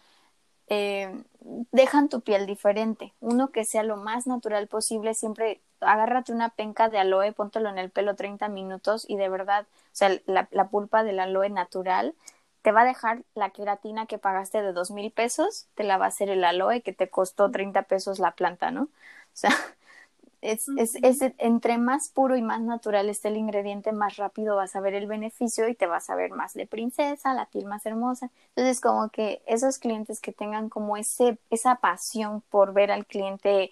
eh, 0.68 1.22
dejan 1.70 2.08
tu 2.08 2.22
piel 2.22 2.46
diferente. 2.46 3.12
Uno 3.20 3.50
que 3.50 3.64
sea 3.64 3.82
lo 3.82 3.96
más 3.96 4.26
natural 4.26 4.68
posible, 4.68 5.14
siempre 5.14 5.60
agárrate 5.82 6.32
una 6.32 6.50
penca 6.50 6.88
de 6.88 6.98
aloe, 6.98 7.32
póntelo 7.32 7.68
en 7.68 7.78
el 7.78 7.90
pelo 7.90 8.14
30 8.16 8.48
minutos 8.48 9.04
y 9.08 9.16
de 9.16 9.28
verdad, 9.28 9.66
o 9.70 9.90
sea, 9.92 10.10
la, 10.26 10.48
la 10.50 10.68
pulpa 10.68 11.04
del 11.04 11.20
aloe 11.20 11.50
natural 11.50 12.14
te 12.62 12.72
va 12.72 12.82
a 12.82 12.84
dejar 12.84 13.22
la 13.34 13.50
queratina 13.50 14.06
que 14.06 14.18
pagaste 14.18 14.62
de 14.62 14.72
dos 14.72 14.90
mil 14.90 15.10
pesos, 15.10 15.66
te 15.74 15.84
la 15.84 15.98
va 15.98 16.06
a 16.06 16.08
hacer 16.08 16.30
el 16.30 16.44
aloe 16.44 16.82
que 16.82 16.92
te 16.92 17.08
costó 17.10 17.50
30 17.50 17.82
pesos 17.82 18.18
la 18.18 18.32
planta, 18.32 18.70
¿no? 18.70 18.82
O 18.84 18.88
sea, 19.34 19.50
es, 20.42 20.68
es, 20.76 20.96
es, 21.02 21.20
entre 21.38 21.78
más 21.78 22.08
puro 22.08 22.36
y 22.36 22.42
más 22.42 22.60
natural 22.60 23.08
esté 23.08 23.28
el 23.28 23.36
ingrediente, 23.36 23.92
más 23.92 24.16
rápido 24.16 24.56
vas 24.56 24.76
a 24.76 24.80
ver 24.80 24.94
el 24.94 25.06
beneficio 25.06 25.68
y 25.68 25.74
te 25.74 25.86
vas 25.86 26.10
a 26.10 26.16
ver 26.16 26.32
más 26.32 26.54
de 26.54 26.66
princesa, 26.66 27.34
la 27.34 27.46
piel 27.46 27.66
más 27.66 27.86
hermosa. 27.86 28.30
Entonces, 28.56 28.80
como 28.80 29.08
que 29.10 29.42
esos 29.46 29.78
clientes 29.78 30.20
que 30.20 30.32
tengan 30.32 30.68
como 30.68 30.96
ese, 30.96 31.38
esa 31.50 31.76
pasión 31.76 32.42
por 32.50 32.72
ver 32.72 32.90
al 32.92 33.06
cliente 33.06 33.70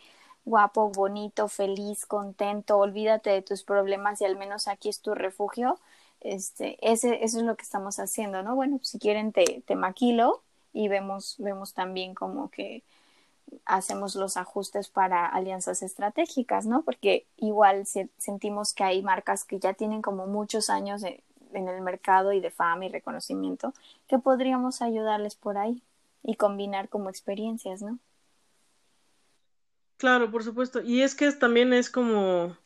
guapo, 0.50 0.90
bonito, 0.90 1.48
feliz, 1.48 2.06
contento, 2.06 2.78
olvídate 2.78 3.30
de 3.30 3.42
tus 3.42 3.62
problemas 3.62 4.20
y 4.20 4.24
al 4.26 4.36
menos 4.36 4.68
aquí 4.68 4.88
es 4.90 5.00
tu 5.00 5.14
refugio. 5.14 5.78
Este, 6.20 6.76
ese, 6.82 7.24
eso 7.24 7.38
es 7.38 7.44
lo 7.44 7.56
que 7.56 7.62
estamos 7.62 7.98
haciendo, 7.98 8.42
¿no? 8.42 8.54
Bueno, 8.56 8.80
si 8.82 8.98
quieren 8.98 9.32
te, 9.32 9.62
te 9.66 9.74
maquilo 9.76 10.42
y 10.74 10.88
vemos, 10.88 11.36
vemos 11.38 11.72
también 11.72 12.14
como 12.14 12.50
que 12.50 12.82
hacemos 13.64 14.14
los 14.16 14.36
ajustes 14.36 14.88
para 14.88 15.26
alianzas 15.26 15.82
estratégicas, 15.82 16.66
¿no? 16.66 16.82
Porque 16.82 17.26
igual 17.36 17.86
sentimos 18.18 18.74
que 18.74 18.84
hay 18.84 19.02
marcas 19.02 19.44
que 19.44 19.58
ya 19.58 19.74
tienen 19.74 20.02
como 20.02 20.26
muchos 20.26 20.70
años 20.70 21.02
en 21.04 21.68
el 21.68 21.80
mercado 21.80 22.32
y 22.32 22.40
de 22.40 22.50
fama 22.50 22.86
y 22.86 22.88
reconocimiento, 22.90 23.72
que 24.08 24.18
podríamos 24.18 24.82
ayudarles 24.82 25.34
por 25.34 25.58
ahí 25.58 25.82
y 26.22 26.36
combinar 26.36 26.88
como 26.88 27.08
experiencias, 27.10 27.82
¿no? 27.82 27.98
Claro, 30.00 30.30
por 30.30 30.42
supuesto. 30.42 30.80
Y 30.80 31.02
es 31.02 31.14
que 31.14 31.30
también 31.32 31.74
es 31.74 31.90
como 31.90 32.56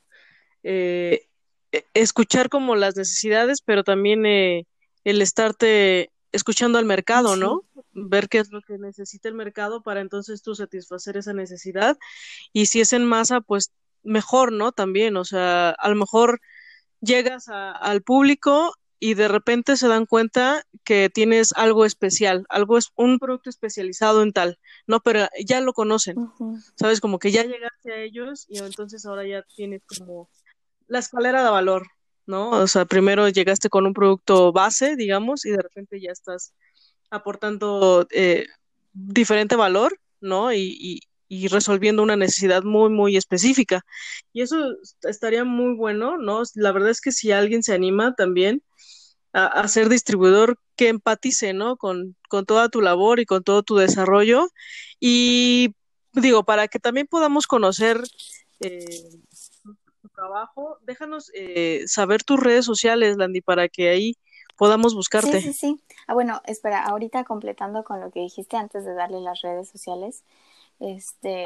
eh, 0.62 1.26
e, 1.72 1.84
escuchar 1.92 2.48
como 2.48 2.76
las 2.76 2.94
necesidades, 2.94 3.60
pero 3.60 3.82
también 3.82 4.24
eh, 4.24 4.68
el 5.02 5.20
estarte 5.20 6.12
escuchando 6.30 6.78
al 6.78 6.84
mercado, 6.84 7.34
¿no? 7.34 7.62
Ver 7.90 8.28
qué 8.28 8.38
es 8.38 8.52
lo 8.52 8.62
que 8.62 8.78
necesita 8.78 9.28
el 9.28 9.34
mercado 9.34 9.82
para 9.82 10.00
entonces 10.00 10.42
tú 10.42 10.54
satisfacer 10.54 11.16
esa 11.16 11.32
necesidad. 11.32 11.98
Y 12.52 12.66
si 12.66 12.80
es 12.80 12.92
en 12.92 13.04
masa, 13.04 13.40
pues 13.40 13.72
mejor, 14.04 14.52
¿no? 14.52 14.70
También, 14.70 15.16
o 15.16 15.24
sea, 15.24 15.70
a 15.70 15.88
lo 15.88 15.96
mejor 15.96 16.40
llegas 17.00 17.48
al 17.48 18.02
público 18.02 18.74
y 19.04 19.12
de 19.12 19.28
repente 19.28 19.76
se 19.76 19.86
dan 19.86 20.06
cuenta 20.06 20.64
que 20.82 21.10
tienes 21.10 21.52
algo 21.56 21.84
especial, 21.84 22.46
algo 22.48 22.78
es 22.78 22.90
un 22.96 23.18
producto 23.18 23.50
especializado 23.50 24.22
en 24.22 24.32
tal, 24.32 24.58
no, 24.86 25.00
pero 25.00 25.28
ya 25.44 25.60
lo 25.60 25.74
conocen, 25.74 26.16
sabes, 26.74 27.02
como 27.02 27.18
que 27.18 27.30
ya 27.30 27.42
llegaste 27.42 27.92
a 27.92 27.98
ellos 27.98 28.46
y 28.48 28.60
entonces 28.60 29.04
ahora 29.04 29.28
ya 29.28 29.44
tienes 29.56 29.82
como 29.84 30.30
la 30.86 31.00
escalera 31.00 31.44
de 31.44 31.50
valor, 31.50 31.86
¿no? 32.24 32.48
O 32.48 32.66
sea, 32.66 32.86
primero 32.86 33.28
llegaste 33.28 33.68
con 33.68 33.84
un 33.84 33.92
producto 33.92 34.52
base, 34.52 34.96
digamos, 34.96 35.44
y 35.44 35.50
de 35.50 35.60
repente 35.60 36.00
ya 36.00 36.10
estás 36.10 36.54
aportando 37.10 38.06
eh, 38.10 38.46
diferente 38.94 39.54
valor, 39.54 39.98
¿no? 40.22 40.50
Y, 40.54 41.02
y, 41.28 41.48
resolviendo 41.48 42.02
una 42.02 42.16
necesidad 42.16 42.62
muy, 42.62 42.90
muy 42.90 43.16
específica. 43.16 43.84
Y 44.32 44.42
eso 44.42 44.56
estaría 45.02 45.42
muy 45.44 45.74
bueno, 45.74 46.16
¿no? 46.16 46.42
La 46.54 46.70
verdad 46.70 46.90
es 46.90 47.00
que 47.00 47.10
si 47.10 47.32
alguien 47.32 47.64
se 47.64 47.74
anima 47.74 48.14
también 48.14 48.62
a, 49.34 49.66
ser 49.68 49.88
distribuidor, 49.88 50.58
que 50.76 50.88
empatice, 50.88 51.52
¿no? 51.52 51.76
Con, 51.76 52.16
con 52.28 52.46
toda 52.46 52.68
tu 52.68 52.80
labor 52.80 53.20
y 53.20 53.26
con 53.26 53.42
todo 53.42 53.62
tu 53.62 53.76
desarrollo. 53.76 54.48
Y 55.00 55.74
digo, 56.12 56.44
para 56.44 56.68
que 56.68 56.78
también 56.78 57.06
podamos 57.06 57.46
conocer 57.46 58.00
eh, 58.60 58.84
trabajo, 60.14 60.78
déjanos 60.82 61.30
eh, 61.34 61.82
saber 61.86 62.22
tus 62.22 62.40
redes 62.40 62.64
sociales, 62.64 63.16
Landy, 63.16 63.40
para 63.40 63.68
que 63.68 63.88
ahí 63.88 64.16
podamos 64.56 64.94
buscarte. 64.94 65.40
Sí, 65.40 65.52
sí, 65.52 65.52
sí. 65.52 65.84
Ah, 66.06 66.14
bueno, 66.14 66.40
espera, 66.44 66.84
ahorita 66.84 67.24
completando 67.24 67.84
con 67.84 68.00
lo 68.00 68.10
que 68.10 68.20
dijiste 68.20 68.56
antes 68.56 68.84
de 68.84 68.94
darle 68.94 69.20
las 69.20 69.42
redes 69.42 69.68
sociales, 69.68 70.24
este, 70.80 71.44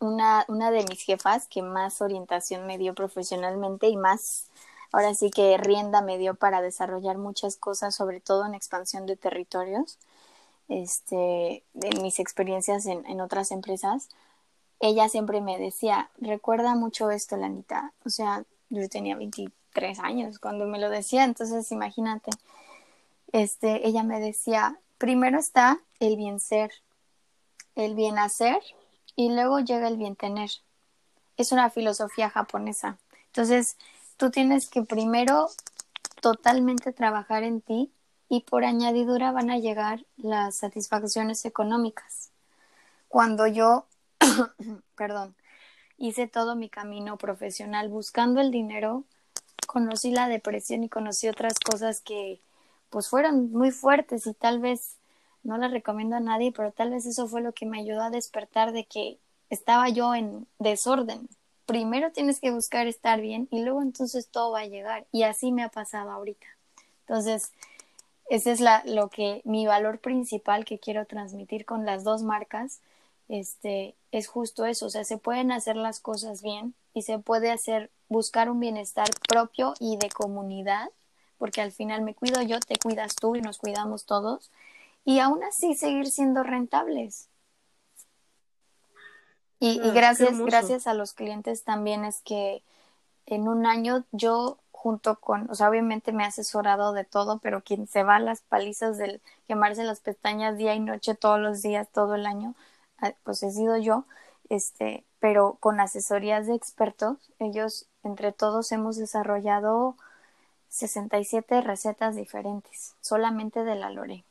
Una, 0.00 0.44
una 0.48 0.70
de 0.70 0.84
mis 0.84 1.02
jefas 1.02 1.46
que 1.48 1.62
más 1.62 2.02
orientación 2.02 2.66
me 2.66 2.78
dio 2.78 2.94
profesionalmente 2.94 3.88
y 3.88 3.96
más, 3.96 4.50
ahora 4.94 5.14
sí 5.14 5.30
que 5.30 5.56
rienda 5.58 6.02
me 6.02 6.18
dio 6.18 6.34
para 6.34 6.62
desarrollar 6.62 7.18
muchas 7.18 7.56
cosas, 7.56 7.94
sobre 7.94 8.20
todo 8.20 8.46
en 8.46 8.54
expansión 8.54 9.06
de 9.06 9.16
territorios, 9.16 9.98
este, 10.68 11.64
en 11.74 12.02
mis 12.02 12.20
experiencias 12.20 12.86
en, 12.86 13.04
en 13.06 13.20
otras 13.20 13.50
empresas, 13.50 14.08
ella 14.80 15.08
siempre 15.08 15.40
me 15.40 15.58
decía, 15.58 16.10
recuerda 16.18 16.74
mucho 16.74 17.10
esto, 17.10 17.36
Lanita. 17.36 17.92
O 18.04 18.10
sea, 18.10 18.44
yo 18.70 18.88
tenía 18.88 19.16
23 19.16 19.98
años 19.98 20.38
cuando 20.38 20.66
me 20.66 20.78
lo 20.78 20.90
decía, 20.90 21.24
entonces 21.24 21.72
imagínate. 21.72 22.30
Este, 23.32 23.88
ella 23.88 24.04
me 24.04 24.20
decía, 24.20 24.78
primero 24.98 25.38
está 25.38 25.80
el 25.98 26.16
bien 26.16 26.38
ser, 26.38 26.70
el 27.74 27.94
bien 27.94 28.18
hacer 28.18 28.60
y 29.16 29.30
luego 29.32 29.58
llega 29.58 29.88
el 29.88 29.96
bien 29.96 30.14
tener. 30.14 30.50
Es 31.36 31.50
una 31.50 31.68
filosofía 31.70 32.30
japonesa. 32.30 32.98
Entonces, 33.26 33.76
tú 34.16 34.30
tienes 34.30 34.68
que 34.68 34.82
primero 34.82 35.48
totalmente 36.20 36.92
trabajar 36.92 37.42
en 37.42 37.60
ti 37.60 37.92
y 38.28 38.40
por 38.40 38.64
añadidura 38.64 39.32
van 39.32 39.50
a 39.50 39.58
llegar 39.58 40.04
las 40.16 40.56
satisfacciones 40.56 41.44
económicas. 41.44 42.30
Cuando 43.08 43.46
yo 43.46 43.86
perdón, 44.96 45.34
hice 45.96 46.26
todo 46.26 46.56
mi 46.56 46.68
camino 46.68 47.16
profesional 47.16 47.88
buscando 47.88 48.40
el 48.40 48.50
dinero, 48.50 49.04
conocí 49.66 50.10
la 50.10 50.28
depresión 50.28 50.84
y 50.84 50.88
conocí 50.88 51.28
otras 51.28 51.58
cosas 51.58 52.00
que 52.00 52.40
pues 52.90 53.08
fueron 53.08 53.50
muy 53.50 53.70
fuertes 53.70 54.26
y 54.26 54.34
tal 54.34 54.60
vez 54.60 54.96
no 55.42 55.58
las 55.58 55.72
recomiendo 55.72 56.16
a 56.16 56.20
nadie, 56.20 56.52
pero 56.52 56.72
tal 56.72 56.90
vez 56.90 57.06
eso 57.06 57.26
fue 57.26 57.42
lo 57.42 57.52
que 57.52 57.66
me 57.66 57.80
ayudó 57.80 58.02
a 58.02 58.10
despertar 58.10 58.72
de 58.72 58.84
que 58.86 59.18
estaba 59.50 59.88
yo 59.88 60.14
en 60.14 60.46
desorden. 60.58 61.28
Primero 61.66 62.12
tienes 62.12 62.40
que 62.40 62.50
buscar 62.50 62.86
estar 62.86 63.20
bien 63.20 63.48
y 63.50 63.62
luego 63.62 63.82
entonces 63.82 64.28
todo 64.28 64.52
va 64.52 64.60
a 64.60 64.66
llegar 64.66 65.06
y 65.12 65.22
así 65.22 65.52
me 65.52 65.62
ha 65.62 65.68
pasado 65.68 66.10
ahorita. 66.10 66.46
Entonces, 67.00 67.52
ese 68.28 68.52
es 68.52 68.60
la, 68.60 68.82
lo 68.86 69.08
que 69.08 69.42
mi 69.44 69.66
valor 69.66 69.98
principal 69.98 70.64
que 70.64 70.78
quiero 70.78 71.06
transmitir 71.06 71.64
con 71.64 71.84
las 71.84 72.04
dos 72.04 72.22
marcas 72.22 72.80
este 73.28 73.94
es 74.12 74.28
justo 74.28 74.66
eso, 74.66 74.86
o 74.86 74.90
sea, 74.90 75.04
se 75.04 75.18
pueden 75.18 75.50
hacer 75.50 75.76
las 75.76 76.00
cosas 76.00 76.42
bien 76.42 76.74
y 76.92 77.02
se 77.02 77.18
puede 77.18 77.50
hacer 77.50 77.90
buscar 78.08 78.50
un 78.50 78.60
bienestar 78.60 79.08
propio 79.28 79.74
y 79.80 79.96
de 79.96 80.08
comunidad, 80.08 80.90
porque 81.38 81.60
al 81.60 81.72
final 81.72 82.02
me 82.02 82.14
cuido 82.14 82.42
yo, 82.42 82.60
te 82.60 82.76
cuidas 82.76 83.16
tú 83.16 83.34
y 83.34 83.40
nos 83.40 83.58
cuidamos 83.58 84.04
todos 84.04 84.50
y 85.04 85.18
aún 85.18 85.42
así 85.42 85.74
seguir 85.74 86.06
siendo 86.06 86.42
rentables. 86.42 87.28
Y, 89.60 89.80
y 89.80 89.90
gracias, 89.92 90.38
gracias 90.40 90.86
a 90.86 90.94
los 90.94 91.12
clientes 91.12 91.64
también 91.64 92.04
es 92.04 92.20
que 92.22 92.62
en 93.26 93.48
un 93.48 93.66
año 93.66 94.04
yo 94.12 94.58
junto 94.84 95.18
con, 95.18 95.50
o 95.50 95.54
sea, 95.54 95.70
obviamente 95.70 96.12
me 96.12 96.24
he 96.24 96.26
asesorado 96.26 96.92
de 96.92 97.04
todo, 97.04 97.38
pero 97.38 97.62
quien 97.62 97.86
se 97.86 98.02
va 98.02 98.16
a 98.16 98.20
las 98.20 98.42
palizas 98.42 98.98
del 98.98 99.22
quemarse 99.48 99.82
las 99.82 100.00
pestañas 100.00 100.58
día 100.58 100.74
y 100.74 100.80
noche 100.80 101.14
todos 101.14 101.40
los 101.40 101.62
días, 101.62 101.88
todo 101.90 102.16
el 102.16 102.26
año, 102.26 102.54
ah, 102.98 103.14
pues 103.22 103.42
he 103.42 103.50
sido 103.50 103.78
yo, 103.78 104.04
este, 104.50 105.02
pero 105.20 105.56
con 105.58 105.80
asesorías 105.80 106.46
de 106.46 106.54
expertos, 106.54 107.16
ellos 107.38 107.86
entre 108.02 108.32
todos 108.32 108.70
hemos 108.72 108.98
desarrollado 108.98 109.96
67 110.68 111.62
recetas 111.62 112.14
diferentes, 112.14 112.94
solamente 113.00 113.64
de 113.64 113.76
la 113.76 113.88
Lore. 113.88 114.22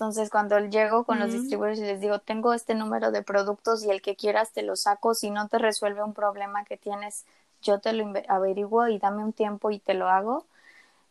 Entonces, 0.00 0.30
cuando 0.30 0.58
llego 0.58 1.04
con 1.04 1.18
los 1.18 1.30
distribuidores 1.30 1.78
y 1.78 1.82
les 1.82 2.00
digo, 2.00 2.20
tengo 2.20 2.54
este 2.54 2.74
número 2.74 3.10
de 3.12 3.22
productos 3.22 3.84
y 3.84 3.90
el 3.90 4.00
que 4.00 4.16
quieras 4.16 4.50
te 4.50 4.62
lo 4.62 4.74
saco, 4.74 5.12
si 5.12 5.30
no 5.30 5.46
te 5.48 5.58
resuelve 5.58 6.02
un 6.02 6.14
problema 6.14 6.64
que 6.64 6.78
tienes 6.78 7.26
yo 7.60 7.80
te 7.80 7.92
lo 7.92 8.10
averiguo 8.28 8.88
y 8.88 8.98
dame 8.98 9.22
un 9.22 9.34
tiempo 9.34 9.70
y 9.70 9.78
te 9.78 9.92
lo 9.92 10.08
hago. 10.08 10.46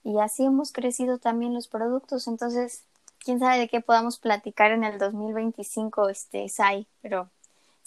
Y 0.04 0.18
así 0.18 0.44
hemos 0.46 0.72
crecido 0.72 1.20
también 1.20 1.54
los 1.54 1.68
productos. 1.68 2.28
Entonces, 2.28 2.84
quién 3.24 3.40
sabe 3.40 3.60
de 3.60 3.68
qué 3.68 3.80
podamos 3.80 4.18
platicar 4.18 4.72
en 4.72 4.84
el 4.84 4.98
2025, 4.98 6.10
este, 6.10 6.50
Sai, 6.50 6.88
pero 7.04 7.30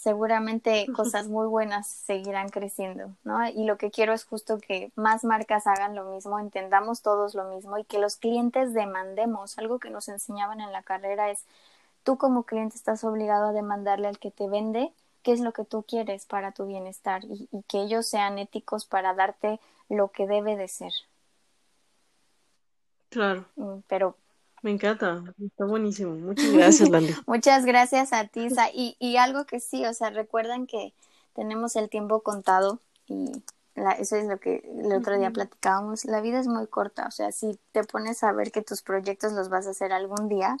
seguramente 0.03 0.85
cosas 0.93 1.29
muy 1.29 1.47
buenas 1.47 1.87
seguirán 1.87 2.49
creciendo, 2.49 3.11
¿no? 3.23 3.47
Y 3.47 3.63
lo 3.63 3.77
que 3.77 3.89
quiero 3.89 4.11
es 4.11 4.25
justo 4.25 4.57
que 4.57 4.91
más 4.95 5.23
marcas 5.23 5.65
hagan 5.65 5.95
lo 5.95 6.03
mismo, 6.03 6.39
entendamos 6.39 7.01
todos 7.01 7.35
lo 7.35 7.45
mismo 7.45 7.77
y 7.77 7.85
que 7.85 7.99
los 7.99 8.17
clientes 8.17 8.73
demandemos. 8.73 9.57
Algo 9.57 9.79
que 9.79 9.89
nos 9.89 10.09
enseñaban 10.09 10.59
en 10.59 10.73
la 10.73 10.83
carrera 10.83 11.31
es, 11.31 11.45
tú 12.03 12.17
como 12.17 12.43
cliente 12.43 12.75
estás 12.75 13.05
obligado 13.05 13.47
a 13.47 13.53
demandarle 13.53 14.09
al 14.09 14.19
que 14.19 14.29
te 14.29 14.49
vende 14.49 14.91
qué 15.21 15.31
es 15.31 15.39
lo 15.39 15.53
que 15.53 15.63
tú 15.63 15.83
quieres 15.83 16.25
para 16.25 16.51
tu 16.51 16.65
bienestar 16.65 17.23
y, 17.23 17.47
que 17.69 17.81
ellos 17.81 18.05
sean 18.05 18.37
éticos 18.39 18.85
para 18.85 19.13
darte 19.13 19.61
lo 19.87 20.09
que 20.09 20.27
debe 20.27 20.57
de 20.57 20.67
ser. 20.67 20.91
Claro. 23.07 23.45
Mm, 23.55 23.77
pero 23.87 24.17
me 24.63 24.71
encanta, 24.71 25.23
está 25.39 25.65
buenísimo. 25.65 26.15
Muchas 26.15 26.51
gracias, 26.51 26.89
Landy. 26.89 27.13
Muchas 27.27 27.65
gracias 27.65 28.13
a 28.13 28.27
ti, 28.27 28.47
y, 28.73 28.95
y 28.99 29.17
algo 29.17 29.45
que 29.45 29.59
sí, 29.59 29.85
o 29.85 29.93
sea, 29.93 30.09
recuerdan 30.09 30.65
que 30.65 30.93
tenemos 31.33 31.75
el 31.75 31.89
tiempo 31.89 32.21
contado 32.21 32.79
y 33.07 33.31
eso 33.99 34.15
es 34.15 34.25
lo 34.25 34.39
que 34.39 34.63
el 34.79 34.93
otro 34.93 35.17
día 35.17 35.31
platicábamos. 35.31 36.05
La 36.05 36.21
vida 36.21 36.39
es 36.39 36.47
muy 36.47 36.67
corta, 36.67 37.07
o 37.07 37.11
sea, 37.11 37.31
si 37.31 37.59
te 37.71 37.83
pones 37.83 38.23
a 38.23 38.31
ver 38.31 38.51
que 38.51 38.61
tus 38.61 38.81
proyectos 38.81 39.33
los 39.33 39.49
vas 39.49 39.67
a 39.67 39.71
hacer 39.71 39.91
algún 39.91 40.29
día, 40.29 40.57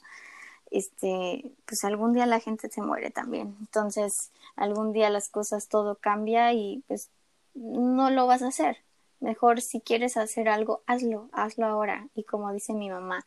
este, 0.71 1.51
pues 1.65 1.83
algún 1.83 2.13
día 2.13 2.25
la 2.25 2.39
gente 2.39 2.69
se 2.69 2.81
muere 2.81 3.11
también. 3.11 3.55
Entonces, 3.59 4.31
algún 4.55 4.93
día 4.93 5.09
las 5.09 5.29
cosas 5.29 5.67
todo 5.67 5.95
cambia 5.95 6.53
y 6.53 6.83
pues 6.87 7.09
no 7.53 8.09
lo 8.09 8.27
vas 8.27 8.41
a 8.41 8.47
hacer. 8.47 8.77
Mejor 9.19 9.61
si 9.61 9.79
quieres 9.79 10.17
hacer 10.17 10.49
algo, 10.49 10.81
hazlo, 10.87 11.29
hazlo 11.31 11.67
ahora. 11.67 12.07
Y 12.15 12.23
como 12.23 12.51
dice 12.51 12.73
mi 12.73 12.89
mamá, 12.89 13.25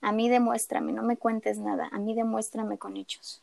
a 0.00 0.12
mí 0.12 0.28
demuéstrame, 0.28 0.92
no 0.92 1.02
me 1.02 1.16
cuentes 1.16 1.58
nada, 1.58 1.88
a 1.92 1.98
mí 1.98 2.14
demuéstrame 2.14 2.78
con 2.78 2.96
hechos. 2.96 3.42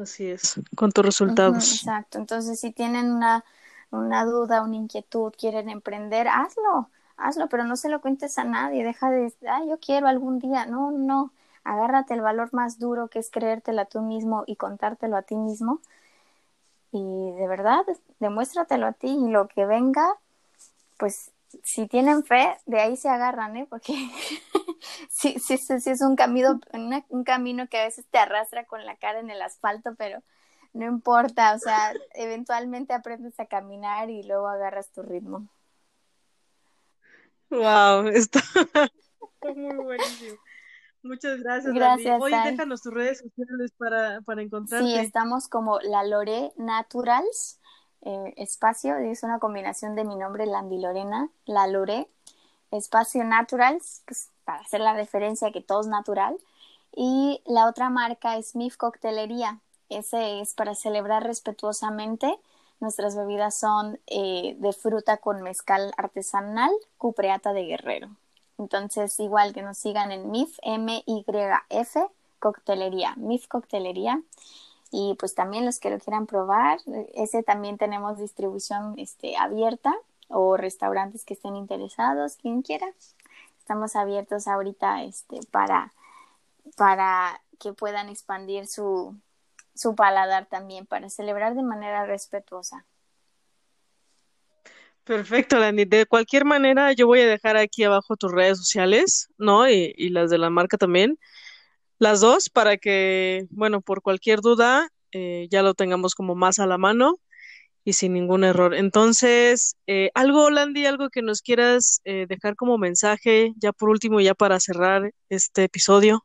Así 0.00 0.30
es, 0.30 0.60
con 0.76 0.92
tus 0.92 1.04
resultados. 1.04 1.74
exacto, 1.74 2.18
entonces 2.18 2.60
si 2.60 2.70
tienen 2.70 3.10
una, 3.10 3.44
una 3.90 4.24
duda, 4.24 4.62
una 4.62 4.76
inquietud, 4.76 5.32
quieren 5.36 5.68
emprender, 5.68 6.28
hazlo 6.28 6.88
hazlo, 7.20 7.48
pero 7.48 7.64
no 7.64 7.76
se 7.76 7.88
lo 7.88 8.00
cuentes 8.00 8.38
a 8.38 8.44
nadie, 8.44 8.84
deja 8.84 9.10
de, 9.10 9.32
ah, 9.48 9.62
yo 9.68 9.78
quiero 9.78 10.08
algún 10.08 10.38
día, 10.38 10.66
no, 10.66 10.90
no, 10.90 11.32
agárrate 11.64 12.14
el 12.14 12.20
valor 12.20 12.52
más 12.52 12.78
duro 12.78 13.08
que 13.08 13.18
es 13.18 13.30
creértelo 13.30 13.82
a 13.82 13.84
tú 13.84 14.00
mismo 14.00 14.44
y 14.46 14.56
contártelo 14.56 15.16
a 15.16 15.22
ti 15.22 15.36
mismo. 15.36 15.80
Y 16.92 17.30
de 17.32 17.46
verdad, 17.46 17.84
demuéstratelo 18.18 18.86
a 18.86 18.92
ti 18.92 19.08
y 19.08 19.28
lo 19.28 19.46
que 19.46 19.64
venga, 19.64 20.16
pues 20.98 21.30
si 21.62 21.86
tienen 21.86 22.24
fe, 22.24 22.56
de 22.66 22.80
ahí 22.80 22.96
se 22.96 23.08
agarran, 23.08 23.56
¿eh? 23.56 23.66
Porque 23.68 23.92
sí, 25.08 25.36
sí, 25.38 25.58
sí, 25.58 25.90
es 25.90 26.00
un 26.00 26.16
camino, 26.16 26.60
un 27.08 27.24
camino 27.24 27.68
que 27.68 27.78
a 27.78 27.84
veces 27.84 28.06
te 28.10 28.18
arrastra 28.18 28.64
con 28.64 28.84
la 28.84 28.96
cara 28.96 29.20
en 29.20 29.30
el 29.30 29.42
asfalto, 29.42 29.94
pero 29.96 30.22
no 30.72 30.86
importa, 30.86 31.54
o 31.54 31.58
sea, 31.58 31.92
eventualmente 32.14 32.92
aprendes 32.92 33.38
a 33.40 33.46
caminar 33.46 34.10
y 34.10 34.22
luego 34.22 34.48
agarras 34.48 34.90
tu 34.92 35.02
ritmo. 35.02 35.48
Wow, 37.50 38.06
está, 38.08 38.40
muy 39.56 39.76
buenísimo. 39.76 40.38
Muchas 41.02 41.40
gracias. 41.40 41.72
Gracias. 41.72 42.20
Oye, 42.20 42.36
déjanos 42.44 42.82
tus 42.82 42.92
redes 42.92 43.18
sociales 43.18 43.72
para, 43.76 44.20
para 44.20 44.42
encontrarte. 44.42 44.86
Sí, 44.86 44.96
estamos 44.96 45.48
como 45.48 45.80
La 45.80 46.04
Lore 46.04 46.52
Naturals, 46.56 47.59
eh, 48.02 48.34
espacio, 48.36 48.96
es 48.96 49.22
una 49.22 49.38
combinación 49.38 49.94
de 49.94 50.04
mi 50.04 50.16
nombre, 50.16 50.46
Landy 50.46 50.78
Lorena, 50.78 51.28
La 51.46 51.66
Lore, 51.66 52.08
espacio 52.70 53.24
Naturals, 53.24 54.02
pues, 54.06 54.30
para 54.44 54.60
hacer 54.60 54.80
la 54.80 54.94
referencia 54.94 55.52
que 55.52 55.60
todo 55.60 55.80
es 55.80 55.86
natural. 55.86 56.36
Y 56.94 57.42
la 57.46 57.66
otra 57.66 57.90
marca 57.90 58.36
es 58.36 58.56
MIF 58.56 58.76
Coctelería, 58.76 59.60
ese 59.88 60.40
es 60.40 60.54
para 60.54 60.74
celebrar 60.74 61.24
respetuosamente 61.24 62.38
Nuestras 62.80 63.14
bebidas 63.14 63.60
son 63.60 64.00
eh, 64.06 64.56
de 64.58 64.72
fruta 64.72 65.18
con 65.18 65.42
mezcal 65.42 65.92
artesanal, 65.98 66.70
cupreata 66.96 67.52
de 67.52 67.64
guerrero. 67.64 68.08
Entonces, 68.58 69.20
igual 69.20 69.52
que 69.52 69.60
nos 69.60 69.76
sigan 69.76 70.12
en 70.12 70.30
MIF, 70.30 70.58
M-Y-F, 70.62 72.06
coctelería, 72.38 73.14
MIF 73.16 73.48
Coctelería. 73.48 74.22
Y 74.90 75.14
pues 75.18 75.34
también 75.34 75.64
los 75.64 75.78
que 75.78 75.90
lo 75.90 75.98
quieran 75.98 76.26
probar, 76.26 76.78
ese 77.14 77.42
también 77.42 77.78
tenemos 77.78 78.18
distribución 78.18 78.94
este, 78.98 79.36
abierta 79.36 79.94
o 80.28 80.56
restaurantes 80.56 81.24
que 81.24 81.34
estén 81.34 81.56
interesados, 81.56 82.36
quien 82.36 82.62
quiera. 82.62 82.86
Estamos 83.58 83.94
abiertos 83.94 84.48
ahorita 84.48 85.04
este, 85.04 85.40
para, 85.50 85.92
para 86.76 87.40
que 87.60 87.72
puedan 87.72 88.08
expandir 88.08 88.66
su, 88.66 89.16
su 89.74 89.94
paladar 89.94 90.46
también 90.46 90.86
para 90.86 91.08
celebrar 91.08 91.54
de 91.54 91.62
manera 91.62 92.04
respetuosa. 92.04 92.84
Perfecto, 95.04 95.58
Landy. 95.58 95.86
De 95.86 96.06
cualquier 96.06 96.44
manera, 96.44 96.92
yo 96.92 97.06
voy 97.06 97.20
a 97.20 97.26
dejar 97.26 97.56
aquí 97.56 97.84
abajo 97.84 98.16
tus 98.16 98.30
redes 98.30 98.58
sociales, 98.58 99.28
¿no? 99.38 99.68
Y, 99.68 100.10
las 100.10 100.30
de 100.30 100.38
la 100.38 100.50
marca 100.50 100.76
también. 100.76 101.18
Las 102.00 102.20
dos, 102.20 102.48
para 102.48 102.78
que, 102.78 103.46
bueno, 103.50 103.82
por 103.82 104.00
cualquier 104.00 104.40
duda, 104.40 104.88
eh, 105.12 105.48
ya 105.50 105.62
lo 105.62 105.74
tengamos 105.74 106.14
como 106.14 106.34
más 106.34 106.58
a 106.58 106.66
la 106.66 106.78
mano 106.78 107.18
y 107.84 107.92
sin 107.92 108.14
ningún 108.14 108.42
error. 108.42 108.74
Entonces, 108.74 109.76
eh, 109.86 110.10
algo, 110.14 110.48
Landy, 110.48 110.86
algo 110.86 111.10
que 111.10 111.20
nos 111.20 111.42
quieras 111.42 112.00
eh, 112.04 112.24
dejar 112.26 112.56
como 112.56 112.78
mensaje, 112.78 113.52
ya 113.58 113.72
por 113.72 113.90
último, 113.90 114.18
ya 114.22 114.32
para 114.32 114.58
cerrar 114.60 115.12
este 115.28 115.64
episodio. 115.64 116.24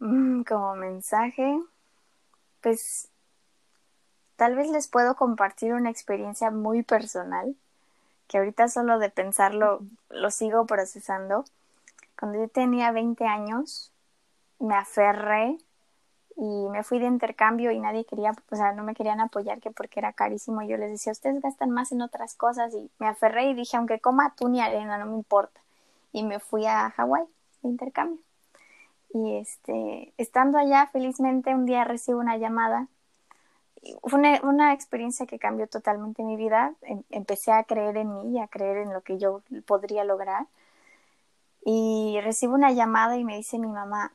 Mm, 0.00 0.42
como 0.42 0.76
mensaje, 0.76 1.58
pues 2.60 3.08
tal 4.36 4.56
vez 4.56 4.68
les 4.68 4.88
puedo 4.88 5.16
compartir 5.16 5.72
una 5.72 5.88
experiencia 5.88 6.50
muy 6.50 6.82
personal, 6.82 7.56
que 8.28 8.36
ahorita 8.36 8.68
solo 8.68 8.98
de 8.98 9.08
pensarlo 9.08 9.80
lo 10.10 10.30
sigo 10.30 10.66
procesando. 10.66 11.46
Cuando 12.20 12.40
yo 12.40 12.48
tenía 12.48 12.92
20 12.92 13.24
años, 13.24 13.90
me 14.64 14.74
aferré 14.76 15.58
y 16.36 16.68
me 16.68 16.82
fui 16.82 16.98
de 16.98 17.06
intercambio 17.06 17.70
y 17.70 17.78
nadie 17.78 18.04
quería, 18.04 18.32
o 18.50 18.56
sea, 18.56 18.72
no 18.72 18.82
me 18.82 18.94
querían 18.94 19.20
apoyar 19.20 19.60
que 19.60 19.70
porque 19.70 20.00
era 20.00 20.12
carísimo. 20.12 20.62
Yo 20.62 20.76
les 20.76 20.90
decía, 20.90 21.12
ustedes 21.12 21.40
gastan 21.40 21.70
más 21.70 21.92
en 21.92 22.02
otras 22.02 22.34
cosas 22.34 22.74
y 22.74 22.90
me 22.98 23.06
aferré 23.06 23.50
y 23.50 23.54
dije, 23.54 23.76
aunque 23.76 24.00
coma 24.00 24.26
atún 24.26 24.56
y 24.56 24.60
arena, 24.60 24.98
no 24.98 25.06
me 25.06 25.16
importa. 25.16 25.60
Y 26.12 26.24
me 26.24 26.40
fui 26.40 26.66
a 26.66 26.90
Hawái 26.90 27.24
de 27.62 27.68
intercambio. 27.68 28.20
Y 29.12 29.36
este, 29.36 30.12
estando 30.18 30.58
allá, 30.58 30.88
felizmente 30.92 31.54
un 31.54 31.66
día 31.66 31.84
recibo 31.84 32.18
una 32.18 32.36
llamada. 32.36 32.88
Fue 34.02 34.18
una, 34.42 34.72
experiencia 34.72 35.26
que 35.26 35.38
cambió 35.38 35.68
totalmente 35.68 36.24
mi 36.24 36.36
vida. 36.36 36.74
Em, 36.82 37.02
empecé 37.10 37.52
a 37.52 37.64
creer 37.64 37.96
en 37.96 38.12
mí, 38.12 38.40
a 38.40 38.48
creer 38.48 38.78
en 38.78 38.92
lo 38.92 39.02
que 39.02 39.18
yo 39.18 39.42
podría 39.66 40.04
lograr. 40.04 40.46
Y 41.64 42.18
recibo 42.22 42.54
una 42.54 42.72
llamada 42.72 43.16
y 43.16 43.24
me 43.24 43.36
dice 43.36 43.58
mi 43.58 43.68
mamá, 43.68 44.12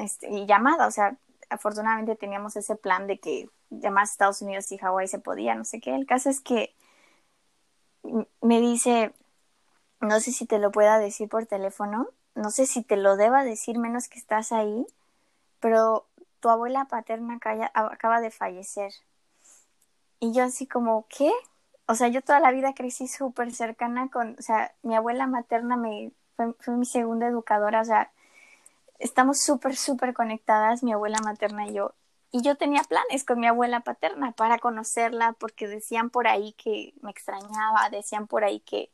este, 0.00 0.30
y 0.30 0.46
llamada, 0.46 0.86
o 0.86 0.90
sea, 0.90 1.16
afortunadamente 1.50 2.16
teníamos 2.16 2.56
ese 2.56 2.76
plan 2.76 3.06
de 3.06 3.18
que 3.18 3.48
llamar 3.70 4.02
a 4.02 4.04
Estados 4.04 4.42
Unidos 4.42 4.70
y 4.72 4.78
Hawái 4.78 5.08
se 5.08 5.18
podía, 5.18 5.54
no 5.54 5.64
sé 5.64 5.80
qué. 5.80 5.94
El 5.94 6.06
caso 6.06 6.30
es 6.30 6.40
que 6.40 6.74
me 8.40 8.60
dice, 8.60 9.12
no 10.00 10.20
sé 10.20 10.32
si 10.32 10.46
te 10.46 10.58
lo 10.58 10.72
pueda 10.72 10.98
decir 10.98 11.28
por 11.28 11.46
teléfono, 11.46 12.08
no 12.34 12.50
sé 12.50 12.66
si 12.66 12.82
te 12.82 12.96
lo 12.96 13.16
deba 13.16 13.44
decir 13.44 13.78
menos 13.78 14.08
que 14.08 14.18
estás 14.18 14.52
ahí, 14.52 14.86
pero 15.60 16.06
tu 16.40 16.48
abuela 16.48 16.86
paterna 16.86 17.38
acaba 17.74 18.20
de 18.20 18.30
fallecer. 18.30 18.92
Y 20.18 20.32
yo 20.32 20.44
así 20.44 20.66
como, 20.66 21.06
¿qué? 21.08 21.30
O 21.86 21.94
sea, 21.94 22.08
yo 22.08 22.22
toda 22.22 22.40
la 22.40 22.52
vida 22.52 22.74
crecí 22.74 23.08
súper 23.08 23.52
cercana 23.52 24.08
con, 24.08 24.36
o 24.38 24.42
sea, 24.42 24.74
mi 24.82 24.94
abuela 24.94 25.26
materna 25.26 25.76
me 25.76 26.12
fue, 26.36 26.54
fue 26.60 26.76
mi 26.76 26.86
segunda 26.86 27.26
educadora, 27.26 27.80
o 27.80 27.84
sea, 27.84 28.10
estamos 29.02 29.40
súper, 29.40 29.76
súper 29.76 30.14
conectadas, 30.14 30.82
mi 30.82 30.92
abuela 30.92 31.18
materna 31.22 31.66
y 31.66 31.74
yo. 31.74 31.92
Y 32.30 32.40
yo 32.42 32.56
tenía 32.56 32.82
planes 32.84 33.24
con 33.24 33.40
mi 33.40 33.46
abuela 33.46 33.80
paterna 33.80 34.32
para 34.32 34.58
conocerla, 34.58 35.34
porque 35.38 35.68
decían 35.68 36.08
por 36.08 36.26
ahí 36.26 36.54
que 36.54 36.94
me 37.02 37.10
extrañaba, 37.10 37.90
decían 37.90 38.26
por 38.26 38.44
ahí 38.44 38.60
que, 38.60 38.90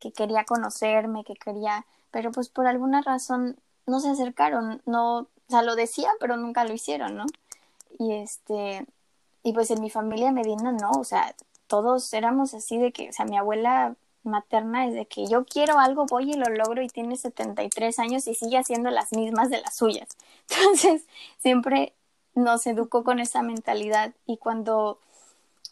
que 0.00 0.12
quería 0.12 0.44
conocerme, 0.44 1.24
que 1.24 1.34
quería, 1.34 1.86
pero 2.10 2.32
pues 2.32 2.48
por 2.48 2.66
alguna 2.66 3.02
razón 3.02 3.56
no 3.86 4.00
se 4.00 4.10
acercaron, 4.10 4.82
no, 4.86 5.18
o 5.18 5.28
sea, 5.48 5.62
lo 5.62 5.76
decían, 5.76 6.14
pero 6.18 6.36
nunca 6.36 6.64
lo 6.64 6.72
hicieron, 6.72 7.16
¿no? 7.16 7.26
Y 7.98 8.14
este, 8.14 8.86
y 9.42 9.52
pues 9.52 9.70
en 9.70 9.80
mi 9.80 9.90
familia 9.90 10.32
Medina 10.32 10.72
no, 10.72 10.90
o 10.92 11.04
sea, 11.04 11.34
todos 11.66 12.12
éramos 12.12 12.54
así 12.54 12.78
de 12.78 12.92
que, 12.92 13.10
o 13.10 13.12
sea, 13.12 13.24
mi 13.26 13.36
abuela 13.36 13.94
materna 14.22 14.86
es 14.86 14.94
de 14.94 15.06
que 15.06 15.26
yo 15.26 15.44
quiero 15.44 15.78
algo, 15.78 16.06
voy 16.06 16.32
y 16.32 16.34
lo 16.34 16.48
logro 16.48 16.82
y 16.82 16.88
tiene 16.88 17.16
73 17.16 17.98
años 17.98 18.26
y 18.26 18.34
sigue 18.34 18.58
haciendo 18.58 18.90
las 18.90 19.12
mismas 19.12 19.50
de 19.50 19.60
las 19.60 19.76
suyas. 19.76 20.08
Entonces, 20.50 21.06
siempre 21.38 21.94
nos 22.34 22.66
educó 22.66 23.04
con 23.04 23.18
esa 23.18 23.42
mentalidad 23.42 24.12
y 24.26 24.36
cuando 24.36 24.98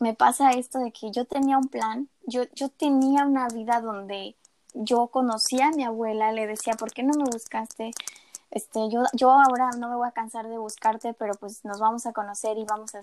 me 0.00 0.14
pasa 0.14 0.50
esto 0.52 0.78
de 0.78 0.92
que 0.92 1.10
yo 1.10 1.24
tenía 1.24 1.58
un 1.58 1.68
plan, 1.68 2.08
yo, 2.26 2.44
yo 2.54 2.68
tenía 2.68 3.24
una 3.24 3.48
vida 3.48 3.80
donde 3.80 4.36
yo 4.74 5.08
conocía 5.08 5.68
a 5.68 5.72
mi 5.72 5.84
abuela, 5.84 6.32
le 6.32 6.46
decía, 6.46 6.74
¿por 6.74 6.92
qué 6.92 7.02
no 7.02 7.14
me 7.14 7.24
buscaste? 7.24 7.90
Este, 8.50 8.88
yo, 8.90 9.02
yo 9.12 9.30
ahora 9.30 9.70
no 9.78 9.88
me 9.88 9.96
voy 9.96 10.08
a 10.08 10.12
cansar 10.12 10.48
de 10.48 10.58
buscarte, 10.58 11.14
pero 11.14 11.34
pues 11.34 11.64
nos 11.64 11.80
vamos 11.80 12.06
a 12.06 12.12
conocer 12.12 12.58
y 12.58 12.64
vamos 12.64 12.94
a... 12.94 13.00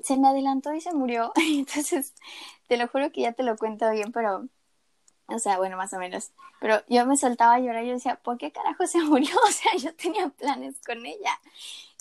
Se 0.00 0.16
me 0.16 0.28
adelantó 0.28 0.74
y 0.74 0.80
se 0.80 0.92
murió. 0.92 1.32
Entonces, 1.36 2.14
te 2.68 2.76
lo 2.76 2.88
juro 2.88 3.10
que 3.12 3.22
ya 3.22 3.32
te 3.32 3.42
lo 3.42 3.56
cuento 3.56 3.90
bien, 3.90 4.12
pero 4.12 4.48
o 5.26 5.38
sea, 5.38 5.58
bueno, 5.58 5.76
más 5.76 5.92
o 5.92 5.98
menos. 5.98 6.30
Pero 6.60 6.82
yo 6.88 7.06
me 7.06 7.16
soltaba 7.16 7.54
a 7.54 7.58
llorar 7.58 7.84
y 7.84 7.88
yo 7.88 7.94
decía, 7.94 8.16
¿por 8.16 8.38
qué 8.38 8.50
carajo 8.52 8.86
se 8.86 9.00
murió? 9.02 9.34
O 9.46 9.52
sea, 9.52 9.76
yo 9.76 9.94
tenía 9.94 10.28
planes 10.28 10.76
con 10.84 11.04
ella. 11.04 11.40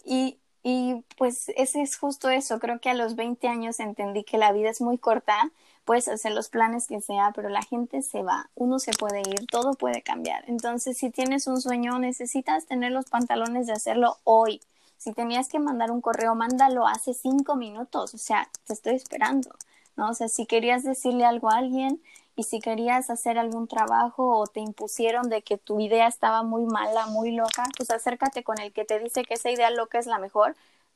Y, 0.05 0.37
y 0.63 1.03
pues 1.17 1.49
ese 1.55 1.81
es 1.81 1.97
justo 1.97 2.29
eso. 2.29 2.59
Creo 2.59 2.79
que 2.79 2.89
a 2.89 2.93
los 2.93 3.15
20 3.15 3.47
años 3.47 3.79
entendí 3.79 4.23
que 4.23 4.37
la 4.37 4.51
vida 4.51 4.69
es 4.69 4.81
muy 4.81 4.97
corta. 4.97 5.51
Puedes 5.85 6.07
hacer 6.07 6.31
los 6.31 6.49
planes 6.49 6.87
que 6.87 7.01
sea, 7.01 7.31
pero 7.35 7.49
la 7.49 7.61
gente 7.61 8.01
se 8.01 8.23
va. 8.23 8.49
Uno 8.55 8.79
se 8.79 8.91
puede 8.91 9.19
ir, 9.19 9.45
todo 9.47 9.73
puede 9.73 10.01
cambiar. 10.01 10.45
Entonces, 10.47 10.97
si 10.97 11.09
tienes 11.09 11.47
un 11.47 11.59
sueño, 11.59 11.99
necesitas 11.99 12.65
tener 12.65 12.91
los 12.93 13.05
pantalones 13.05 13.67
de 13.67 13.73
hacerlo 13.73 14.17
hoy. 14.23 14.61
Si 14.97 15.11
tenías 15.11 15.49
que 15.49 15.59
mandar 15.59 15.91
un 15.91 15.99
correo, 15.99 16.35
mándalo 16.35 16.87
hace 16.87 17.13
cinco 17.13 17.55
minutos. 17.57 18.13
O 18.13 18.17
sea, 18.17 18.49
te 18.65 18.73
estoy 18.73 18.95
esperando. 18.95 19.53
¿no? 19.95 20.09
O 20.09 20.13
sea, 20.13 20.27
si 20.29 20.45
querías 20.45 20.83
decirle 20.83 21.25
algo 21.25 21.49
a 21.49 21.57
alguien, 21.57 22.01
y 22.35 22.43
si 22.43 22.59
querías 22.59 23.09
hacer 23.09 23.37
algún 23.37 23.67
trabajo 23.67 24.37
o 24.37 24.47
te 24.47 24.59
impusieron 24.59 25.29
de 25.29 25.43
que 25.43 25.57
tu 25.57 25.79
idea 25.79 26.07
estaba 26.07 26.43
muy 26.43 26.65
mala, 26.65 27.05
muy 27.07 27.31
loca, 27.31 27.63
pues 27.77 27.91
acércate 27.91 28.43
con 28.43 28.59
el 28.59 28.73
que 28.73 28.85
te 28.85 28.99
dice 28.99 29.23
que 29.23 29.35
esa 29.35 29.51
idea 29.51 29.69
loca 29.69 29.99
es 29.99 30.07
la 30.07 30.17
mejor, 30.17 30.55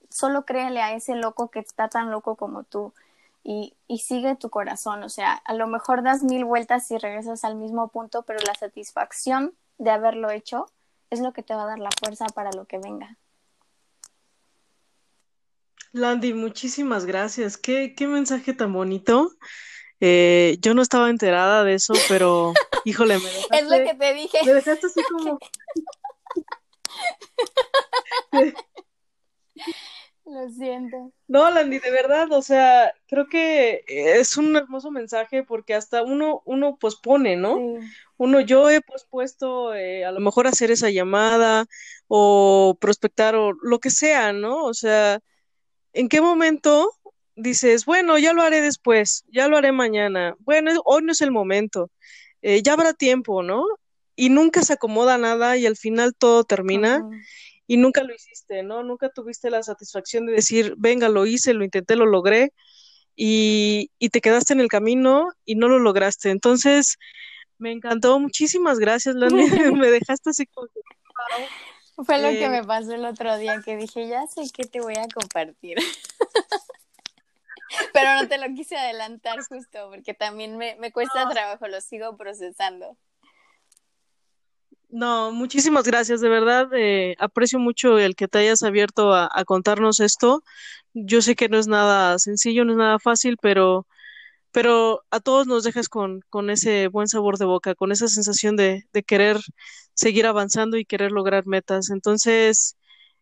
solo 0.10 0.46
créele 0.46 0.82
a 0.82 0.94
ese 0.94 1.16
loco 1.16 1.50
que 1.50 1.60
está 1.60 1.90
tan 1.90 2.10
loco 2.10 2.36
como 2.36 2.64
tú 2.64 2.94
y, 3.44 3.74
sigue 4.00 4.36
tu 4.36 4.50
corazón, 4.50 5.04
o 5.04 5.10
sea, 5.10 5.34
a 5.34 5.54
lo 5.54 5.68
mejor 5.68 6.04
das 6.04 6.22
mil 6.22 6.44
vueltas 6.44 6.92
y 6.92 6.98
regresas 6.98 7.46
al 7.46 7.56
mismo 7.56 7.88
punto, 7.88 8.24
pero 8.24 8.40
la 8.46 8.54
satisfacción 8.56 9.54
de 9.78 9.92
haberlo 9.92 10.30
hecho 10.32 10.70
es 11.12 11.22
lo 11.22 11.32
que 11.32 11.44
te 11.44 11.54
va 11.54 11.64
a 11.64 11.68
dar 11.68 11.80
la 11.80 11.90
fuerza 11.98 12.26
para 12.26 12.52
lo 12.52 12.66
que 12.66 12.78
venga. 12.78 13.18
Landy, 15.94 16.34
muchísimas 16.34 17.06
gracias. 17.06 17.56
Qué 17.56 17.96
mensaje 18.02 18.54
tan 18.54 18.74
bonito. 18.74 19.32
Eh, 20.00 20.58
yo 20.62 20.74
no 20.74 20.82
estaba 20.82 21.10
enterada 21.10 21.64
de 21.64 21.74
eso, 21.76 21.94
pero 22.08 22.54
híjole, 22.86 23.18
me 23.18 23.26
dejaste, 23.26 23.58
Es 23.58 23.64
lo 23.66 23.78
que 23.78 23.94
te 23.96 24.14
dije. 24.14 24.38
Me 24.46 24.54
dejaste 24.54 24.88
así 24.88 25.02
como. 25.04 25.40
Lo 30.26 30.50
siento. 30.50 31.14
No, 31.30 31.50
Landy, 31.50 31.80
de 31.80 31.90
verdad, 31.90 32.30
o 32.34 32.42
sea, 32.42 32.94
creo 33.08 33.30
que 33.30 33.86
es 33.88 34.36
un 34.36 34.58
hermoso 34.58 34.92
mensaje 34.92 35.44
porque 35.44 35.74
hasta 35.74 36.04
uno, 36.04 36.42
uno 36.44 36.78
pospone, 36.78 37.38
¿no? 37.38 37.56
Sí. 37.56 37.88
Uno, 38.18 38.42
yo 38.42 38.70
he 38.70 38.82
pospuesto 38.82 39.74
eh, 39.74 40.04
a 40.04 40.12
lo 40.12 40.20
mejor 40.20 40.46
hacer 40.46 40.70
esa 40.70 40.90
llamada 40.90 41.66
o 42.10 42.78
prospectar 42.82 43.36
o 43.36 43.54
lo 43.54 43.80
que 43.80 43.90
sea, 43.90 44.34
¿no? 44.34 44.66
O 44.66 44.74
sea, 44.74 45.22
¿en 45.94 46.10
qué 46.10 46.20
momento 46.20 46.92
dices, 47.38 47.86
bueno, 47.86 48.18
ya 48.18 48.34
lo 48.34 48.42
haré 48.42 48.62
después, 48.62 49.24
ya 49.32 49.48
lo 49.48 49.58
haré 49.58 49.72
mañana, 49.72 50.36
bueno, 50.40 50.72
hoy 50.84 51.04
no 51.04 51.12
es 51.14 51.22
el 51.22 51.32
momento, 51.32 51.90
eh, 52.42 52.62
ya 52.62 52.74
habrá 52.74 52.94
tiempo, 52.94 53.44
¿no? 53.44 53.64
Y 54.16 54.30
nunca 54.30 54.64
se 54.64 54.74
acomoda 54.74 55.18
nada 55.18 55.56
y 55.58 55.66
al 55.66 55.78
final 55.78 56.16
todo 56.16 56.44
termina 56.44 57.08
y 57.68 57.78
nunca 57.78 58.04
lo 58.04 58.14
hiciste, 58.14 58.64
¿no? 58.64 58.84
Nunca 58.84 59.10
tuviste 59.10 59.52
la 59.52 59.62
satisfacción 59.62 60.26
de 60.26 60.34
decir, 60.34 60.74
venga, 60.78 61.08
lo 61.08 61.26
hice, 61.28 61.54
lo 61.54 61.64
intenté, 61.64 61.96
lo 61.96 62.08
logré 62.08 62.52
y, 63.16 63.92
y 64.00 64.10
te 64.10 64.22
quedaste 64.22 64.54
en 64.54 64.60
el 64.60 64.70
camino 64.70 65.30
y 65.46 65.56
no 65.56 65.68
lo 65.68 65.78
lograste. 65.78 66.32
Entonces, 66.32 66.98
me 67.60 67.72
encantó, 67.72 68.20
muchísimas 68.20 68.80
gracias, 68.80 69.16
Landy, 69.16 69.36
me 69.76 69.92
dejaste 69.92 70.32
así 70.32 70.48
como. 70.48 70.68
Fue 72.06 72.20
lo 72.20 72.30
que 72.30 72.46
Eh, 72.46 72.50
me 72.50 72.64
pasó 72.64 72.94
el 72.94 73.06
otro 73.06 73.38
día 73.38 73.62
que 73.66 73.76
dije, 73.76 74.08
ya 74.08 74.26
sé 74.28 74.44
que 74.54 74.66
te 74.66 74.80
voy 74.80 74.96
a 74.96 75.08
compartir. 75.14 75.78
Pero 77.94 78.16
no 78.16 78.28
te 78.28 78.38
lo 78.38 78.54
quise 78.56 78.78
adelantar 78.78 79.40
justo 79.44 79.90
porque 79.90 80.14
también 80.14 80.58
me, 80.58 80.76
me 80.78 80.92
cuesta 80.92 81.30
trabajo, 81.30 81.68
lo 81.68 81.82
sigo 81.82 82.18
procesando. 82.18 82.98
No, 84.90 85.32
muchísimas 85.34 85.86
gracias, 85.86 86.22
de 86.22 86.30
verdad, 86.30 86.70
eh, 86.74 87.16
aprecio 87.20 87.60
mucho 87.60 88.00
el 88.00 88.16
que 88.16 88.30
te 88.30 88.40
hayas 88.40 88.64
abierto 88.64 89.14
a, 89.14 89.30
a 89.32 89.44
contarnos 89.44 90.00
esto. 90.00 90.44
Yo 90.94 91.22
sé 91.22 91.36
que 91.36 91.50
no 91.50 91.58
es 91.58 91.68
nada 91.68 92.18
sencillo, 92.20 92.64
no 92.64 92.72
es 92.72 92.78
nada 92.78 92.98
fácil, 92.98 93.38
pero, 93.42 93.86
pero 94.52 95.04
a 95.12 95.20
todos 95.20 95.46
nos 95.46 95.64
dejas 95.64 95.90
con, 95.90 96.22
con 96.30 96.50
ese 96.50 96.88
buen 96.88 97.08
sabor 97.10 97.38
de 97.38 97.46
boca, 97.46 97.76
con 97.76 97.92
esa 97.92 98.08
sensación 98.08 98.56
de, 98.56 98.86
de 98.94 99.04
querer 99.04 99.38
seguir 99.94 100.26
avanzando 100.26 100.78
y 100.78 100.86
querer 100.86 101.12
lograr 101.12 101.46
metas. 101.48 101.90
Entonces, 101.90 102.78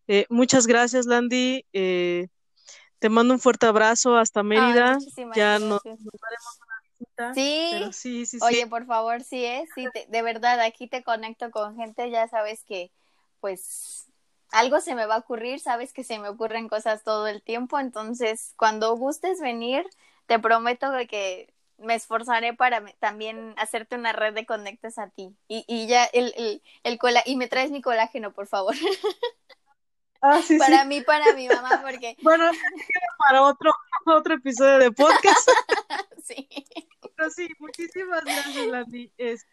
eh, 0.08 0.26
muchas 0.30 0.68
gracias, 0.68 1.08
Landy. 1.08 1.66
Eh, 1.74 2.28
te 3.00 3.10
mando 3.10 3.34
un 3.34 3.40
fuerte 3.40 3.66
abrazo 3.66 4.16
hasta 4.18 4.40
Ay, 4.42 4.46
Mérida. 4.46 4.94
muchísimas 4.94 5.36
Ya 5.38 5.60
nos, 5.60 5.84
gracias. 5.84 6.00
nos 6.02 6.14
daremos 6.22 6.60
una 6.62 6.76
visita, 6.90 7.34
Sí, 7.34 7.68
pero 7.72 7.92
sí, 7.94 8.26
sí, 8.26 8.40
sí. 8.40 8.46
oye, 8.46 8.68
por 8.68 8.86
favor, 8.86 9.22
sí, 9.24 9.44
¿eh? 9.46 9.66
Sí, 9.76 9.86
te- 9.94 10.06
de 10.08 10.22
verdad, 10.22 10.60
aquí 10.62 10.88
te 10.88 11.04
conecto 11.04 11.52
con 11.52 11.76
gente, 11.76 12.10
ya 12.10 12.28
sabes 12.28 12.64
que, 12.64 12.92
pues, 13.42 14.08
algo 14.52 14.80
se 14.80 14.96
me 14.96 15.06
va 15.06 15.16
a 15.16 15.20
ocurrir, 15.20 15.60
sabes 15.60 15.92
que 15.94 16.04
se 16.04 16.20
me 16.20 16.30
ocurren 16.30 16.70
cosas 16.70 17.04
todo 17.04 17.28
el 17.28 17.42
tiempo, 17.42 17.80
entonces, 17.80 18.54
cuando 18.58 18.96
gustes 18.96 19.40
venir, 19.42 19.86
te 20.28 20.40
prometo 20.40 20.88
que 21.10 21.54
me 21.78 21.96
esforzaré 21.96 22.54
para 22.54 22.84
también 23.00 23.54
hacerte 23.58 23.96
una 23.98 24.14
red 24.14 24.34
de 24.34 24.46
conectes 24.46 24.98
a 24.98 25.10
ti. 25.10 25.36
Y, 25.50 25.66
y 25.68 25.88
ya, 25.88 26.06
el, 26.06 26.34
el, 26.38 26.62
el 26.84 26.98
cola 26.98 27.22
y 27.26 27.36
me 27.36 27.48
traes 27.48 27.70
mi 27.72 27.82
colágeno, 27.82 28.32
por 28.32 28.48
favor, 28.48 28.74
Ah, 30.22 30.42
sí, 30.42 30.54
sí. 30.54 30.60
para 30.60 30.86
mí, 30.86 31.02
para 31.02 31.34
mi 31.34 31.48
mamá, 31.48 31.82
porque, 31.84 32.16
Bueno, 32.24 32.50
para 33.20 33.44
otro, 33.44 33.72
otro 34.06 34.36
episodio 34.36 34.80
de 34.80 34.92
podcast. 34.92 35.50
sí. 36.24 36.48
Pero 37.16 37.30
sí, 37.30 37.48
muchísimas 37.60 38.24
gracias, 38.24 38.68
Landy. 38.68 39.12
Este, 39.18 39.48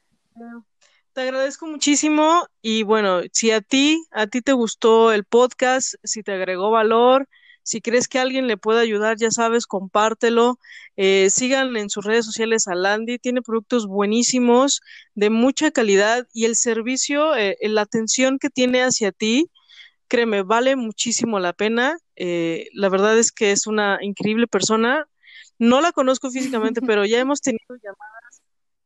te 1.12 1.20
agradezco 1.20 1.66
muchísimo 1.66 2.46
y 2.62 2.82
bueno, 2.84 3.20
si 3.32 3.50
a 3.50 3.60
ti, 3.60 4.02
a 4.10 4.26
ti 4.26 4.40
te 4.40 4.52
gustó 4.52 5.12
el 5.12 5.24
podcast, 5.24 5.94
si 6.02 6.22
te 6.22 6.32
agregó 6.32 6.70
valor, 6.70 7.28
si 7.62 7.80
crees 7.80 8.08
que 8.08 8.18
alguien 8.18 8.46
le 8.46 8.56
puede 8.56 8.80
ayudar, 8.80 9.16
ya 9.18 9.30
sabes, 9.30 9.66
compártelo. 9.66 10.58
Eh, 10.96 11.28
sigan 11.30 11.76
en 11.76 11.90
sus 11.90 12.04
redes 12.04 12.24
sociales 12.24 12.66
a 12.66 12.74
Landy, 12.74 13.18
tiene 13.18 13.42
productos 13.42 13.86
buenísimos, 13.86 14.80
de 15.14 15.30
mucha 15.30 15.70
calidad 15.70 16.26
y 16.32 16.44
el 16.46 16.56
servicio, 16.56 17.36
eh, 17.36 17.56
la 17.60 17.82
atención 17.82 18.38
que 18.38 18.50
tiene 18.50 18.82
hacia 18.82 19.12
ti, 19.12 19.50
créeme, 20.12 20.42
vale 20.42 20.76
muchísimo 20.76 21.40
la 21.40 21.54
pena. 21.54 21.96
Eh, 22.16 22.66
la 22.74 22.90
verdad 22.90 23.18
es 23.18 23.32
que 23.32 23.50
es 23.50 23.66
una 23.66 23.96
increíble 24.02 24.46
persona. 24.46 25.06
No 25.58 25.80
la 25.80 25.90
conozco 25.92 26.30
físicamente, 26.30 26.82
pero 26.86 27.06
ya 27.06 27.18
hemos 27.18 27.40
tenido 27.40 27.76
llamadas, 27.82 28.42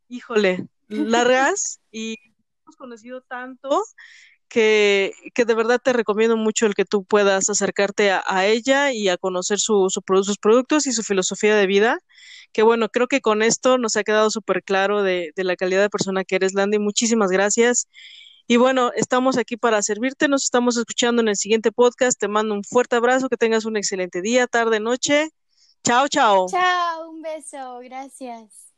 híjole, 0.09 0.69
largas 0.87 1.81
y 1.91 2.17
hemos 2.63 2.77
conocido 2.77 3.23
tanto 3.23 3.83
que, 4.49 5.15
que, 5.35 5.45
de 5.45 5.55
verdad 5.57 5.81
te 5.83 5.93
recomiendo 5.93 6.37
mucho 6.37 6.65
el 6.67 6.77
que 6.77 6.85
tú 6.85 7.05
puedas 7.05 7.51
acercarte 7.51 8.13
a, 8.13 8.47
ella 8.47 8.93
y 8.93 9.09
a 9.09 9.17
conocer 9.17 9.59
su, 9.59 9.89
sus 9.91 10.39
productos 10.39 10.87
y 10.87 10.93
su 10.93 11.03
filosofía 11.03 11.57
de 11.57 11.67
vida. 11.67 11.99
Que 12.53 12.63
bueno, 12.63 12.89
creo 12.89 13.09
que 13.09 13.21
con 13.21 13.43
esto 13.43 13.79
nos 13.79 13.97
ha 13.97 14.05
quedado 14.05 14.31
súper 14.31 14.63
claro 14.63 15.03
de, 15.03 15.33
de, 15.35 15.43
la 15.43 15.57
calidad 15.57 15.83
de 15.83 15.91
persona 15.91 16.23
que 16.23 16.37
eres, 16.37 16.55
Landy. 16.55 16.79
Muchísimas 16.79 17.33
gracias. 17.33 17.89
Y 18.49 18.57
bueno, 18.57 18.93
estamos 18.95 19.37
aquí 19.39 19.57
para 19.57 19.83
servirte. 19.83 20.29
Nos 20.29 20.45
estamos 20.45 20.77
escuchando 20.77 21.21
en 21.23 21.29
el 21.29 21.37
siguiente 21.37 21.73
podcast. 21.73 22.19
Te 22.19 22.29
mando 22.29 22.55
un 22.55 22.63
fuerte 22.63 22.97
abrazo. 22.97 23.29
Que 23.29 23.37
tengas 23.37 23.65
un 23.65 23.77
excelente 23.77 24.23
día, 24.23 24.47
tarde, 24.47 24.79
noche. 24.79 25.31
Chao, 25.83 26.09
chao. 26.09 26.47
Chao, 26.49 27.11
un 27.11 27.23
beso. 27.23 27.81
Gracias. 27.83 28.76